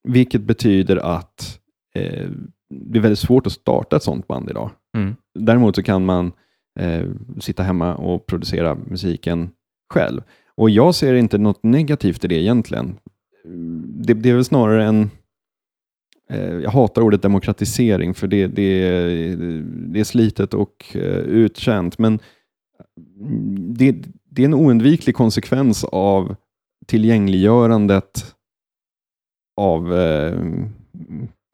Vilket 0.09 0.43
betyder 0.43 0.97
att 0.97 1.59
eh, 1.95 2.29
det 2.71 2.99
är 2.99 3.03
väldigt 3.03 3.19
svårt 3.19 3.47
att 3.47 3.53
starta 3.53 3.97
ett 3.97 4.03
sånt 4.03 4.27
band 4.27 4.51
idag. 4.51 4.71
Mm. 4.97 5.17
Däremot 5.39 5.77
så 5.77 5.83
kan 5.83 6.05
man 6.05 6.33
eh, 6.81 7.05
sitta 7.41 7.63
hemma 7.63 7.95
och 7.95 8.27
producera 8.27 8.75
musiken 8.75 9.51
själv. 9.95 10.23
Och 10.55 10.71
jag 10.71 10.95
ser 10.95 11.15
inte 11.15 11.39
något 11.39 11.63
negativt 11.63 12.25
i 12.25 12.29
det 12.29 12.35
egentligen. 12.35 12.99
Det, 13.85 14.15
det 14.15 14.31
är 14.31 14.35
väl 14.35 14.45
snarare 14.45 14.85
en... 14.85 15.11
Eh, 16.31 16.55
jag 16.55 16.71
hatar 16.71 17.03
ordet 17.03 17.23
demokratisering 17.23 18.15
för 18.15 18.27
det, 18.27 18.47
det, 18.47 18.91
det 19.67 20.01
är 20.01 20.05
slitet 20.05 20.55
och 20.55 20.87
eh, 20.95 21.01
uttjänt, 21.19 21.99
men 21.99 22.19
mm, 23.21 23.75
det, 23.75 23.93
det 24.31 24.43
är 24.43 24.47
en 24.47 24.55
oundviklig 24.55 25.15
konsekvens 25.17 25.85
av 25.85 26.37
tillgängliggörandet 26.87 28.35
av 29.61 29.95
eh, 29.95 30.41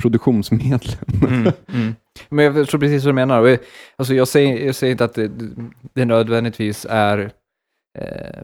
produktionsmedlen. 0.02 0.96
Mm, 1.24 1.52
mm. 1.74 1.94
Men 2.28 2.44
jag 2.44 2.68
tror 2.68 2.80
precis 2.80 3.04
vad 3.04 3.08
du 3.10 3.14
menar. 3.14 3.36
Jag- 3.36 3.52
eh, 3.52 3.58
Alltså 3.96 4.14
jag, 4.14 4.28
säger, 4.28 4.66
jag 4.66 4.74
säger 4.74 4.90
inte 4.92 5.04
att 5.04 5.14
det, 5.14 5.30
det 5.94 6.04
nödvändigtvis 6.04 6.86
är, 6.90 7.32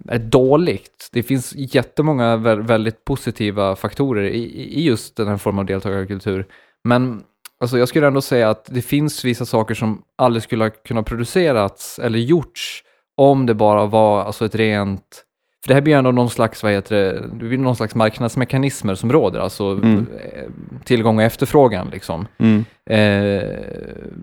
är 0.09 0.18
dåligt. 0.18 1.09
Det 1.12 1.22
finns 1.22 1.53
jättemånga 1.57 2.36
vä- 2.36 2.66
väldigt 2.66 3.05
positiva 3.05 3.76
faktorer 3.76 4.24
i, 4.24 4.42
i 4.80 4.82
just 4.86 5.16
den 5.16 5.28
här 5.28 5.36
formen 5.36 5.59
av 5.59 5.66
deltagarkultur. 5.66 6.46
Men 6.84 7.22
alltså 7.61 7.78
jag 7.78 7.88
skulle 7.88 8.07
ändå 8.07 8.20
säga 8.20 8.51
att 8.51 8.64
det 8.70 8.82
finns 8.82 9.24
vissa 9.24 9.44
saker 9.44 9.74
som 9.74 10.03
aldrig 10.16 10.42
skulle 10.42 10.64
ha 10.64 10.70
kunnat 10.70 11.07
producerats 11.07 11.99
eller 11.99 12.18
gjorts 12.18 12.84
om 13.16 13.46
det 13.46 13.55
bara 13.55 13.86
var 13.86 14.24
alltså 14.24 14.44
ett 14.44 14.55
rent 14.55 15.24
för 15.64 15.68
det 15.68 15.74
här 15.74 15.80
blir 15.80 15.96
ändå 15.96 16.12
någon 16.12 16.30
slags, 16.30 16.62
vad 16.62 16.72
heter 16.72 16.96
det, 16.96 17.49
det 17.51 17.57
någon 17.57 17.76
slags 17.76 17.94
marknadsmekanismer 17.94 18.94
som 18.94 19.12
råder, 19.12 19.40
alltså 19.40 19.64
Mm. 19.64 20.07
eh, 20.32 20.51
tillgång 20.84 21.16
och 21.16 21.22
efterfrågan 21.22 21.88
liksom. 21.92 22.26
Mm. 22.38 22.64
Eh, 22.90 23.59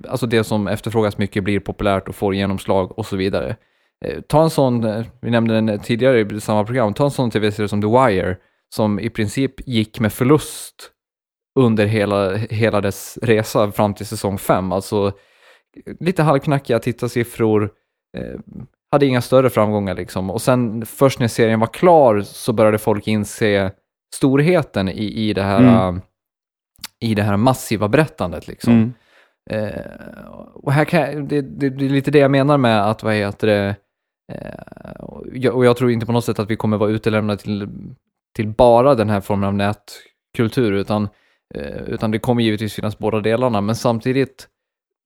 alltså 0.09 0.25
det 0.27 0.43
som 0.43 0.67
efterfrågas 0.67 1.17
mycket 1.17 1.43
blir 1.43 1.59
populärt 1.59 2.07
och 2.07 2.15
får 2.15 2.35
genomslag 2.35 2.99
och 2.99 3.05
så 3.05 3.15
vidare. 3.15 3.55
Eh, 4.05 4.21
ta 4.21 4.43
en 4.43 4.49
sån, 4.49 4.83
eh, 4.83 5.05
vi 5.21 5.31
nämnde 5.31 5.53
den 5.53 5.79
tidigare 5.79 6.19
i 6.21 6.41
samma 6.41 6.63
program, 6.63 6.93
ta 6.93 7.03
en 7.03 7.11
sån 7.11 7.31
tv-serie 7.31 7.67
som 7.67 7.81
The 7.81 7.87
Wire, 7.87 8.37
som 8.75 8.99
i 8.99 9.09
princip 9.09 9.67
gick 9.67 9.99
med 9.99 10.13
förlust 10.13 10.91
under 11.59 11.85
hela, 11.85 12.35
hela 12.35 12.81
dess 12.81 13.17
resa 13.21 13.71
fram 13.71 13.93
till 13.93 14.05
säsong 14.05 14.37
5. 14.37 14.71
Alltså 14.71 15.11
lite 15.99 16.23
halvknackiga 16.23 16.79
tittarsiffror, 16.79 17.69
eh, 18.17 18.39
hade 18.91 19.05
inga 19.05 19.21
större 19.21 19.49
framgångar 19.49 19.95
liksom. 19.95 20.29
Och 20.29 20.41
sen 20.41 20.85
först 20.85 21.19
när 21.19 21.27
serien 21.27 21.59
var 21.59 21.67
klar 21.67 22.21
så 22.21 22.53
började 22.53 22.77
folk 22.77 23.07
inse 23.07 23.71
storheten 24.15 24.89
i, 24.89 25.29
i 25.29 25.33
det 25.33 25.43
här 25.43 25.59
Mm. 25.89 26.01
i 26.99 27.15
det 27.15 27.23
här 27.23 27.37
massiva 27.37 27.87
berättandet 27.87 28.47
liksom. 28.47 28.73
Mm. 28.73 28.93
Eh, 29.49 30.25
och 30.53 30.71
här 30.71 30.85
kan 30.85 31.01
jag, 31.01 31.27
det, 31.27 31.41
det, 31.41 31.69
det 31.69 31.85
är 31.85 31.89
lite 31.89 32.11
det 32.11 32.19
jag 32.19 32.31
menar 32.31 32.57
med 32.57 32.89
att, 32.89 33.03
vad 33.03 33.13
heter 33.13 33.47
det, 33.47 33.75
och, 34.99 35.25
jag, 35.33 35.55
och 35.55 35.65
jag 35.65 35.77
tror 35.77 35.91
inte 35.91 36.05
på 36.05 36.11
något 36.11 36.25
sätt 36.25 36.39
att 36.39 36.49
vi 36.49 36.55
kommer 36.55 36.77
vara 36.77 36.89
utelämnade 36.89 37.41
till, 37.41 37.69
till 38.35 38.47
bara 38.47 38.95
den 38.95 39.09
här 39.09 39.21
formen 39.21 39.47
av 39.47 39.53
nätkultur, 39.53 40.71
utan, 40.71 41.09
eh, 41.55 41.81
utan 41.87 42.11
det 42.11 42.19
kommer 42.19 42.43
givetvis 42.43 42.73
finnas 42.73 42.97
båda 42.97 43.19
delarna, 43.19 43.61
men 43.61 43.75
samtidigt 43.75 44.47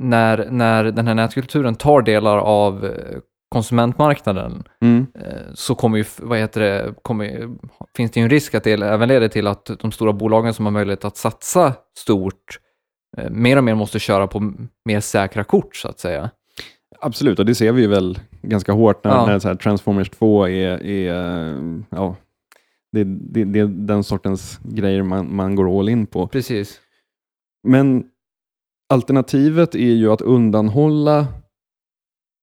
när, 0.04 0.48
när 0.52 0.84
den 0.84 1.08
här 1.08 1.16
nätkulturen 1.16 1.76
tar 1.76 2.02
delar 2.02 2.38
av 2.38 2.86
eh, 2.86 3.20
konsumentmarknaden 3.50 4.64
Mm. 4.82 5.08
eh, 5.16 5.54
så 5.54 5.76
kommer 5.76 5.98
ju, 5.98 6.04
vad 6.18 6.38
heter 6.38 6.62
det, 6.62 6.94
kommer, 7.02 7.50
finns 7.96 8.12
det 8.12 8.20
ju 8.20 8.24
en 8.24 8.30
risk 8.30 8.56
att 8.56 8.64
det 8.64 8.72
även 8.72 9.08
leder 9.10 9.28
till 9.28 9.48
att 9.48 9.66
de 9.80 9.92
stora 9.92 10.14
bolagen 10.14 10.54
som 10.54 10.66
har 10.66 10.72
möjlighet 10.72 11.06
att 11.06 11.18
satsa 11.18 11.74
stort 11.98 12.60
eh, 13.18 13.30
mer 13.30 13.58
och 13.58 13.64
mer 13.64 13.76
måste 13.76 14.00
köra 14.00 14.28
på 14.28 14.54
mer 14.86 15.00
säkra 15.00 15.44
kort 15.44 15.76
så 15.76 15.88
att 15.88 16.00
säga. 16.00 16.30
Absolut, 17.02 17.40
och 17.40 17.46
det 17.46 17.56
ser 17.56 17.72
vi 17.72 17.82
ju 17.82 17.88
väl 17.88 18.20
ganska 18.42 18.72
hårt 18.72 19.04
när, 19.04 19.12
Ja. 19.12 19.26
när 19.26 19.40
så 19.40 19.56
Transformers 19.56 20.10
2 20.10 20.48
är, 20.48 20.84
är 20.84 21.14
ja, 21.90 22.16
det, 22.92 23.04
det, 23.04 23.44
det 23.44 23.60
är 23.60 23.66
den 23.68 24.04
sortens 24.04 24.60
grejer 24.64 25.04
man, 25.04 25.36
man 25.36 25.56
går 25.56 25.80
all 25.80 25.90
in 25.90 26.08
på. 26.08 26.28
Precis. 26.28 26.82
Men 27.68 28.04
alternativet 28.94 29.76
är 29.76 29.80
ju 29.94 30.12
att 30.12 30.22
undanhålla 30.22 31.28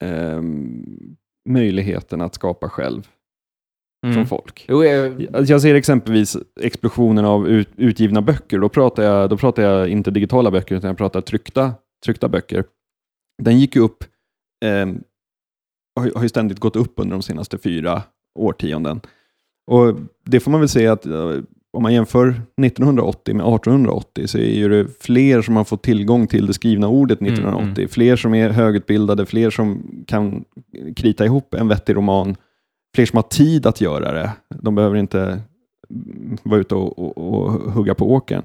ehm, 0.04 0.84
möjligheten 1.48 2.20
att 2.20 2.34
skapa 2.34 2.68
själv 2.68 3.08
Mm. 4.04 4.14
från 4.14 4.26
folk. 4.26 4.64
Jo, 4.68 4.82
eh, 4.82 5.12
Alltså, 5.32 5.52
Jag 5.52 5.62
ser 5.62 5.74
exempelvis 5.74 6.36
explosionen 6.60 7.24
av 7.24 7.48
ut, 7.48 7.68
utgivna 7.76 8.22
böcker. 8.22 8.58
Då 8.58 8.68
pratar, 8.68 9.02
jag, 9.02 9.30
då 9.30 9.36
pratar 9.36 9.62
jag 9.62 9.88
inte 9.88 10.10
digitala 10.10 10.50
böcker, 10.50 10.74
utan 10.76 10.88
jag 10.88 10.98
pratar 10.98 11.20
tryckta, 11.20 11.74
tryckta 12.04 12.28
böcker. 12.28 12.64
Den 13.42 13.58
gick 13.58 13.76
ju 13.76 13.82
upp, 13.82 14.04
eh, 14.64 14.86
har, 16.14 16.22
ju- 16.22 16.28
ständigt 16.28 16.60
gått 16.60 16.76
upp 16.76 16.92
under 16.96 17.12
de 17.16 17.22
senaste 17.22 17.58
fyra 17.58 18.02
årtionden. 18.38 19.00
Och 19.70 19.96
Det 20.24 20.40
får 20.40 20.50
man 20.50 20.60
väl 20.60 20.68
säga 20.68 20.92
att 20.92 21.06
eh, 21.06 21.30
om 21.72 21.82
man 21.82 21.94
jämför 21.94 22.28
1980 22.62 23.34
med 23.34 23.46
1880 23.46 24.26
så 24.26 24.38
är 24.38 24.68
det 24.68 24.86
fler 25.00 25.42
som 25.42 25.56
har 25.56 25.64
fått 25.64 25.82
tillgång 25.82 26.26
till 26.26 26.46
det 26.46 26.52
skrivna 26.54 26.88
ordet 26.88 27.20
Mm, 27.20 27.32
1980. 27.32 27.88
Fler 27.88 28.16
som 28.16 28.34
är 28.34 28.50
högutbildade, 28.50 29.26
fler 29.26 29.50
som 29.50 29.82
kan 30.06 30.44
krita 30.96 31.24
ihop 31.24 31.54
en 31.54 31.68
vettig 31.68 31.96
roman 31.96 32.36
fler 32.96 33.06
som 33.06 33.16
har 33.16 33.22
tid 33.22 33.66
att 33.66 33.80
göra 33.80 34.12
det. 34.12 34.32
De 34.62 34.74
behöver 34.74 34.96
inte 34.96 35.40
mm, 35.90 36.36
vara 36.42 36.60
ute 36.60 36.74
och, 36.74 36.98
och, 36.98 37.18
och 37.18 37.52
hugga 37.72 37.94
på 37.94 38.12
åkern. 38.12 38.42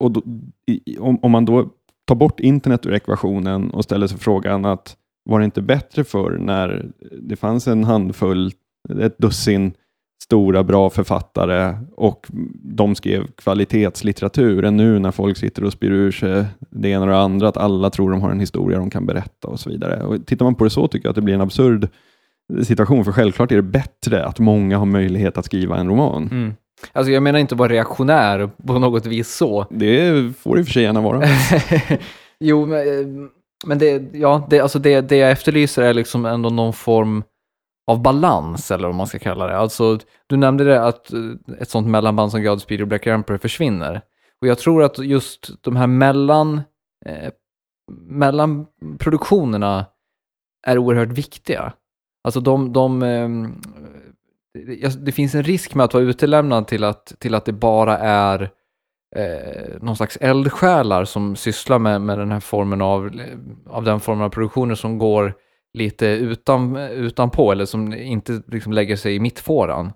Och 0.00 0.10
då, 0.10 0.22
i, 0.66 0.98
om, 0.98 1.18
om 1.22 1.30
man 1.30 1.44
då 1.44 1.70
tar 2.04 2.14
bort 2.14 2.40
internet 2.40 2.86
ur 2.86 2.94
ekvationen 2.94 3.70
och 3.70 3.84
ställer 3.84 4.06
sig 4.06 4.18
frågan 4.18 4.64
att 4.64 4.96
var 5.24 5.38
det 5.38 5.44
inte 5.44 5.62
bättre 5.62 6.04
för 6.04 6.38
när 6.38 6.86
det 7.20 7.36
fanns 7.36 7.68
en 7.68 7.84
handfull, 7.84 8.52
ett 9.00 9.18
dussin 9.18 9.74
stora 10.22 10.64
bra 10.64 10.90
författare 10.90 11.76
och 11.96 12.26
de 12.62 12.94
skrev 12.94 13.26
kvalitetslitteratur 13.26 14.64
än 14.64 14.76
nu 14.76 14.98
när 14.98 15.10
folk 15.10 15.36
sitter 15.36 15.64
och 15.64 15.72
spyr 15.72 15.90
ur 15.90 16.12
sig 16.12 16.44
det 16.70 16.88
ena 16.88 17.00
och 17.00 17.08
det 17.08 17.18
andra, 17.18 17.48
att 17.48 17.56
alla 17.56 17.90
tror 17.90 18.10
de 18.10 18.20
har 18.20 18.30
en 18.30 18.40
historia 18.40 18.78
de 18.78 18.90
kan 18.90 19.06
berätta 19.06 19.48
och 19.48 19.60
så 19.60 19.70
vidare. 19.70 20.02
Och 20.02 20.26
tittar 20.26 20.44
man 20.44 20.54
på 20.54 20.64
det 20.64 20.70
så 20.70 20.88
tycker 20.88 21.06
jag 21.06 21.10
att 21.10 21.16
det 21.16 21.22
blir 21.22 21.34
en 21.34 21.40
absurd 21.40 21.88
situation, 22.62 23.04
för 23.04 23.12
självklart 23.12 23.52
är 23.52 23.56
det 23.56 23.62
bättre 23.62 24.24
att 24.24 24.38
många 24.38 24.78
har 24.78 24.86
möjlighet 24.86 25.38
att 25.38 25.44
skriva 25.44 25.76
en 25.76 25.88
roman. 25.88 26.22
mm. 26.22 26.54
Alltså 26.92 27.12
jag 27.12 27.22
menar 27.22 27.38
inte 27.38 27.54
vara 27.54 27.72
reaktionär 27.72 28.50
på 28.66 28.78
något 28.78 29.06
vis 29.06 29.34
så. 29.34 29.66
Det 29.70 30.36
får 30.38 30.58
och 30.58 30.64
för 30.64 30.72
sig 30.72 30.82
gärna 30.82 31.00
vara. 31.00 31.22
jo, 32.40 32.66
men, 32.66 32.78
eh, 32.78 33.28
men 33.66 33.78
det, 33.78 34.02
ja, 34.12 34.46
det, 34.50 34.60
alltså 34.60 34.78
det, 34.78 35.00
det 35.00 35.16
jag 35.16 35.30
efterlyser 35.30 35.82
är 35.82 35.94
liksom 35.94 36.26
ändå 36.26 36.50
någon 36.50 36.72
form 36.72 37.24
av 37.86 38.02
balans, 38.02 38.70
eller 38.70 38.88
vad 38.88 38.94
man 38.94 39.06
ska 39.06 39.18
kalla 39.18 39.46
det. 39.46 39.56
Alltså, 39.56 39.98
du 40.26 40.36
nämnde 40.36 40.64
det 40.64 40.84
att 40.84 41.12
eh, 41.12 41.20
ett 41.60 41.70
sånt 41.70 41.88
mellanband 41.88 42.30
som 42.30 42.42
Godspeed 42.42 42.80
och 42.80 42.88
Black 42.88 43.06
Emperor 43.06 43.38
försvinner. 43.38 44.00
Och 44.40 44.46
jag 44.48 44.58
tror 44.58 44.82
att 44.82 44.98
just 44.98 45.50
de 45.60 45.76
här 45.76 45.86
mellan, 45.86 46.60
eh, 47.06 47.32
mellan 48.00 48.66
produktionerna 48.98 49.86
är 50.66 50.78
oerhört 50.78 51.12
viktiga. 51.12 51.72
Alltså 52.24 52.40
de, 52.40 52.72
de 52.72 53.02
ehm, 53.02 53.60
det, 54.54 55.04
det 55.06 55.12
finns 55.12 55.34
en 55.34 55.42
risk 55.42 55.74
med 55.74 55.84
att 55.84 55.94
vara 55.94 56.04
utelämnad 56.04 56.66
till 56.66 56.84
att, 56.84 57.12
till 57.18 57.34
att 57.34 57.44
det 57.44 57.52
bara 57.52 57.98
är 57.98 58.50
eh, 59.16 59.80
någon 59.80 59.96
slags 59.96 60.16
eldsjälar 60.16 61.04
som 61.04 61.36
sysslar 61.36 61.78
med, 61.78 62.00
med 62.00 62.18
den 62.18 62.32
här 62.32 62.40
formen 62.40 62.82
av, 62.82 63.10
av 63.66 63.84
den 63.84 64.00
formen 64.00 64.24
av 64.24 64.30
produktioner 64.30 64.74
som 64.74 64.98
går 64.98 65.34
lite 65.74 66.06
utan, 66.06 66.76
utanpå 66.76 67.52
eller 67.52 67.64
som 67.64 67.94
inte 67.94 68.42
liksom 68.46 68.72
lägger 68.72 68.96
sig 68.96 69.14
i 69.14 69.20
mittfåran. 69.20 69.92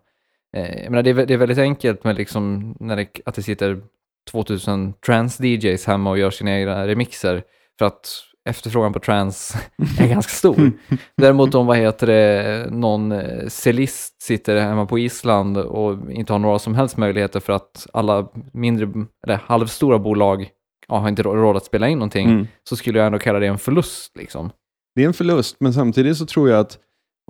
Eh, 0.57 0.83
jag 0.83 0.91
menar, 0.91 1.03
det, 1.03 1.11
är, 1.11 1.27
det 1.27 1.35
är 1.35 1.39
väldigt 1.39 1.59
enkelt 1.59 2.05
med 2.05 2.17
liksom 2.17 2.75
när 2.81 2.97
det, 2.97 3.09
att 3.25 3.35
det 3.35 3.43
sitter 3.43 3.83
2000 4.31 4.93
trans-DJs 5.07 5.87
hemma 5.87 6.11
och 6.11 6.19
gör 6.19 6.31
sina 6.31 6.59
egna 6.59 6.87
remixer 6.87 7.43
för 7.79 7.87
att 7.87 8.09
efterfrågan 8.47 8.93
på 8.93 8.99
trans 9.01 9.57
är 10.01 10.09
ganska 10.09 10.31
stor. 10.31 10.73
Däremot 11.17 11.55
om, 11.55 11.67
vad 11.67 11.77
heter 11.77 12.07
det, 12.07 12.67
någon 12.71 13.13
eh, 13.13 13.47
cellist 13.49 14.23
sitter 14.23 14.61
hemma 14.61 14.87
på 14.87 14.99
Island 14.99 15.59
och 15.59 16.11
inte 16.13 16.33
har 16.33 16.39
några 16.39 16.59
som 16.59 16.75
helst 16.75 16.97
möjligheter 16.97 17.41
för 17.41 17.53
att 17.53 17.87
alla 17.93 18.29
mindre, 18.53 18.89
eller 19.27 19.41
halvstora 19.47 19.99
bolag 19.99 20.49
ja, 20.89 20.99
har 20.99 21.09
inte 21.09 21.23
rå- 21.23 21.35
råd 21.37 21.57
att 21.57 21.65
spela 21.65 21.89
in 21.89 21.99
någonting, 21.99 22.29
Mm. 22.31 22.47
så 22.69 22.77
skulle 22.77 22.99
jag 22.99 23.07
ändå 23.07 23.19
kalla 23.19 23.39
det 23.39 23.47
en 23.47 23.59
förlust 23.59 24.17
liksom. 24.17 24.51
Det 24.95 25.03
är 25.03 25.07
en 25.07 25.15
förlust, 25.15 25.57
men 25.61 25.73
samtidigt 25.75 26.17
så 26.17 26.27
tror 26.27 26.51
jag 26.51 26.61
att 26.61 26.79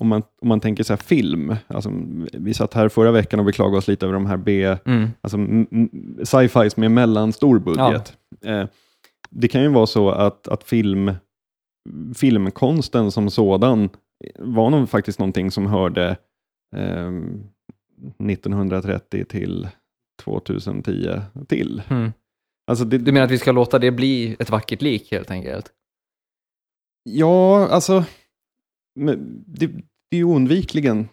om 0.01 0.09
man, 0.09 0.23
om 0.43 0.49
man 0.49 0.61
tänker 0.61 0.85
så 0.85 0.93
här 0.93 0.99
film, 0.99 1.57
alltså, 1.69 1.91
vi 2.33 2.55
satt 2.55 2.75
här 2.75 2.89
förra 2.89 3.11
veckan 3.11 3.41
och 3.41 3.47
beklagade 3.47 3.77
oss 3.79 3.89
lite 3.89 4.07
över 4.07 4.13
de 4.15 4.27
här 4.27 4.37
B, 4.37 4.77
Mm. 4.87 5.09
alltså 5.21 5.39
sci-fis 6.25 6.77
med 6.77 6.91
mellanstor 6.91 7.59
budget. 7.59 8.13
Eh, 8.45 8.65
det 9.41 9.49
kan 9.49 9.63
ju 9.63 9.69
vara 9.69 9.87
så 9.87 10.11
att, 10.11 10.49
att 10.49 10.65
film, 10.65 11.13
filmkonsten 12.15 13.13
som 13.13 13.31
sådan 13.31 13.89
var 14.39 14.71
nog 14.71 14.89
faktiskt 14.89 15.19
någonting 15.19 15.51
som 15.51 15.67
hörde 15.67 16.17
eh, 16.77 17.13
1930 18.29 19.25
till 19.25 19.69
2010 20.23 21.21
till. 21.49 21.83
Mm. 21.89 22.13
Alltså 22.67 22.85
det, 22.85 22.99
Du 22.99 23.13
menar 23.13 23.25
att 23.25 23.31
vi 23.31 23.39
ska 23.39 23.53
låta 23.53 23.79
det 23.79 23.91
bli 23.91 24.37
ett 24.39 24.51
vackert 24.51 24.83
lik 24.83 25.11
helt 25.11 25.31
enkelt? 25.31 25.73
Ja, 27.05 27.69
alltså 27.69 28.05
det, 29.47 29.67
det 30.11 30.17
är 30.17 30.19
ju 30.19 30.25
oundvikligen 30.25 31.09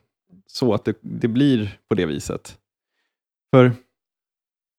så 0.47 0.73
att 0.73 0.85
det, 0.85 0.97
det 1.01 1.27
blir 1.27 1.79
på 1.89 1.95
det 1.95 2.05
viset. 2.05 2.57
För 3.53 3.71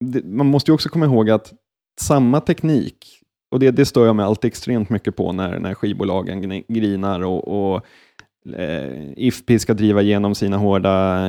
det, 0.05 0.24
man 0.24 0.47
måste 0.47 0.70
ju 0.70 0.74
också 0.74 0.88
komma 0.88 1.05
ihåg 1.07 1.30
att 1.30 1.55
samma 2.01 2.40
teknik, 2.40 3.24
och 3.55 3.61
det, 3.61 3.70
det 3.70 3.86
stör 3.86 4.07
jag 4.07 4.16
mig 4.16 4.24
alltid 4.24 4.48
extremt 4.48 4.90
mycket 4.90 5.16
på 5.16 5.32
när, 5.32 5.59
när 5.59 5.74
skivbolagen 5.74 6.64
grinar 6.68 7.20
och, 7.20 7.74
och 7.74 7.86
eh, 8.57 9.12
IFPI 9.16 9.59
ska 9.59 9.74
driva 9.74 10.02
igenom 10.02 10.34
sina 10.34 10.57
hårda 10.57 11.28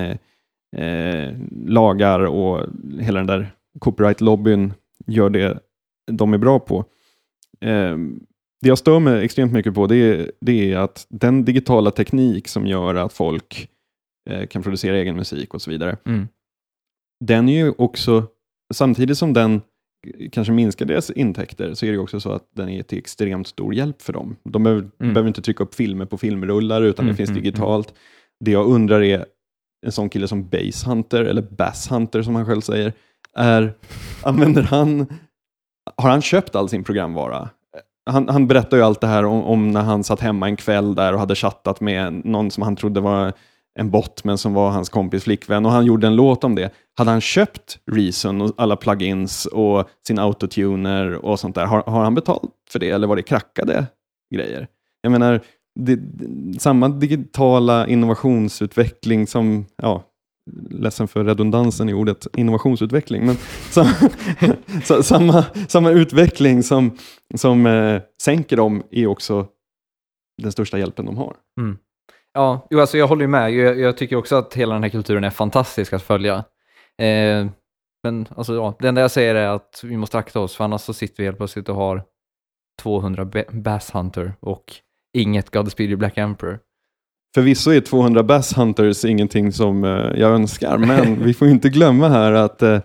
eh, 0.77 1.33
lagar 1.65 2.19
och 2.19 2.65
hela 2.99 3.19
den 3.19 3.27
där 3.27 3.51
copyright-lobbyn 3.79 4.73
gör 5.07 5.29
det 5.29 5.59
de 6.11 6.33
är 6.33 6.37
bra 6.37 6.59
på. 6.59 6.85
Eh, 7.61 7.97
det 8.61 8.67
jag 8.67 8.77
stör 8.77 8.99
mig 8.99 9.25
extremt 9.25 9.53
mycket 9.53 9.73
på 9.73 9.87
det 9.87 9.95
är, 9.95 10.31
det 10.41 10.73
är 10.73 10.77
att 10.77 11.05
den 11.09 11.45
digitala 11.45 11.91
teknik 11.91 12.47
som 12.47 12.67
gör 12.67 12.95
att 12.95 13.13
folk 13.13 13.69
eh, 14.29 14.47
kan 14.47 14.63
producera 14.63 14.97
egen 14.97 15.15
musik 15.15 15.53
och 15.53 15.61
så 15.61 15.71
vidare, 15.71 15.97
Mm. 16.05 16.27
den 17.25 17.49
är 17.49 17.65
ju 17.65 17.73
också, 17.77 18.23
samtidigt 18.73 19.17
som 19.17 19.33
den 19.33 19.61
kanske 20.31 20.53
minskar 20.53 20.85
deras 20.85 21.09
intäkter, 21.09 21.73
så 21.73 21.85
är 21.85 21.91
det 21.91 21.97
också 21.97 22.19
så 22.19 22.31
att 22.31 22.43
den 22.55 22.69
är 22.69 22.83
till 22.83 22.97
extremt 22.97 23.47
stor 23.47 23.73
hjälp 23.73 24.01
för 24.01 24.13
dem. 24.13 24.35
De 24.43 24.63
behöver, 24.63 24.81
Mm. 24.81 25.13
behöver 25.13 25.27
inte 25.27 25.41
trycka 25.41 25.63
upp 25.63 25.75
filmer 25.75 26.05
på 26.05 26.17
filmrullar, 26.17 26.81
utan 26.81 27.05
Mm, 27.05 27.13
det 27.13 27.17
finns 27.17 27.29
mm, 27.29 27.41
digitalt. 27.43 27.93
Det 28.39 28.51
jag 28.51 28.67
undrar 28.67 29.01
är, 29.03 29.25
en 29.85 29.91
sån 29.91 30.09
kille 30.09 30.27
som 30.27 30.49
Bass 30.49 30.87
Hunter, 30.87 31.23
eller 31.25 31.41
Bass 31.41 31.91
Hunter 31.91 32.21
som 32.21 32.35
han 32.35 32.45
själv 32.45 32.61
säger, 32.61 32.93
är, 33.37 33.73
använder 34.23 34.63
han, 34.63 35.07
har 35.97 36.09
han 36.09 36.21
köpt 36.21 36.55
all 36.55 36.69
sin 36.69 36.83
programvara? 36.83 37.49
Han, 38.09 38.29
han 38.29 38.47
berättar 38.47 38.77
ju 38.77 38.83
allt 38.83 39.01
det 39.01 39.07
här 39.07 39.25
om, 39.25 39.43
om 39.43 39.71
när 39.71 39.81
han 39.81 40.03
satt 40.03 40.19
hemma 40.19 40.47
en 40.47 40.55
kväll 40.55 40.95
där 40.95 41.13
och 41.13 41.19
hade 41.19 41.35
chattat 41.35 41.81
med 41.81 42.25
någon 42.25 42.51
som 42.51 42.63
han 42.63 42.75
trodde 42.75 42.99
var 43.01 43.33
en 43.79 43.91
bot, 43.91 44.23
men 44.23 44.37
som 44.37 44.53
var 44.53 44.69
hans 44.69 44.89
kompis 44.89 45.23
flickvän 45.23 45.65
och 45.65 45.71
han 45.71 45.85
gjorde 45.85 46.07
en 46.07 46.15
låt 46.15 46.43
om 46.43 46.55
det. 46.55 46.69
Hade 46.97 47.11
han 47.11 47.21
köpt 47.21 47.79
Reason 47.91 48.41
och 48.41 48.53
alla 48.57 48.75
plugins 48.75 49.45
och 49.45 49.89
sin 50.07 50.19
autotuner 50.19 51.25
och 51.25 51.39
sånt 51.39 51.55
där, 51.55 51.65
har, 51.65 51.81
har 51.81 52.03
han 52.03 52.15
betalt 52.15 52.51
för 52.69 52.79
det 52.79 52.89
eller 52.89 53.07
var 53.07 53.15
det 53.15 53.21
krackade 53.21 53.87
grejer? 54.35 54.67
Jag 55.01 55.11
menar, 55.11 55.41
det, 55.79 55.99
samma 56.59 56.89
digitala 56.89 57.87
innovationsutveckling 57.87 59.27
som, 59.27 59.65
ja, 59.75 60.03
ledsen 60.69 61.07
för 61.07 61.23
redundansen 61.23 61.89
i 61.89 61.93
ordet 61.93 62.27
innovationsutveckling, 62.33 63.25
men 63.25 63.35
sam, 63.69 63.87
så, 64.83 65.03
samma, 65.03 65.45
samma 65.67 65.91
utveckling 65.91 66.63
som, 66.63 66.97
som 67.35 67.65
eh, 67.65 68.01
sänker 68.21 68.57
dem 68.57 68.83
är 68.91 69.07
också 69.07 69.47
den 70.41 70.51
största 70.51 70.79
hjälpen 70.79 71.05
de 71.05 71.17
har. 71.17 71.35
Mm. 71.59 71.77
Ja, 72.33 72.67
jo, 72.69 72.79
alltså 72.79 72.97
jag 72.97 73.07
håller 73.07 73.21
ju 73.21 73.27
med. 73.27 73.53
Jag, 73.53 73.79
jag 73.79 73.97
tycker 73.97 74.15
också 74.15 74.35
att 74.35 74.53
hela 74.53 74.73
den 74.73 74.83
här 74.83 74.89
kulturen 74.89 75.23
är 75.23 75.29
fantastisk 75.29 75.93
att 75.93 76.03
följa. 76.03 76.43
Eh, 77.01 77.47
men 78.03 78.27
alltså, 78.35 78.55
ja, 78.55 78.75
det 78.79 78.87
enda 78.87 79.01
jag 79.01 79.11
säger 79.11 79.35
är 79.35 79.47
att 79.47 79.81
vi 79.83 79.97
måste 79.97 80.17
akta 80.17 80.39
oss, 80.39 80.55
för 80.55 80.63
annars 80.63 80.81
så 80.81 80.93
sitter 80.93 81.17
vi 81.17 81.23
helt 81.25 81.37
plötsligt 81.37 81.69
och 81.69 81.75
har 81.75 82.03
200 82.81 83.25
ba- 83.25 83.51
Bass 83.51 83.95
Hunter 83.95 84.33
och 84.39 84.63
inget 85.17 85.49
Godspeed 85.49 85.89
You 85.89 85.97
Black 85.97 86.17
Emperor. 86.17 86.59
Förvisso 87.35 87.71
är 87.71 87.81
200 87.81 88.23
Bass 88.23 88.57
Hunters 88.57 89.05
ingenting 89.05 89.51
som 89.51 89.83
eh, 89.83 89.89
jag 90.19 90.31
önskar, 90.31 90.77
men 90.77 91.23
vi 91.23 91.33
får 91.33 91.47
inte 91.47 91.69
glömma 91.69 92.09
här 92.09 92.31
att 92.31 92.61
eh, 92.61 92.79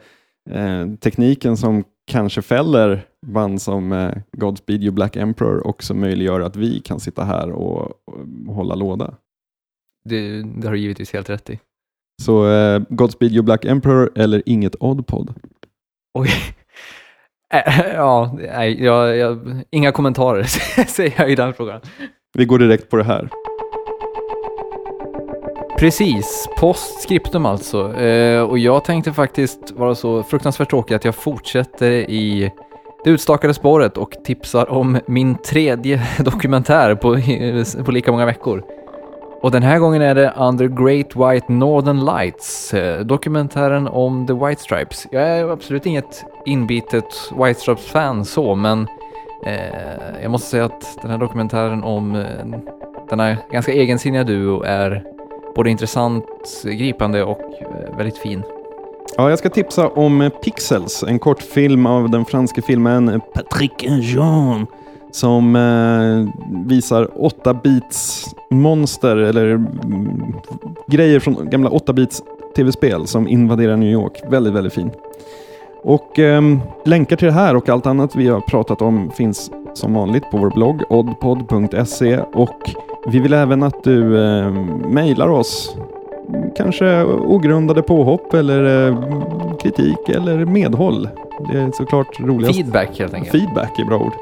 eh, 0.50 0.94
tekniken 1.00 1.56
som 1.56 1.84
kanske 2.10 2.42
fäller 2.42 3.06
band 3.26 3.62
som 3.62 3.92
eh, 3.92 4.12
Godspeed 4.32 4.82
You 4.82 4.92
Black 4.92 5.16
Emperor 5.16 5.66
också 5.66 5.94
möjliggör 5.94 6.40
att 6.40 6.56
vi 6.56 6.80
kan 6.80 7.00
sitta 7.00 7.24
här 7.24 7.50
och, 7.50 7.80
och 8.46 8.54
hålla 8.54 8.74
låda. 8.74 9.14
Det, 10.04 10.42
det 10.42 10.66
har 10.66 10.74
du 10.74 10.80
givetvis 10.80 11.12
helt 11.12 11.30
rätt 11.30 11.50
i. 11.50 11.58
Så 12.20 12.50
eh, 12.52 12.82
Godspeed 12.88 13.32
You 13.32 13.42
Black 13.42 13.64
Emperor 13.64 14.10
eller 14.16 14.42
inget 14.46 14.74
Oddpod. 14.80 15.34
Oj. 16.14 16.28
Eh, 17.52 17.86
ja, 17.94 18.36
nej, 18.38 18.84
jag, 18.84 19.16
jag, 19.16 19.62
inga 19.70 19.92
kommentarer 19.92 20.42
säger 20.86 21.14
jag 21.16 21.30
i 21.30 21.34
den 21.34 21.54
frågan. 21.54 21.80
Vi 22.34 22.44
går 22.44 22.58
direkt 22.58 22.90
på 22.90 22.96
det 22.96 23.04
här. 23.04 23.28
Precis, 25.78 26.48
postskriptum 26.56 27.46
alltså. 27.46 27.96
Eh, 27.96 28.42
och 28.42 28.58
jag 28.58 28.84
tänkte 28.84 29.12
faktiskt 29.12 29.70
vara 29.70 29.94
så 29.94 30.22
fruktansvärt 30.22 30.70
tråkig 30.70 30.94
att 30.94 31.04
jag 31.04 31.14
fortsätter 31.14 31.90
i 31.90 32.52
det 33.04 33.10
utstakade 33.10 33.54
spåret 33.54 33.98
och 33.98 34.10
tipsar 34.24 34.70
om 34.70 34.98
min 35.06 35.34
tredje 35.34 36.02
dokumentär 36.18 36.94
på, 36.94 37.18
på 37.84 37.90
lika 37.90 38.12
många 38.12 38.26
veckor. 38.26 38.62
Och 39.42 39.50
den 39.50 39.62
här 39.62 39.78
gången 39.78 40.02
är 40.02 40.14
det 40.14 40.34
Under 40.36 40.68
Great 40.68 41.16
White 41.16 41.52
Northern 41.52 42.04
Lights, 42.04 42.74
eh, 42.74 43.00
dokumentären 43.00 43.88
om 43.88 44.26
The 44.26 44.32
White 44.32 44.62
Stripes. 44.62 45.06
Jag 45.10 45.22
är 45.22 45.48
absolut 45.48 45.86
inget 45.86 46.24
inbitet 46.46 47.32
White 47.44 47.60
Stripes-fan 47.60 48.24
så, 48.24 48.54
men 48.54 48.88
eh, 49.46 50.22
jag 50.22 50.30
måste 50.30 50.48
säga 50.48 50.64
att 50.64 50.98
den 51.02 51.10
här 51.10 51.18
dokumentären 51.18 51.82
om 51.82 52.14
eh, 52.14 52.24
denna 53.10 53.36
ganska 53.52 53.72
egensinniga 53.72 54.24
duo 54.24 54.62
är 54.62 55.04
både 55.54 55.70
intressant, 55.70 56.24
gripande 56.64 57.24
och 57.24 57.40
eh, 57.40 57.96
väldigt 57.96 58.18
fin. 58.18 58.42
Ja, 59.16 59.30
jag 59.30 59.38
ska 59.38 59.50
tipsa 59.50 59.88
om 59.88 60.30
Pixels, 60.44 61.02
en 61.02 61.18
kortfilm 61.18 61.86
av 61.86 62.10
den 62.10 62.24
franske 62.24 62.62
filmen 62.62 63.20
Patrick 63.34 63.82
Jean 63.82 64.66
som 65.12 65.56
eh, 65.56 66.42
visar 66.66 67.04
8-bits 67.04 68.26
monster 68.50 69.16
eller 69.16 69.46
mm, 69.46 70.34
grejer 70.86 71.20
från 71.20 71.50
gamla 71.50 71.70
8-bits 71.70 72.22
tv-spel 72.56 73.06
som 73.06 73.28
invaderar 73.28 73.76
New 73.76 73.92
York. 73.92 74.22
Väldigt, 74.30 74.52
väldigt 74.52 74.72
fin. 74.72 74.90
Och 75.82 76.18
ehm, 76.18 76.60
länkar 76.84 77.16
till 77.16 77.26
det 77.26 77.32
här 77.32 77.56
och 77.56 77.68
allt 77.68 77.86
annat 77.86 78.16
vi 78.16 78.28
har 78.28 78.40
pratat 78.40 78.82
om 78.82 79.10
finns 79.10 79.50
som 79.74 79.94
vanligt 79.94 80.30
på 80.30 80.38
vår 80.38 80.50
blogg 80.50 80.82
oddpod.se 80.88 82.18
och 82.18 82.70
vi 83.06 83.20
vill 83.20 83.32
även 83.32 83.62
att 83.62 83.84
du 83.84 84.24
eh, 84.24 84.50
mejlar 84.88 85.28
oss 85.28 85.76
kanske 86.56 87.04
ogrundade 87.04 87.82
påhopp 87.82 88.34
eller 88.34 88.88
eh, 88.88 88.98
kritik 89.62 90.08
eller 90.08 90.44
medhåll. 90.44 91.08
Det 91.52 91.58
är 91.58 91.70
såklart 91.72 92.20
roligast. 92.20 92.56
Feedback 92.56 92.98
helt 92.98 93.14
enkelt. 93.14 93.32
Feedback 93.32 93.78
är 93.78 93.84
bra 93.84 93.98
ord. 93.98 94.12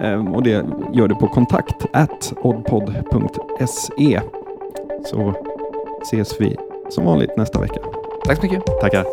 Ehm, 0.00 0.34
och 0.34 0.42
det 0.42 0.66
gör 0.92 1.08
du 1.08 1.14
på 1.14 1.28
kontakt 1.28 1.86
at 1.92 2.32
oddpod.se. 2.42 4.20
Så 5.04 5.34
ses 6.02 6.40
vi 6.40 6.56
som 6.88 7.04
vanligt 7.04 7.36
nästa 7.36 7.60
vecka. 7.60 7.80
Tack 8.24 8.36
så 8.36 8.42
mycket. 8.42 8.62
Tackar. 8.80 9.04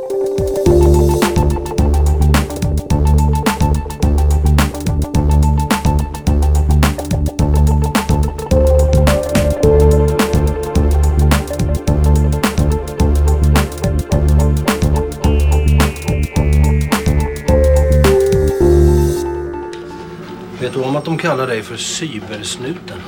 De 21.15 21.21
kallar 21.21 21.47
dig 21.47 21.63
för 21.63 21.77
cybersnuten? 21.77 23.01